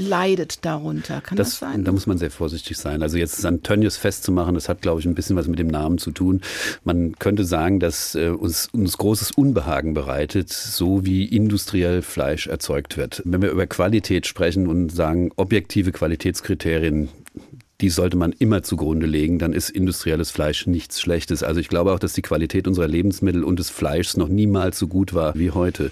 leidet 0.00 0.64
darunter. 0.64 1.20
Kann 1.20 1.36
das, 1.36 1.50
das, 1.50 1.58
sein? 1.58 1.84
Da 1.84 1.92
muss 1.92 2.06
man 2.06 2.18
sehr 2.18 2.30
vorsichtig 2.30 2.76
sein. 2.78 3.02
Also 3.02 3.18
jetzt 3.18 3.44
an 3.44 3.62
Tönnies 3.62 3.96
festzumachen, 3.96 4.54
das 4.54 4.68
hat, 4.68 4.82
glaube 4.82 5.00
ich, 5.00 5.06
ein 5.06 5.14
bisschen 5.14 5.36
was 5.36 5.46
mit 5.46 5.58
dem 5.58 5.68
Namen 5.68 5.98
zu 5.98 6.10
tun. 6.10 6.40
Man 6.84 7.18
könnte 7.18 7.44
sagen, 7.44 7.80
dass 7.80 8.14
äh, 8.14 8.28
uns, 8.28 8.68
uns 8.72 8.98
großes 8.98 9.32
Unbehagen 9.32 9.94
bereitet, 9.94 10.50
so 10.50 11.04
wie 11.04 11.24
industriell 11.24 12.02
Fleisch 12.02 12.46
erzeugt 12.46 12.96
wird. 12.96 13.22
Wenn 13.24 13.42
wir 13.42 13.50
über 13.50 13.66
Qualität 13.66 14.26
sprechen 14.26 14.66
und 14.66 14.90
sagen, 14.90 15.30
objektive 15.36 15.92
Qualitätskriterien 15.92 17.08
die 17.80 17.88
sollte 17.88 18.16
man 18.16 18.32
immer 18.32 18.62
zugrunde 18.62 19.06
legen, 19.06 19.38
dann 19.38 19.52
ist 19.52 19.70
industrielles 19.70 20.30
Fleisch 20.30 20.66
nichts 20.66 21.00
Schlechtes. 21.00 21.42
Also 21.42 21.60
ich 21.60 21.68
glaube 21.68 21.92
auch, 21.92 21.98
dass 21.98 22.12
die 22.12 22.22
Qualität 22.22 22.68
unserer 22.68 22.88
Lebensmittel 22.88 23.44
und 23.44 23.58
des 23.58 23.70
Fleischs 23.70 24.16
noch 24.16 24.28
niemals 24.28 24.78
so 24.78 24.86
gut 24.86 25.14
war 25.14 25.34
wie 25.34 25.50
heute. 25.50 25.90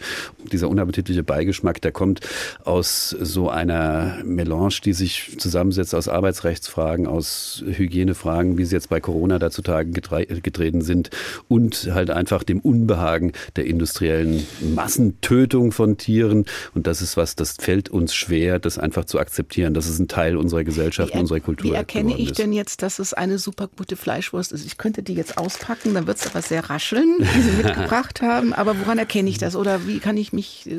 Dieser 0.52 0.68
unappetitliche 0.68 1.22
Beigeschmack, 1.22 1.80
der 1.80 1.92
kommt 1.92 2.20
aus 2.64 3.10
so 3.20 3.48
einer 3.48 4.18
Melange, 4.24 4.80
die 4.84 4.92
sich 4.92 5.36
zusammensetzt 5.38 5.94
aus 5.94 6.08
Arbeitsrechtsfragen, 6.08 7.06
aus 7.06 7.64
Hygienefragen, 7.66 8.58
wie 8.58 8.64
sie 8.64 8.74
jetzt 8.74 8.90
bei 8.90 9.00
Corona 9.00 9.38
dazutage 9.38 9.90
getreten 9.90 10.82
sind 10.82 11.10
und 11.48 11.88
halt 11.92 12.10
einfach 12.10 12.42
dem 12.42 12.60
Unbehagen 12.60 13.32
der 13.56 13.66
industriellen 13.66 14.46
Massentötung 14.74 15.72
von 15.72 15.96
Tieren. 15.96 16.44
Und 16.74 16.86
das 16.86 17.02
ist 17.02 17.16
was, 17.16 17.34
das 17.34 17.56
fällt 17.58 17.88
uns 17.88 18.14
schwer, 18.14 18.58
das 18.58 18.78
einfach 18.78 19.04
zu 19.04 19.18
akzeptieren. 19.18 19.74
Das 19.74 19.88
ist 19.88 19.98
ein 19.98 20.08
Teil 20.08 20.36
unserer 20.36 20.64
Gesellschaft, 20.64 21.14
unserer 21.14 21.40
Kultur. 21.40 21.77
Erkenne 21.78 22.16
ich 22.18 22.30
ist. 22.30 22.38
denn 22.38 22.52
jetzt, 22.52 22.82
dass 22.82 22.98
es 22.98 23.14
eine 23.14 23.38
super 23.38 23.68
gute 23.76 23.96
Fleischwurst 23.96 24.52
ist? 24.52 24.66
Ich 24.66 24.78
könnte 24.78 25.02
die 25.02 25.14
jetzt 25.14 25.38
auspacken, 25.38 25.94
dann 25.94 26.06
wird 26.06 26.18
es 26.18 26.26
aber 26.26 26.42
sehr 26.42 26.68
rascheln, 26.68 27.16
die 27.20 27.40
Sie 27.42 27.50
mitgebracht 27.62 28.20
haben. 28.22 28.52
Aber 28.52 28.78
woran 28.80 28.98
erkenne 28.98 29.30
ich 29.30 29.38
das? 29.38 29.56
Oder 29.56 29.86
wie 29.86 29.98
kann 29.98 30.16
ich 30.16 30.32
mich, 30.32 30.66
äh, 30.66 30.72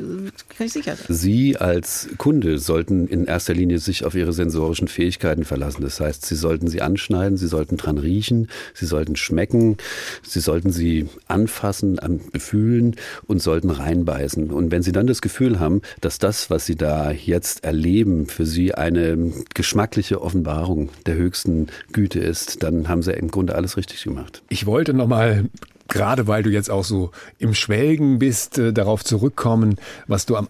kann 0.56 0.66
ich 0.66 0.72
sicher 0.72 0.96
sein? 0.96 1.06
Sie 1.08 1.56
als 1.56 2.08
Kunde 2.18 2.58
sollten 2.58 3.08
in 3.08 3.24
erster 3.24 3.54
Linie 3.54 3.78
sich 3.78 4.04
auf 4.04 4.14
Ihre 4.14 4.32
sensorischen 4.32 4.88
Fähigkeiten 4.88 5.44
verlassen. 5.44 5.82
Das 5.82 6.00
heißt, 6.00 6.24
Sie 6.26 6.36
sollten 6.36 6.68
sie 6.68 6.82
anschneiden, 6.82 7.36
Sie 7.38 7.46
sollten 7.48 7.76
dran 7.76 7.98
riechen, 7.98 8.48
Sie 8.74 8.86
sollten 8.86 9.16
schmecken, 9.16 9.76
Sie 10.22 10.40
sollten 10.40 10.70
sie 10.70 11.08
anfassen, 11.26 11.98
an- 11.98 12.20
befühlen 12.32 12.96
und 13.26 13.40
sollten 13.42 13.70
reinbeißen. 13.70 14.50
Und 14.50 14.70
wenn 14.70 14.82
Sie 14.82 14.92
dann 14.92 15.06
das 15.06 15.22
Gefühl 15.22 15.58
haben, 15.58 15.80
dass 16.00 16.18
das, 16.18 16.50
was 16.50 16.66
Sie 16.66 16.76
da 16.76 17.10
jetzt 17.10 17.64
erleben, 17.64 18.26
für 18.26 18.44
Sie 18.46 18.74
eine 18.74 19.32
geschmackliche 19.54 20.20
Offenbarung 20.20 20.89
der 21.06 21.14
höchsten 21.14 21.68
Güte 21.92 22.20
ist, 22.20 22.62
dann 22.62 22.88
haben 22.88 23.02
Sie 23.02 23.12
im 23.12 23.30
Grunde 23.30 23.54
alles 23.54 23.76
richtig 23.76 24.02
gemacht. 24.04 24.42
Ich 24.48 24.66
wollte 24.66 24.94
noch 24.94 25.06
mal 25.06 25.44
gerade 25.90 26.26
weil 26.26 26.42
du 26.42 26.50
jetzt 26.50 26.70
auch 26.70 26.84
so 26.84 27.10
im 27.38 27.52
Schwelgen 27.52 28.18
bist, 28.18 28.58
äh, 28.58 28.72
darauf 28.72 29.04
zurückkommen, 29.04 29.76
was 30.06 30.24
du 30.24 30.36
am 30.36 30.48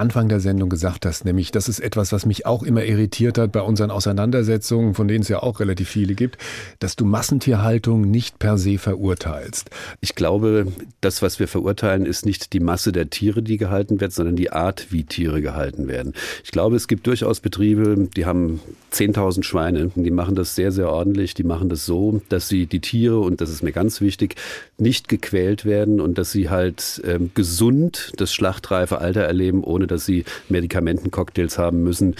Anfang 0.00 0.28
der 0.28 0.40
Sendung 0.40 0.70
gesagt 0.70 1.04
hast, 1.04 1.26
nämlich 1.26 1.52
das 1.52 1.68
ist 1.68 1.78
etwas, 1.78 2.10
was 2.10 2.24
mich 2.24 2.46
auch 2.46 2.62
immer 2.62 2.84
irritiert 2.84 3.36
hat 3.36 3.52
bei 3.52 3.60
unseren 3.60 3.90
Auseinandersetzungen, 3.90 4.94
von 4.94 5.06
denen 5.08 5.20
es 5.20 5.28
ja 5.28 5.42
auch 5.42 5.60
relativ 5.60 5.90
viele 5.90 6.14
gibt, 6.14 6.38
dass 6.78 6.96
du 6.96 7.04
Massentierhaltung 7.04 8.10
nicht 8.10 8.38
per 8.38 8.56
se 8.56 8.78
verurteilst. 8.78 9.70
Ich 10.00 10.14
glaube, 10.14 10.68
das, 11.02 11.20
was 11.20 11.38
wir 11.38 11.48
verurteilen, 11.48 12.06
ist 12.06 12.24
nicht 12.24 12.54
die 12.54 12.60
Masse 12.60 12.92
der 12.92 13.10
Tiere, 13.10 13.42
die 13.42 13.58
gehalten 13.58 14.00
wird, 14.00 14.12
sondern 14.12 14.36
die 14.36 14.50
Art, 14.50 14.86
wie 14.90 15.04
Tiere 15.04 15.42
gehalten 15.42 15.86
werden. 15.86 16.14
Ich 16.44 16.50
glaube, 16.50 16.76
es 16.76 16.88
gibt 16.88 17.06
durchaus 17.06 17.40
Betriebe, 17.40 18.08
die 18.16 18.24
haben 18.24 18.60
10.000 18.92 19.44
Schweine, 19.44 19.90
die 19.94 20.10
machen 20.10 20.34
das 20.34 20.54
sehr, 20.54 20.72
sehr 20.72 20.90
ordentlich, 20.90 21.34
die 21.34 21.44
machen 21.44 21.68
das 21.68 21.84
so, 21.84 22.22
dass 22.30 22.48
sie 22.48 22.66
die 22.66 22.80
Tiere, 22.80 23.20
und 23.20 23.42
das 23.42 23.50
ist 23.50 23.62
mir 23.62 23.72
ganz 23.72 24.00
wichtig, 24.00 24.36
nicht 24.78 25.08
gequält 25.08 25.66
werden 25.66 26.00
und 26.00 26.16
dass 26.16 26.32
sie 26.32 26.48
halt 26.48 27.02
ähm, 27.04 27.30
gesund 27.34 28.12
das 28.16 28.32
schlachtreife 28.32 28.98
Alter 28.98 29.22
erleben, 29.22 29.62
ohne 29.62 29.89
dass 29.90 30.06
sie 30.06 30.24
Medikamentencocktails 30.48 31.58
haben 31.58 31.82
müssen. 31.82 32.16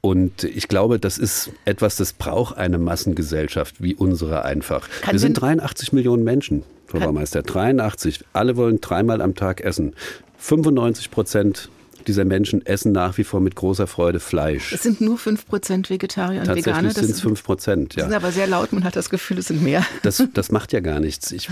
Und 0.00 0.44
ich 0.44 0.68
glaube, 0.68 0.98
das 0.98 1.18
ist 1.18 1.50
etwas, 1.64 1.96
das 1.96 2.12
braucht 2.12 2.56
eine 2.56 2.78
Massengesellschaft 2.78 3.82
wie 3.82 3.94
unsere 3.94 4.44
einfach. 4.44 4.88
Kann 5.02 5.12
wir 5.12 5.18
sind 5.20 5.36
denn- 5.36 5.42
83 5.42 5.92
Millionen 5.92 6.24
Menschen, 6.24 6.62
Frau 6.86 7.00
Baumeister. 7.00 7.42
83. 7.42 8.24
Alle 8.32 8.56
wollen 8.56 8.80
dreimal 8.80 9.20
am 9.20 9.34
Tag 9.34 9.60
essen. 9.60 9.94
95 10.38 11.10
Prozent 11.10 11.68
dieser 12.06 12.24
Menschen 12.24 12.64
essen 12.66 12.92
nach 12.92 13.18
wie 13.18 13.24
vor 13.24 13.40
mit 13.40 13.54
großer 13.54 13.86
Freude 13.86 14.20
Fleisch. 14.20 14.72
Es 14.72 14.82
sind 14.82 15.00
nur 15.00 15.16
5% 15.16 15.90
Vegetarier 15.90 16.40
und 16.40 16.48
Veganer. 16.48 16.54
Tatsächlich 16.54 16.94
Das 16.94 17.06
sind 17.06 17.14
es 17.16 17.20
5 17.20 17.44
Prozent. 17.44 17.92
sind 17.94 18.10
Ja. 18.10 18.16
aber 18.16 18.32
sehr 18.32 18.46
laut, 18.46 18.72
man 18.72 18.84
hat 18.84 18.96
das 18.96 19.10
Gefühl, 19.10 19.38
es 19.38 19.46
sind 19.46 19.62
mehr. 19.62 19.84
Das, 20.02 20.22
das 20.34 20.50
macht 20.52 20.72
ja 20.72 20.80
gar 20.80 21.00
nichts. 21.00 21.32
Ich, 21.32 21.48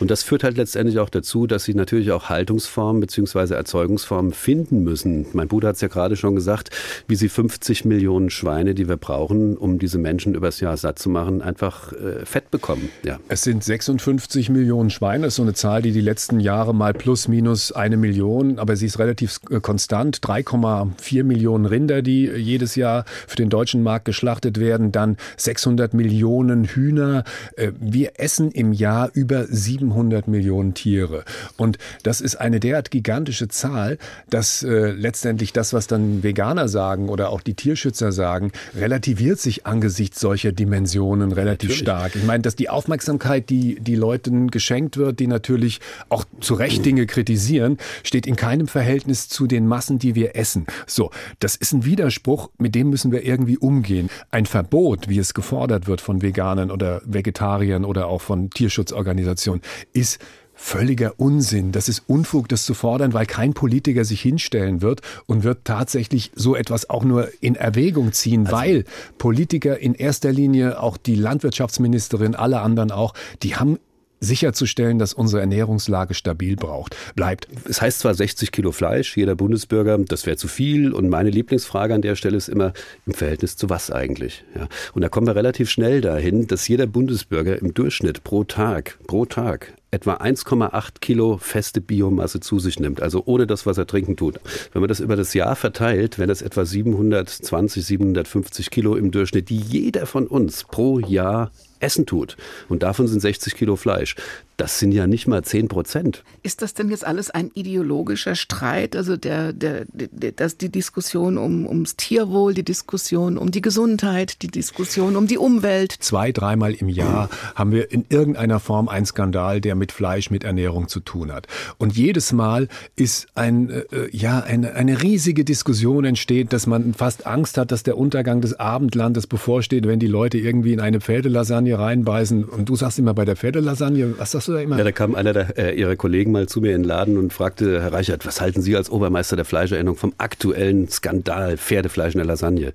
und 0.00 0.10
das 0.10 0.22
führt 0.22 0.44
halt 0.44 0.56
letztendlich 0.56 0.98
auch 0.98 1.08
dazu, 1.10 1.46
dass 1.46 1.64
sie 1.64 1.74
natürlich 1.74 2.12
auch 2.12 2.28
Haltungsformen 2.28 3.00
bzw. 3.00 3.54
Erzeugungsformen 3.54 4.32
finden 4.32 4.82
müssen. 4.84 5.26
Mein 5.32 5.48
Bruder 5.48 5.68
hat 5.68 5.76
es 5.76 5.80
ja 5.80 5.88
gerade 5.88 6.16
schon 6.16 6.34
gesagt, 6.34 6.70
wie 7.08 7.16
sie 7.16 7.28
50 7.28 7.84
Millionen 7.84 8.30
Schweine, 8.30 8.74
die 8.74 8.88
wir 8.88 8.96
brauchen, 8.96 9.56
um 9.56 9.78
diese 9.78 9.98
Menschen 9.98 10.34
übers 10.34 10.60
Jahr 10.60 10.76
satt 10.76 10.98
zu 10.98 11.08
machen, 11.10 11.42
einfach 11.42 11.92
äh, 11.92 12.24
Fett 12.24 12.50
bekommen. 12.50 12.88
Ja. 13.04 13.18
Es 13.28 13.42
sind 13.42 13.62
56 13.64 14.48
Millionen 14.50 14.90
Schweine, 14.90 15.24
das 15.24 15.34
ist 15.34 15.36
so 15.36 15.42
eine 15.42 15.54
Zahl, 15.54 15.82
die 15.82 15.92
die 15.92 16.00
letzten 16.00 16.40
Jahre 16.40 16.74
mal 16.74 16.94
plus 16.94 17.28
minus 17.28 17.72
eine 17.72 17.96
Million, 17.96 18.58
aber 18.58 18.76
sie 18.76 18.86
ist 18.86 18.98
relativ 18.98 19.40
äh, 19.50 19.60
konstant. 19.84 20.20
3,4 20.20 21.24
Millionen 21.24 21.66
Rinder, 21.66 22.02
die 22.02 22.26
jedes 22.26 22.74
Jahr 22.76 23.04
für 23.26 23.36
den 23.36 23.50
deutschen 23.50 23.82
Markt 23.82 24.04
geschlachtet 24.04 24.58
werden, 24.58 24.92
dann 24.92 25.16
600 25.36 25.92
Millionen 25.94 26.64
Hühner. 26.64 27.24
Äh, 27.56 27.72
Wir 27.80 28.12
essen 28.16 28.50
im 28.50 28.72
Jahr 28.72 29.10
über 29.12 29.46
700 29.46 30.28
Millionen 30.28 30.74
Tiere. 30.74 31.24
Und 31.56 31.78
das 32.02 32.20
ist 32.20 32.36
eine 32.36 32.60
derart 32.60 32.90
gigantische 32.90 33.48
Zahl, 33.48 33.98
dass 34.30 34.62
äh, 34.62 34.90
letztendlich 34.92 35.52
das, 35.52 35.72
was 35.72 35.86
dann 35.86 36.22
Veganer 36.22 36.68
sagen 36.68 37.08
oder 37.08 37.30
auch 37.30 37.40
die 37.40 37.54
Tierschützer 37.54 38.12
sagen, 38.12 38.52
relativiert 38.76 39.38
sich 39.38 39.66
angesichts 39.66 40.20
solcher 40.20 40.52
Dimensionen 40.52 41.32
relativ 41.32 41.70
Natürlich. 41.70 41.82
stark. 41.82 42.16
Ich 42.16 42.24
meine, 42.24 42.42
dass 42.42 42.56
die 42.56 42.68
Aufmerksamkeit, 42.68 43.50
die 43.50 43.78
die 43.80 43.96
Leuten 43.96 44.50
geschenkt 44.50 44.96
wird, 44.96 45.18
die 45.20 45.26
natürlich 45.26 45.80
auch 46.08 46.24
zu 46.40 46.54
Recht 46.54 46.84
Dinge 46.86 47.06
kritisieren, 47.06 47.78
steht 48.02 48.26
in 48.26 48.36
keinem 48.36 48.68
Verhältnis 48.68 49.28
zu 49.28 49.46
den 49.46 49.63
Massen, 49.66 49.98
die 49.98 50.14
wir 50.14 50.36
essen. 50.36 50.66
So, 50.86 51.10
das 51.38 51.56
ist 51.56 51.72
ein 51.72 51.84
Widerspruch, 51.84 52.50
mit 52.58 52.74
dem 52.74 52.90
müssen 52.90 53.12
wir 53.12 53.24
irgendwie 53.24 53.58
umgehen. 53.58 54.10
Ein 54.30 54.46
Verbot, 54.46 55.08
wie 55.08 55.18
es 55.18 55.34
gefordert 55.34 55.86
wird 55.86 56.00
von 56.00 56.22
Veganern 56.22 56.70
oder 56.70 57.02
Vegetariern 57.04 57.84
oder 57.84 58.06
auch 58.06 58.20
von 58.20 58.50
Tierschutzorganisationen, 58.50 59.62
ist 59.92 60.18
völliger 60.54 61.14
Unsinn. 61.18 61.72
Das 61.72 61.88
ist 61.88 62.04
Unfug, 62.06 62.48
das 62.48 62.64
zu 62.64 62.74
fordern, 62.74 63.12
weil 63.12 63.26
kein 63.26 63.54
Politiker 63.54 64.04
sich 64.04 64.22
hinstellen 64.22 64.82
wird 64.82 65.00
und 65.26 65.42
wird 65.42 65.64
tatsächlich 65.64 66.30
so 66.34 66.54
etwas 66.54 66.88
auch 66.88 67.04
nur 67.04 67.28
in 67.40 67.56
Erwägung 67.56 68.12
ziehen, 68.12 68.50
weil 68.50 68.84
Politiker 69.18 69.78
in 69.78 69.94
erster 69.94 70.32
Linie, 70.32 70.80
auch 70.80 70.96
die 70.96 71.16
Landwirtschaftsministerin, 71.16 72.34
alle 72.34 72.60
anderen 72.60 72.92
auch, 72.92 73.14
die 73.42 73.56
haben 73.56 73.78
sicherzustellen, 74.24 74.98
dass 74.98 75.14
unsere 75.14 75.40
Ernährungslage 75.40 76.14
stabil 76.14 76.56
braucht, 76.56 76.96
bleibt. 77.14 77.48
Es 77.68 77.80
heißt 77.80 78.00
zwar 78.00 78.14
60 78.14 78.52
Kilo 78.52 78.72
Fleisch, 78.72 79.16
jeder 79.16 79.34
Bundesbürger, 79.34 79.98
das 79.98 80.26
wäre 80.26 80.36
zu 80.36 80.48
viel. 80.48 80.92
Und 80.92 81.08
meine 81.08 81.30
Lieblingsfrage 81.30 81.94
an 81.94 82.02
der 82.02 82.16
Stelle 82.16 82.36
ist 82.36 82.48
immer 82.48 82.72
im 83.06 83.14
Verhältnis 83.14 83.56
zu 83.56 83.70
was 83.70 83.90
eigentlich. 83.90 84.44
Ja. 84.54 84.68
Und 84.94 85.02
da 85.02 85.08
kommen 85.08 85.26
wir 85.26 85.36
relativ 85.36 85.70
schnell 85.70 86.00
dahin, 86.00 86.46
dass 86.46 86.66
jeder 86.66 86.86
Bundesbürger 86.86 87.60
im 87.60 87.74
Durchschnitt 87.74 88.24
pro 88.24 88.44
Tag, 88.44 88.98
pro 89.06 89.24
Tag 89.24 89.74
etwa 89.94 90.14
1,8 90.14 91.00
Kilo 91.00 91.38
feste 91.38 91.80
Biomasse 91.80 92.40
zu 92.40 92.58
sich 92.58 92.80
nimmt, 92.80 93.00
also 93.00 93.22
ohne 93.26 93.46
das, 93.46 93.64
was 93.64 93.78
er 93.78 93.86
trinken 93.86 94.16
tut. 94.16 94.40
Wenn 94.72 94.82
man 94.82 94.88
das 94.88 95.00
über 95.00 95.14
das 95.14 95.34
Jahr 95.34 95.54
verteilt, 95.54 96.18
wären 96.18 96.28
das 96.28 96.42
etwa 96.42 96.64
720, 96.64 97.86
750 97.86 98.70
Kilo 98.70 98.96
im 98.96 99.12
Durchschnitt, 99.12 99.48
die 99.48 99.58
jeder 99.58 100.06
von 100.06 100.26
uns 100.26 100.64
pro 100.64 100.98
Jahr 100.98 101.52
essen 101.84 102.06
tut. 102.06 102.36
Und 102.68 102.82
davon 102.82 103.06
sind 103.06 103.20
60 103.20 103.54
Kilo 103.54 103.76
Fleisch. 103.76 104.16
Das 104.56 104.78
sind 104.78 104.92
ja 104.92 105.06
nicht 105.06 105.26
mal 105.26 105.42
10 105.42 105.68
Prozent. 105.68 106.22
Ist 106.42 106.62
das 106.62 106.74
denn 106.74 106.88
jetzt 106.88 107.04
alles 107.04 107.30
ein 107.30 107.50
ideologischer 107.54 108.36
Streit? 108.36 108.94
Also 108.94 109.16
der, 109.16 109.52
der, 109.52 109.84
der, 109.92 110.32
das, 110.32 110.56
die 110.56 110.68
Diskussion 110.68 111.38
um, 111.38 111.66
ums 111.66 111.96
Tierwohl, 111.96 112.54
die 112.54 112.62
Diskussion 112.62 113.36
um 113.36 113.50
die 113.50 113.62
Gesundheit, 113.62 114.42
die 114.42 114.48
Diskussion 114.48 115.16
um 115.16 115.26
die 115.26 115.38
Umwelt. 115.38 115.96
Zwei, 115.98 116.30
dreimal 116.30 116.72
im 116.72 116.88
Jahr 116.88 117.30
haben 117.56 117.72
wir 117.72 117.90
in 117.90 118.04
irgendeiner 118.08 118.60
Form 118.60 118.88
einen 118.88 119.06
Skandal, 119.06 119.60
der 119.60 119.74
mit 119.74 119.90
Fleisch, 119.90 120.30
mit 120.30 120.44
Ernährung 120.44 120.86
zu 120.86 121.00
tun 121.00 121.32
hat. 121.32 121.48
Und 121.78 121.96
jedes 121.96 122.32
Mal 122.32 122.68
ist 122.94 123.26
ein, 123.34 123.70
äh, 123.70 123.84
ja, 124.12 124.40
eine, 124.40 124.74
eine 124.74 125.02
riesige 125.02 125.44
Diskussion 125.44 126.04
entsteht, 126.04 126.52
dass 126.52 126.68
man 126.68 126.94
fast 126.94 127.26
Angst 127.26 127.58
hat, 127.58 127.72
dass 127.72 127.82
der 127.82 127.98
Untergang 127.98 128.40
des 128.40 128.54
Abendlandes 128.60 129.26
bevorsteht, 129.26 129.86
wenn 129.88 129.98
die 129.98 130.06
Leute 130.06 130.38
irgendwie 130.38 130.72
in 130.72 130.80
eine 130.80 131.00
Pferdelasagne 131.00 131.76
reinbeißen. 131.76 132.44
Und 132.44 132.68
du 132.68 132.76
sagst 132.76 133.00
immer 133.00 133.14
bei 133.14 133.24
der 133.24 133.36
Pferdelasagne, 133.36 134.14
was 134.18 134.43
sagst 134.44 134.48
du 134.48 134.52
da 134.52 134.60
immer? 134.60 134.78
Ja, 134.78 134.84
da 134.84 134.92
kam 134.92 135.14
einer 135.14 135.32
der, 135.32 135.58
äh, 135.58 135.78
ihrer 135.78 135.96
Kollegen 135.96 136.32
mal 136.32 136.46
zu 136.46 136.60
mir 136.60 136.74
in 136.74 136.82
den 136.82 136.88
Laden 136.88 137.16
und 137.16 137.32
fragte, 137.32 137.80
Herr 137.82 137.92
Reichert, 137.92 138.26
was 138.26 138.40
halten 138.40 138.62
Sie 138.62 138.76
als 138.76 138.90
Obermeister 138.90 139.36
der 139.36 139.44
Fleischerinnung 139.44 139.96
vom 139.96 140.12
aktuellen 140.18 140.88
Skandal 140.88 141.56
Pferdefleisch 141.56 142.14
in 142.14 142.18
der 142.18 142.26
Lasagne? 142.26 142.72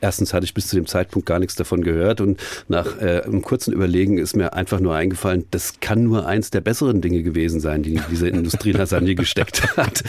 Erstens 0.00 0.34
hatte 0.34 0.44
ich 0.44 0.52
bis 0.52 0.66
zu 0.66 0.76
dem 0.76 0.86
Zeitpunkt 0.86 1.26
gar 1.26 1.38
nichts 1.38 1.54
davon 1.54 1.82
gehört 1.82 2.20
und 2.20 2.38
nach 2.68 3.00
äh, 3.00 3.22
einem 3.22 3.40
kurzen 3.40 3.72
Überlegen 3.72 4.18
ist 4.18 4.36
mir 4.36 4.52
einfach 4.52 4.78
nur 4.78 4.94
eingefallen, 4.94 5.46
das 5.50 5.80
kann 5.80 6.04
nur 6.04 6.26
eins 6.26 6.50
der 6.50 6.60
besseren 6.60 7.00
Dinge 7.00 7.22
gewesen 7.22 7.60
sein, 7.60 7.82
die 7.82 7.98
diese 8.10 8.28
Industrielasagne 8.28 9.14
gesteckt 9.14 9.76
hat. 9.76 10.04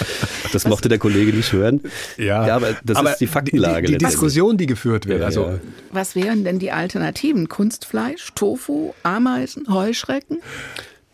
Das 0.52 0.68
mochte 0.68 0.90
der 0.90 0.98
Kollege 0.98 1.32
nicht 1.36 1.54
hören. 1.54 1.82
ja 2.18 2.54
aber 2.54 2.76
das 2.84 3.02
ist 3.02 3.18
die 3.22 3.28
Faktenlage. 3.28 3.88
Die, 3.88 3.94
die, 3.94 3.98
die. 3.98 4.06
Diskussion, 4.06 4.58
die 4.58 4.66
geführt 4.66 5.08
wird. 5.08 5.22
Ja, 5.22 5.26
also 5.26 5.46
ja. 5.46 5.60
Was 5.92 6.16
wären 6.16 6.44
denn 6.44 6.60
die 6.60 6.72
Alternativen? 6.72 7.48
Kunstfleisch, 7.48 8.34
Tofu, 8.36 8.94
Ameisen, 9.04 9.68
Heuschrecken? 9.70 10.40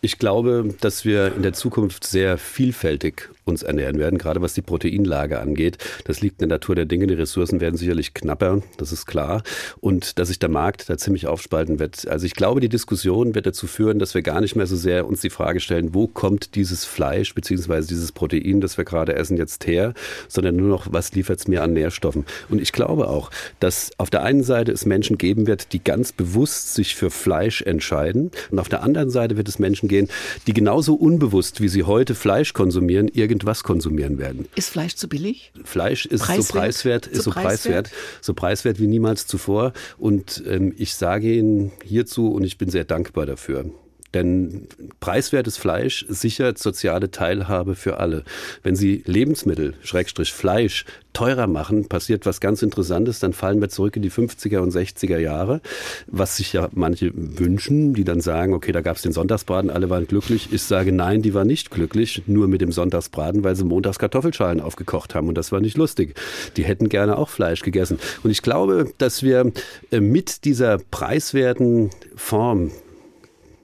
Ich 0.06 0.20
glaube, 0.20 0.76
dass 0.82 1.06
wir 1.06 1.34
in 1.34 1.43
der 1.43 1.54
Zukunft 1.54 2.04
sehr 2.06 2.38
vielfältig 2.38 3.30
uns 3.46 3.64
ernähren 3.64 4.00
werden, 4.00 4.18
gerade 4.18 4.41
was 4.41 4.54
die 4.54 4.62
Proteinlage 4.62 5.39
angeht. 5.39 5.78
Das 6.06 6.22
liegt 6.22 6.41
in 6.41 6.50
der 6.50 6.58
Natur 6.58 6.76
der 6.76 6.86
Dinge. 6.86 7.08
Die 7.08 7.14
Ressourcen 7.14 7.62
werden 7.62 7.78
sicherlich 7.78 8.14
knapper, 8.14 8.62
das 8.78 8.91
ist 8.91 9.06
klar. 9.06 9.44
Und 9.80 10.20
dass 10.20 10.30
sich 10.30 10.39
der 10.39 10.50
Markt 10.50 10.89
da 10.89 10.98
ziemlich 10.98 11.28
aufspalten 11.28 11.80
wird. 11.80 12.08
Also 12.08 12.26
ich 12.26 12.34
glaube, 12.34 12.62
die 12.62 12.70
Diskussion 12.70 13.36
wird 13.36 13.46
dazu 13.46 13.68
führen, 13.68 14.00
dass 14.00 14.14
wir 14.14 14.22
gar 14.22 14.41
nicht 14.41 14.56
mehr 14.56 14.68
so 14.68 14.76
sehr 14.76 15.06
uns 15.08 15.22
die 15.22 15.30
Frage 15.30 15.60
stellen, 15.60 15.94
wo 15.94 16.08
kommt 16.08 16.56
dieses 16.56 16.86
Fleisch 16.86 17.34
beziehungsweise 17.34 17.88
dieses 17.88 18.12
Protein, 18.12 18.62
das 18.62 18.78
wir 18.78 18.86
gerade 18.86 19.16
essen, 19.16 19.38
jetzt 19.38 19.66
her, 19.68 19.94
sondern 20.28 20.56
nur 20.56 20.70
noch, 20.70 20.88
was 20.91 21.14
liefert 21.14 21.39
es 21.39 21.48
mir 21.48 21.64
an 21.64 21.74
Nährstoffen. 21.74 22.26
Und 22.50 22.62
ich 22.62 22.72
glaube 22.72 23.08
auch, 23.08 23.32
dass 23.60 23.91
auf 23.98 24.10
der 24.10 24.24
einen 24.24 24.44
Seite 24.44 24.72
es 24.72 24.86
Menschen 24.86 25.18
geben 25.18 25.48
wird, 25.48 25.74
die 25.74 25.84
ganz 25.84 26.12
bewusst 26.12 26.74
sich 26.74 26.96
für 26.96 27.10
Fleisch 27.10 27.62
entscheiden. 27.62 28.32
Und 28.52 28.60
auf 28.60 28.70
der 28.70 28.84
anderen 28.84 29.10
Seite 29.10 29.38
wird 29.38 29.48
es 29.48 29.60
Menschen 29.60 29.89
gehen, 29.89 30.08
die 30.48 30.54
genauso 30.54 30.96
unbewusst, 30.96 31.62
wie 31.62 31.68
sie 31.68 31.84
heute 31.84 32.16
Fleisch 32.16 32.54
konsumieren, 32.54 33.08
ihr 33.08 33.28
irgendwas 33.34 33.64
konsumieren 33.64 34.18
werden. 34.20 34.48
Ist 34.56 34.70
Fleisch 34.70 34.96
zu 34.96 35.10
billig? 35.10 35.52
Fleisch 35.64 36.06
ist 36.06 36.22
Preiswert? 36.22 36.46
so 36.46 36.54
preiswert, 36.54 37.08
ist 37.08 37.18
So 37.18 37.24
so 37.24 37.32
preiswert, 37.32 37.92
so 38.22 38.34
preiswert 38.34 38.80
wie 38.80 38.88
niemals 38.88 39.26
zuvor. 39.28 39.74
Und 39.98 40.44
ähm, 40.48 40.74
ich 40.78 40.94
sage 40.94 41.34
Ihnen 41.34 41.72
hierzu 41.84 42.32
und 42.32 42.44
ich 42.44 42.58
bin 42.58 42.70
sehr 42.70 42.84
dankbar 42.86 43.26
dafür. 43.26 43.66
Denn 44.14 44.68
preiswertes 44.99 45.57
Fleisch 45.57 46.05
sichert 46.07 46.57
soziale 46.57 47.11
Teilhabe 47.11 47.76
für 47.76 47.97
alle. 47.97 48.24
Wenn 48.61 48.76
Sie 48.76 49.03
Lebensmittel, 49.05 49.74
Schrägstrich 49.82 50.34
Fleisch, 50.34 50.86
teurer 51.14 51.47
machen, 51.47 51.88
passiert 51.88 52.26
was 52.26 52.39
ganz 52.39 52.61
Interessantes, 52.61 53.20
dann 53.20 53.34
fallen 53.34 53.61
wir 53.61 53.70
zurück 53.70 53.95
in 53.95 54.01
die 54.01 54.11
50er 54.11 54.59
und 54.59 54.74
60er 54.74 55.20
Jahre, 55.20 55.61
was 56.07 56.38
sich 56.38 56.53
ja 56.53 56.70
manche 56.74 57.11
wünschen, 57.14 57.93
die 57.93 58.03
dann 58.03 58.20
sagen, 58.20 58.53
okay, 58.53 58.72
da 58.72 58.82
gab 58.82 58.97
es 58.97 59.03
den 59.03 59.14
Sonntagsbraten, 59.14 59.70
alle 59.70 59.89
waren 59.89 60.07
glücklich. 60.07 60.49
Ich 60.51 60.64
sage, 60.64 60.91
nein, 60.91 61.22
die 61.22 61.34
waren 61.34 61.47
nicht 61.47 61.72
glücklich, 61.72 62.24
nur 62.26 62.47
mit 62.47 62.61
dem 62.61 62.72
Sonntagsbraten, 62.72 63.43
weil 63.43 63.55
sie 63.55 63.64
montags 63.64 63.99
Kartoffelschalen 63.99 64.59
aufgekocht 64.59 65.16
haben 65.16 65.28
und 65.28 65.38
das 65.38 65.51
war 65.51 65.59
nicht 65.59 65.78
lustig. 65.78 66.16
Die 66.57 66.64
hätten 66.64 66.89
gerne 66.89 67.18
auch 67.18 67.30
Fleisch 67.30 67.61
gegessen. 67.61 67.99
Und 68.24 68.32
ich 68.32 68.41
glaube, 68.41 68.91
dass 68.97 69.24
wir 69.24 69.51
äh, 69.91 69.99
mit 69.99 70.45
dieser 70.45 70.80
preiswerten 70.80 71.91
Form 72.16 72.72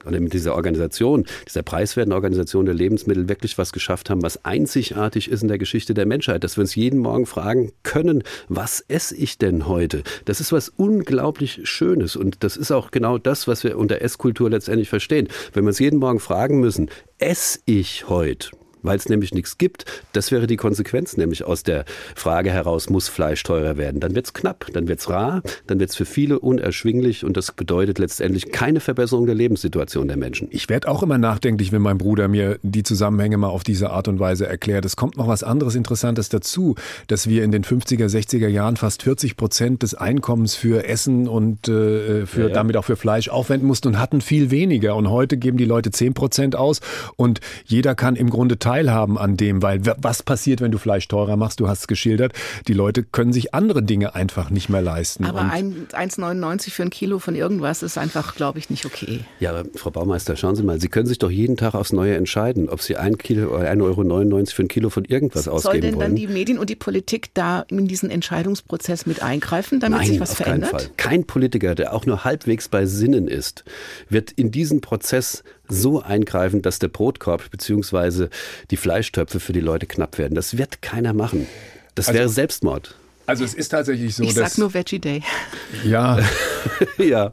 oder 0.06 0.20
mit 0.20 0.32
dieser 0.32 0.54
Organisation, 0.54 1.26
dieser 1.46 1.62
preiswerten 1.62 2.12
Organisation 2.12 2.66
der 2.66 2.74
Lebensmittel 2.74 3.28
wirklich 3.28 3.58
was 3.58 3.72
geschafft 3.72 4.10
haben, 4.10 4.22
was 4.22 4.44
einzigartig 4.44 5.30
ist 5.30 5.42
in 5.42 5.48
der 5.48 5.58
Geschichte 5.58 5.94
der 5.94 6.06
Menschheit, 6.06 6.44
dass 6.44 6.56
wir 6.56 6.62
uns 6.62 6.74
jeden 6.74 7.00
Morgen 7.00 7.26
fragen 7.26 7.72
können, 7.82 8.22
was 8.48 8.84
esse 8.88 9.16
ich 9.16 9.38
denn 9.38 9.66
heute? 9.66 10.02
Das 10.24 10.40
ist 10.40 10.52
was 10.52 10.68
unglaublich 10.68 11.60
Schönes 11.64 12.16
und 12.16 12.42
das 12.44 12.56
ist 12.56 12.70
auch 12.70 12.90
genau 12.90 13.18
das, 13.18 13.48
was 13.48 13.64
wir 13.64 13.78
unter 13.78 14.02
Esskultur 14.02 14.50
letztendlich 14.50 14.88
verstehen. 14.88 15.28
Wenn 15.52 15.64
wir 15.64 15.68
uns 15.68 15.78
jeden 15.78 15.98
Morgen 15.98 16.20
fragen 16.20 16.60
müssen, 16.60 16.90
esse 17.18 17.60
ich 17.66 18.08
heute? 18.08 18.59
Weil 18.82 18.96
es 18.96 19.08
nämlich 19.08 19.34
nichts 19.34 19.58
gibt. 19.58 19.84
Das 20.12 20.30
wäre 20.30 20.46
die 20.46 20.56
Konsequenz 20.56 21.16
nämlich 21.16 21.44
aus 21.44 21.62
der 21.62 21.84
Frage 22.14 22.50
heraus, 22.50 22.90
muss 22.90 23.08
Fleisch 23.08 23.42
teurer 23.42 23.76
werden? 23.76 24.00
Dann 24.00 24.14
wird 24.14 24.26
es 24.26 24.32
knapp, 24.32 24.66
dann 24.72 24.88
wird 24.88 25.00
es 25.00 25.08
rar, 25.08 25.42
dann 25.66 25.80
wird 25.80 25.90
es 25.90 25.96
für 25.96 26.04
viele 26.04 26.38
unerschwinglich 26.38 27.24
und 27.24 27.36
das 27.36 27.52
bedeutet 27.52 27.98
letztendlich 27.98 28.52
keine 28.52 28.80
Verbesserung 28.80 29.26
der 29.26 29.34
Lebenssituation 29.34 30.08
der 30.08 30.16
Menschen. 30.16 30.48
Ich 30.50 30.68
werde 30.68 30.88
auch 30.88 31.02
immer 31.02 31.18
nachdenklich, 31.18 31.72
wenn 31.72 31.82
mein 31.82 31.98
Bruder 31.98 32.28
mir 32.28 32.58
die 32.62 32.82
Zusammenhänge 32.82 33.36
mal 33.36 33.48
auf 33.48 33.64
diese 33.64 33.90
Art 33.90 34.08
und 34.08 34.20
Weise 34.20 34.46
erklärt. 34.46 34.84
Es 34.84 34.96
kommt 34.96 35.16
noch 35.16 35.28
was 35.28 35.42
anderes 35.42 35.74
Interessantes 35.74 36.28
dazu, 36.28 36.74
dass 37.06 37.28
wir 37.28 37.44
in 37.44 37.52
den 37.52 37.64
50er, 37.64 38.06
60er 38.06 38.48
Jahren 38.48 38.76
fast 38.76 39.02
40 39.02 39.36
Prozent 39.36 39.82
des 39.82 39.94
Einkommens 39.94 40.54
für 40.54 40.86
Essen 40.86 41.28
und 41.28 41.68
äh, 41.68 42.26
für 42.26 42.42
Ja, 42.42 42.48
ja. 42.48 42.54
damit 42.54 42.76
auch 42.76 42.84
für 42.84 42.96
Fleisch 42.96 43.28
aufwenden 43.28 43.66
mussten 43.66 43.88
und 43.88 43.98
hatten 43.98 44.20
viel 44.20 44.50
weniger. 44.50 44.96
Und 44.96 45.10
heute 45.10 45.36
geben 45.36 45.58
die 45.58 45.64
Leute 45.64 45.90
10 45.90 46.14
Prozent 46.14 46.56
aus 46.56 46.80
und 47.16 47.40
jeder 47.64 47.94
kann 47.94 48.16
im 48.16 48.30
Grunde 48.30 48.58
teilhaben 48.70 49.18
an 49.18 49.36
dem, 49.36 49.62
weil 49.62 49.80
was 49.98 50.22
passiert, 50.22 50.60
wenn 50.60 50.70
du 50.70 50.78
Fleisch 50.78 51.08
teurer 51.08 51.36
machst? 51.36 51.58
Du 51.58 51.68
hast 51.68 51.80
es 51.80 51.86
geschildert. 51.88 52.32
Die 52.68 52.72
Leute 52.72 53.02
können 53.02 53.32
sich 53.32 53.52
andere 53.52 53.82
Dinge 53.82 54.14
einfach 54.14 54.50
nicht 54.50 54.68
mehr 54.68 54.80
leisten. 54.80 55.24
Aber 55.24 55.40
und 55.40 55.50
ein 55.50 55.86
1,99 55.90 56.70
für 56.70 56.84
ein 56.84 56.90
Kilo 56.90 57.18
von 57.18 57.34
irgendwas 57.34 57.82
ist 57.82 57.98
einfach, 57.98 58.36
glaube 58.36 58.60
ich, 58.60 58.70
nicht 58.70 58.86
okay. 58.86 59.20
Ja, 59.40 59.50
aber 59.50 59.64
Frau 59.74 59.90
Baumeister, 59.90 60.36
schauen 60.36 60.54
Sie 60.54 60.62
mal, 60.62 60.80
Sie 60.80 60.86
können 60.88 61.08
sich 61.08 61.18
doch 61.18 61.30
jeden 61.30 61.56
Tag 61.56 61.74
aufs 61.74 61.92
Neue 61.92 62.14
entscheiden, 62.14 62.68
ob 62.68 62.80
Sie 62.80 62.96
ein 62.96 63.18
Kilo 63.18 63.48
oder 63.56 63.68
1,99 63.70 63.82
Euro 63.82 64.46
für 64.46 64.62
ein 64.62 64.68
Kilo 64.68 64.88
von 64.88 65.04
irgendwas 65.04 65.44
Soll 65.44 65.54
ausgeben 65.54 65.80
denn 65.80 65.92
dann 65.98 66.00
wollen. 66.10 66.16
die 66.16 66.28
Medien 66.28 66.58
und 66.58 66.70
die 66.70 66.76
Politik 66.76 67.30
da 67.34 67.62
in 67.68 67.88
diesen 67.88 68.08
Entscheidungsprozess 68.08 69.04
mit 69.04 69.20
eingreifen, 69.20 69.80
damit 69.80 69.98
Nein, 69.98 70.08
sich 70.08 70.20
was 70.20 70.30
auf 70.30 70.36
verändert? 70.36 70.70
keinen 70.70 70.80
Fall. 70.80 70.90
Kein 70.96 71.24
Politiker, 71.24 71.74
der 71.74 71.92
auch 71.92 72.06
nur 72.06 72.22
halbwegs 72.22 72.68
bei 72.68 72.86
Sinnen 72.86 73.26
ist, 73.26 73.64
wird 74.08 74.30
in 74.30 74.52
diesen 74.52 74.80
Prozess 74.80 75.42
so 75.70 76.02
eingreifen, 76.02 76.62
dass 76.62 76.78
der 76.78 76.88
Brotkorb 76.88 77.50
bzw. 77.50 78.28
die 78.70 78.76
Fleischtöpfe 78.76 79.40
für 79.40 79.52
die 79.52 79.60
Leute 79.60 79.86
knapp 79.86 80.18
werden. 80.18 80.34
Das 80.34 80.56
wird 80.58 80.82
keiner 80.82 81.12
machen. 81.12 81.46
Das 81.94 82.08
Also- 82.08 82.18
wäre 82.18 82.28
Selbstmord. 82.28 82.96
Also 83.30 83.44
es 83.44 83.54
ist 83.54 83.68
tatsächlich 83.68 84.14
so, 84.14 84.22
Ich 84.24 84.34
dass 84.34 84.52
sag 84.54 84.58
nur 84.58 84.74
Veggie 84.74 84.98
Day. 84.98 85.22
ja, 85.84 86.18
ja. 86.98 87.32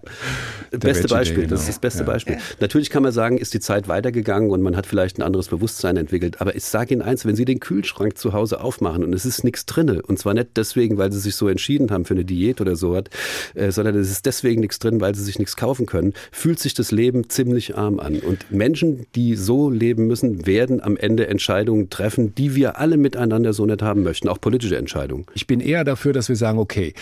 Beste 0.71 1.03
Veggie 1.03 1.07
Beispiel, 1.13 1.37
Day, 1.43 1.47
das 1.47 1.61
ist 1.61 1.65
genau. 1.65 1.71
das 1.73 1.79
beste 1.79 1.99
Ja. 1.99 2.05
Beispiel. 2.05 2.37
Natürlich 2.59 2.89
kann 2.89 3.03
man 3.03 3.11
sagen, 3.11 3.37
ist 3.37 3.53
die 3.53 3.59
Zeit 3.59 3.87
weitergegangen 3.87 4.51
und 4.51 4.61
man 4.61 4.75
hat 4.75 4.85
vielleicht 4.85 5.17
ein 5.17 5.21
anderes 5.23 5.47
Bewusstsein 5.47 5.97
entwickelt. 5.97 6.39
Aber 6.41 6.55
ich 6.55 6.65
sage 6.65 6.93
Ihnen 6.93 7.01
eins, 7.01 7.25
wenn 7.25 7.35
Sie 7.35 7.45
den 7.45 7.59
Kühlschrank 7.59 8.17
zu 8.17 8.33
Hause 8.33 8.61
aufmachen 8.61 9.03
und 9.03 9.13
es 9.13 9.25
ist 9.25 9.43
nichts 9.43 9.65
drinne, 9.65 10.01
und 10.01 10.19
zwar 10.19 10.33
nicht 10.33 10.49
deswegen, 10.55 10.97
weil 10.97 11.11
Sie 11.11 11.19
sich 11.19 11.35
so 11.35 11.47
entschieden 11.47 11.89
haben 11.89 12.05
für 12.05 12.13
eine 12.13 12.25
Diät 12.25 12.61
oder 12.61 12.75
so, 12.75 12.95
äh, 12.95 13.71
sondern 13.71 13.95
es 13.95 14.11
ist 14.11 14.25
deswegen 14.25 14.61
nichts 14.61 14.77
drin, 14.79 15.01
weil 15.01 15.15
Sie 15.15 15.23
sich 15.23 15.39
nichts 15.39 15.55
kaufen 15.55 15.85
können, 15.85 16.13
fühlt 16.31 16.59
sich 16.59 16.73
das 16.73 16.91
Leben 16.91 17.29
ziemlich 17.29 17.77
arm 17.77 17.99
an. 17.99 18.19
Und 18.19 18.51
Menschen, 18.51 19.05
die 19.15 19.35
so 19.35 19.69
leben 19.69 20.05
müssen, 20.07 20.45
werden 20.45 20.81
am 20.83 20.97
Ende 20.97 21.27
Entscheidungen 21.27 21.89
treffen, 21.89 22.35
die 22.35 22.55
wir 22.55 22.77
alle 22.77 22.97
miteinander 22.97 23.53
so 23.53 23.65
nicht 23.65 23.81
haben 23.81 24.03
möchten, 24.03 24.27
auch 24.27 24.39
politische 24.41 24.77
Entscheidungen. 24.77 25.25
Ich 25.33 25.47
bin 25.47 25.59
eher 25.61 25.83
dafür, 25.87 26.13
dass 26.13 26.29
wir 26.29 26.35
sagen, 26.35 26.59
okay, 26.59 26.93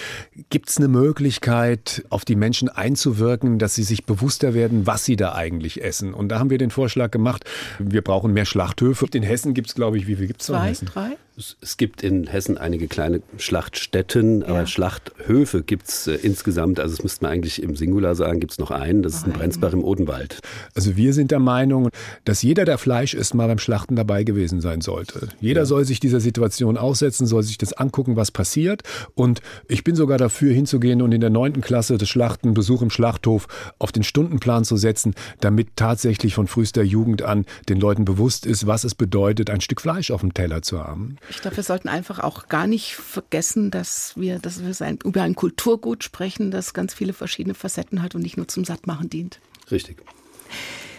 gibt 0.50 0.70
es 0.70 0.78
eine 0.78 0.88
Möglichkeit, 0.88 2.04
auf 2.10 2.24
die 2.26 2.36
Menschen 2.36 2.70
einzuwirken, 2.70 3.60
dass 3.60 3.76
sie 3.76 3.84
sich 3.84 4.06
bewusster 4.06 4.54
werden, 4.54 4.88
was 4.88 5.06
sie 5.06 5.16
da 5.16 5.34
eigentlich 5.34 5.84
essen? 5.84 6.14
Und 6.14 6.30
da 6.30 6.40
haben 6.40 6.50
wir 6.50 6.58
den 6.58 6.72
Vorschlag 6.72 7.12
gemacht, 7.12 7.44
wir 7.80 8.02
brauchen 8.02 8.34
mehr 8.34 8.46
Schlachthöfe. 8.46 9.06
In 9.14 9.24
Hessen 9.24 9.54
gibt 9.54 9.68
es, 9.70 9.76
glaube 9.76 9.98
ich, 9.98 10.08
wie 10.08 10.16
viel 10.16 10.28
gibt 10.28 10.42
es 10.42 10.50
in 10.50 10.56
Zwei, 10.56 10.70
Hessen? 10.70 10.86
drei? 10.86 11.18
Es- 11.38 11.58
Es 11.62 11.78
gibt 11.78 12.02
in 12.04 12.28
Hessen 12.28 12.58
einige 12.58 12.88
kleine 12.88 13.22
Schlachtstätten, 13.38 14.44
aber 14.44 14.60
Ja. 14.60 14.68
Schlachthöfe 14.68 15.64
gibt 15.64 15.88
es 15.90 16.08
äh, 16.08 16.14
insgesamt, 16.16 16.80
also 16.80 16.96
das 16.96 17.04
müsste 17.04 17.26
man 17.26 17.32
eigentlich 17.34 17.62
im 17.62 17.76
Singular 17.76 18.16
sagen, 18.16 18.40
gibt 18.40 18.54
es 18.54 18.58
noch 18.60 18.72
einen, 18.72 19.02
das 19.04 19.16
ist 19.16 19.28
in. 19.28 19.34
Brenzbach 19.34 19.74
im 19.74 19.84
Odenwald. 19.84 20.40
Also 20.76 20.96
wir 20.96 21.14
sind 21.14 21.32
der 21.32 21.40
Meinung, 21.40 21.90
dass 22.24 22.42
jeder, 22.42 22.64
der 22.66 22.78
Fleisch 22.78 23.14
isst, 23.14 23.34
mal 23.34 23.48
beim 23.48 23.58
Schlachten 23.60 23.96
dabei 23.96 24.24
gewesen 24.24 24.62
sein 24.62 24.82
sollte. 24.82 25.28
Jeder 25.42 25.66
soll 25.66 25.84
sich 25.86 26.00
dieser 26.00 26.20
Situation 26.20 26.78
aussetzen, 26.78 27.26
soll 27.28 27.44
sich 27.44 27.58
das 27.58 27.74
angucken, 27.74 28.16
was 28.16 28.32
passiert. 28.32 28.84
Und 29.16 29.42
ich 29.68 29.84
bin 29.84 29.96
sogar 29.96 30.18
dafür, 30.18 30.54
hinzugehen 30.54 31.02
und 31.02 31.12
in 31.12 31.22
der 31.22 31.30
neunten 31.32 31.62
Klasse 31.62 31.98
das 31.98 32.08
Schlachten, 32.08 32.54
Besuch 32.54 32.82
im 32.82 32.90
Schlachthof 32.90 33.48
auf 33.80 33.92
den 33.92 34.04
Stundenplan 34.04 34.64
zu 34.64 34.78
setzen, 34.78 35.16
damit 35.42 35.70
tatsächlich 35.76 36.36
von 36.36 36.48
frühester 36.48 36.84
Jugend 36.84 37.24
an 37.24 37.46
den 37.68 37.80
Leuten 37.80 38.06
bewusst 38.06 38.46
ist, 38.46 38.68
was 38.68 38.84
es 38.84 38.96
bedeutet, 38.96 39.50
ein 39.50 39.62
Stück 39.62 39.82
Fleisch 39.82 40.12
auf 40.12 40.22
dem 40.22 40.34
Teller 40.34 40.62
zu 40.62 40.80
haben. 40.84 41.18
Ich 41.30 41.42
glaube, 41.42 41.58
wir 41.58 41.64
sollten 41.64 41.88
einfach 41.88 42.20
auch 42.20 42.48
gar 42.48 42.68
nicht 42.68 42.96
vergessen, 42.96 43.72
dass 43.72 44.14
wir, 44.16 44.40
dass 44.40 44.64
wir 44.64 44.74
sein, 44.74 45.00
über 45.04 45.24
ein 45.24 45.36
Kulturgut 45.36 46.04
sprechen, 46.04 46.52
das 46.52 46.74
ganz 46.74 46.94
viele 46.94 47.14
verschiedene 47.14 47.56
Facetten 47.56 48.02
hat 48.02 48.16
und 48.16 48.22
nicht 48.22 48.38
nur 48.38 48.48
zum 48.48 48.66
Sattmachen 48.66 49.10
dient. 49.10 49.40
Richtig. 49.72 50.04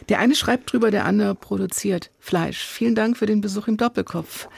Der 0.09 0.19
eine 0.19 0.35
schreibt 0.35 0.73
drüber, 0.73 0.91
der 0.91 1.05
andere 1.05 1.35
produziert 1.35 2.11
Fleisch. 2.21 2.65
Vielen 2.65 2.95
Dank 2.95 3.17
für 3.17 3.27
den 3.27 3.41
Besuch 3.41 3.69
im 3.69 3.77
Doppelkopf. 3.77 4.49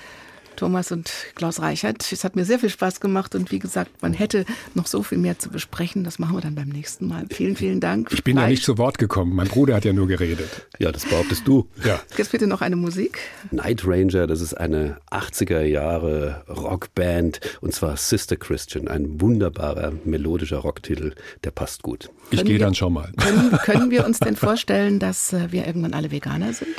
Thomas 0.58 0.90
und 0.90 1.10
Klaus 1.36 1.60
Reichert. 1.60 2.10
Es 2.10 2.24
hat 2.24 2.34
mir 2.34 2.44
sehr 2.44 2.58
viel 2.58 2.68
Spaß 2.68 3.00
gemacht 3.00 3.36
und 3.36 3.52
wie 3.52 3.60
gesagt, 3.60 4.02
man 4.02 4.12
hätte 4.12 4.44
noch 4.74 4.86
so 4.86 5.04
viel 5.04 5.18
mehr 5.18 5.38
zu 5.38 5.50
besprechen. 5.50 6.02
Das 6.02 6.18
machen 6.18 6.36
wir 6.36 6.40
dann 6.40 6.56
beim 6.56 6.68
nächsten 6.68 7.06
Mal. 7.06 7.26
Vielen, 7.30 7.54
vielen 7.54 7.78
Dank. 7.80 8.08
Ich 8.12 8.24
bin 8.24 8.36
ja 8.36 8.42
Fleisch. 8.42 8.50
nicht 8.50 8.64
zu 8.64 8.76
Wort 8.76 8.98
gekommen. 8.98 9.34
Mein 9.36 9.46
Bruder 9.46 9.76
hat 9.76 9.84
ja 9.84 9.92
nur 9.92 10.08
geredet. 10.08 10.66
Ja, 10.78 10.90
das 10.90 11.06
behauptest 11.06 11.46
du. 11.46 11.68
Ja. 11.84 12.00
Jetzt 12.16 12.32
bitte 12.32 12.48
noch 12.48 12.60
eine 12.60 12.74
Musik. 12.74 13.20
Night 13.52 13.86
Ranger, 13.86 14.26
das 14.26 14.40
ist 14.40 14.54
eine 14.54 14.98
80er 15.12 15.62
Jahre 15.62 16.42
Rockband 16.48 17.40
und 17.60 17.72
zwar 17.72 17.96
Sister 17.96 18.36
Christian, 18.36 18.88
ein 18.88 19.20
wunderbarer 19.20 19.92
melodischer 20.04 20.58
Rocktitel, 20.58 21.14
der 21.44 21.52
passt 21.52 21.84
gut. 21.84 22.10
Ich 22.30 22.44
gehe 22.44 22.58
dann 22.58 22.74
schon 22.74 22.92
mal. 22.92 23.12
Können, 23.16 23.50
können 23.58 23.90
wir 23.92 24.04
uns 24.04 24.18
denn 24.20 24.34
vorstellen, 24.34 24.98
dass 24.98 25.32
äh, 25.32 25.52
wir 25.52 25.66
irgendwann 25.66 25.94
alle 25.94 26.10
Veganer 26.10 26.52
sind? 26.52 26.74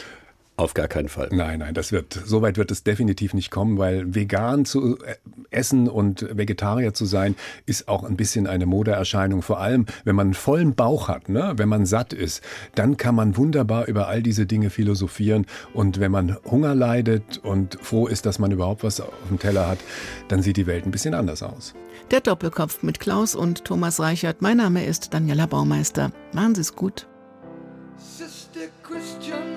Auf 0.59 0.73
gar 0.73 0.89
keinen 0.89 1.07
Fall. 1.07 1.29
Nein, 1.31 1.59
nein, 1.59 1.73
das 1.73 1.93
wird, 1.93 2.19
so 2.25 2.41
weit 2.41 2.57
wird 2.57 2.69
es 2.69 2.83
definitiv 2.83 3.33
nicht 3.33 3.49
kommen, 3.49 3.77
weil 3.77 4.13
vegan 4.13 4.65
zu 4.65 4.97
äh, 4.97 5.15
essen 5.51 5.87
und 5.87 6.27
Vegetarier 6.37 6.93
zu 6.93 7.05
sein, 7.05 7.35
ist 7.65 7.87
auch 7.87 8.03
ein 8.03 8.17
bisschen 8.17 8.45
eine 8.45 8.65
Modeerscheinung. 8.65 9.41
Vor 9.41 9.61
allem, 9.61 9.85
wenn 10.03 10.17
man 10.17 10.27
einen 10.27 10.33
vollen 10.33 10.75
Bauch 10.75 11.07
hat, 11.07 11.29
ne? 11.29 11.53
wenn 11.55 11.69
man 11.69 11.85
satt 11.85 12.11
ist, 12.11 12.43
dann 12.75 12.97
kann 12.97 13.15
man 13.15 13.37
wunderbar 13.37 13.85
über 13.87 14.09
all 14.09 14.21
diese 14.21 14.45
Dinge 14.45 14.69
philosophieren. 14.69 15.45
Und 15.73 16.01
wenn 16.01 16.11
man 16.11 16.35
Hunger 16.43 16.75
leidet 16.75 17.37
und 17.37 17.77
froh 17.81 18.07
ist, 18.07 18.25
dass 18.25 18.37
man 18.37 18.51
überhaupt 18.51 18.83
was 18.83 18.99
auf 18.99 19.13
dem 19.29 19.39
Teller 19.39 19.65
hat, 19.65 19.79
dann 20.27 20.41
sieht 20.41 20.57
die 20.57 20.67
Welt 20.67 20.85
ein 20.85 20.91
bisschen 20.91 21.13
anders 21.13 21.41
aus. 21.41 21.73
Der 22.11 22.19
Doppelkopf 22.19 22.83
mit 22.83 22.99
Klaus 22.99 23.33
und 23.33 23.63
Thomas 23.63 24.01
Reichert. 24.01 24.41
Mein 24.41 24.57
Name 24.57 24.83
ist 24.83 25.13
Daniela 25.13 25.45
Baumeister. 25.45 26.11
Machen 26.33 26.55
Sie 26.55 26.61
es 26.61 26.75
gut. 26.75 27.07
Sister 27.97 28.67
Christian, 28.83 29.48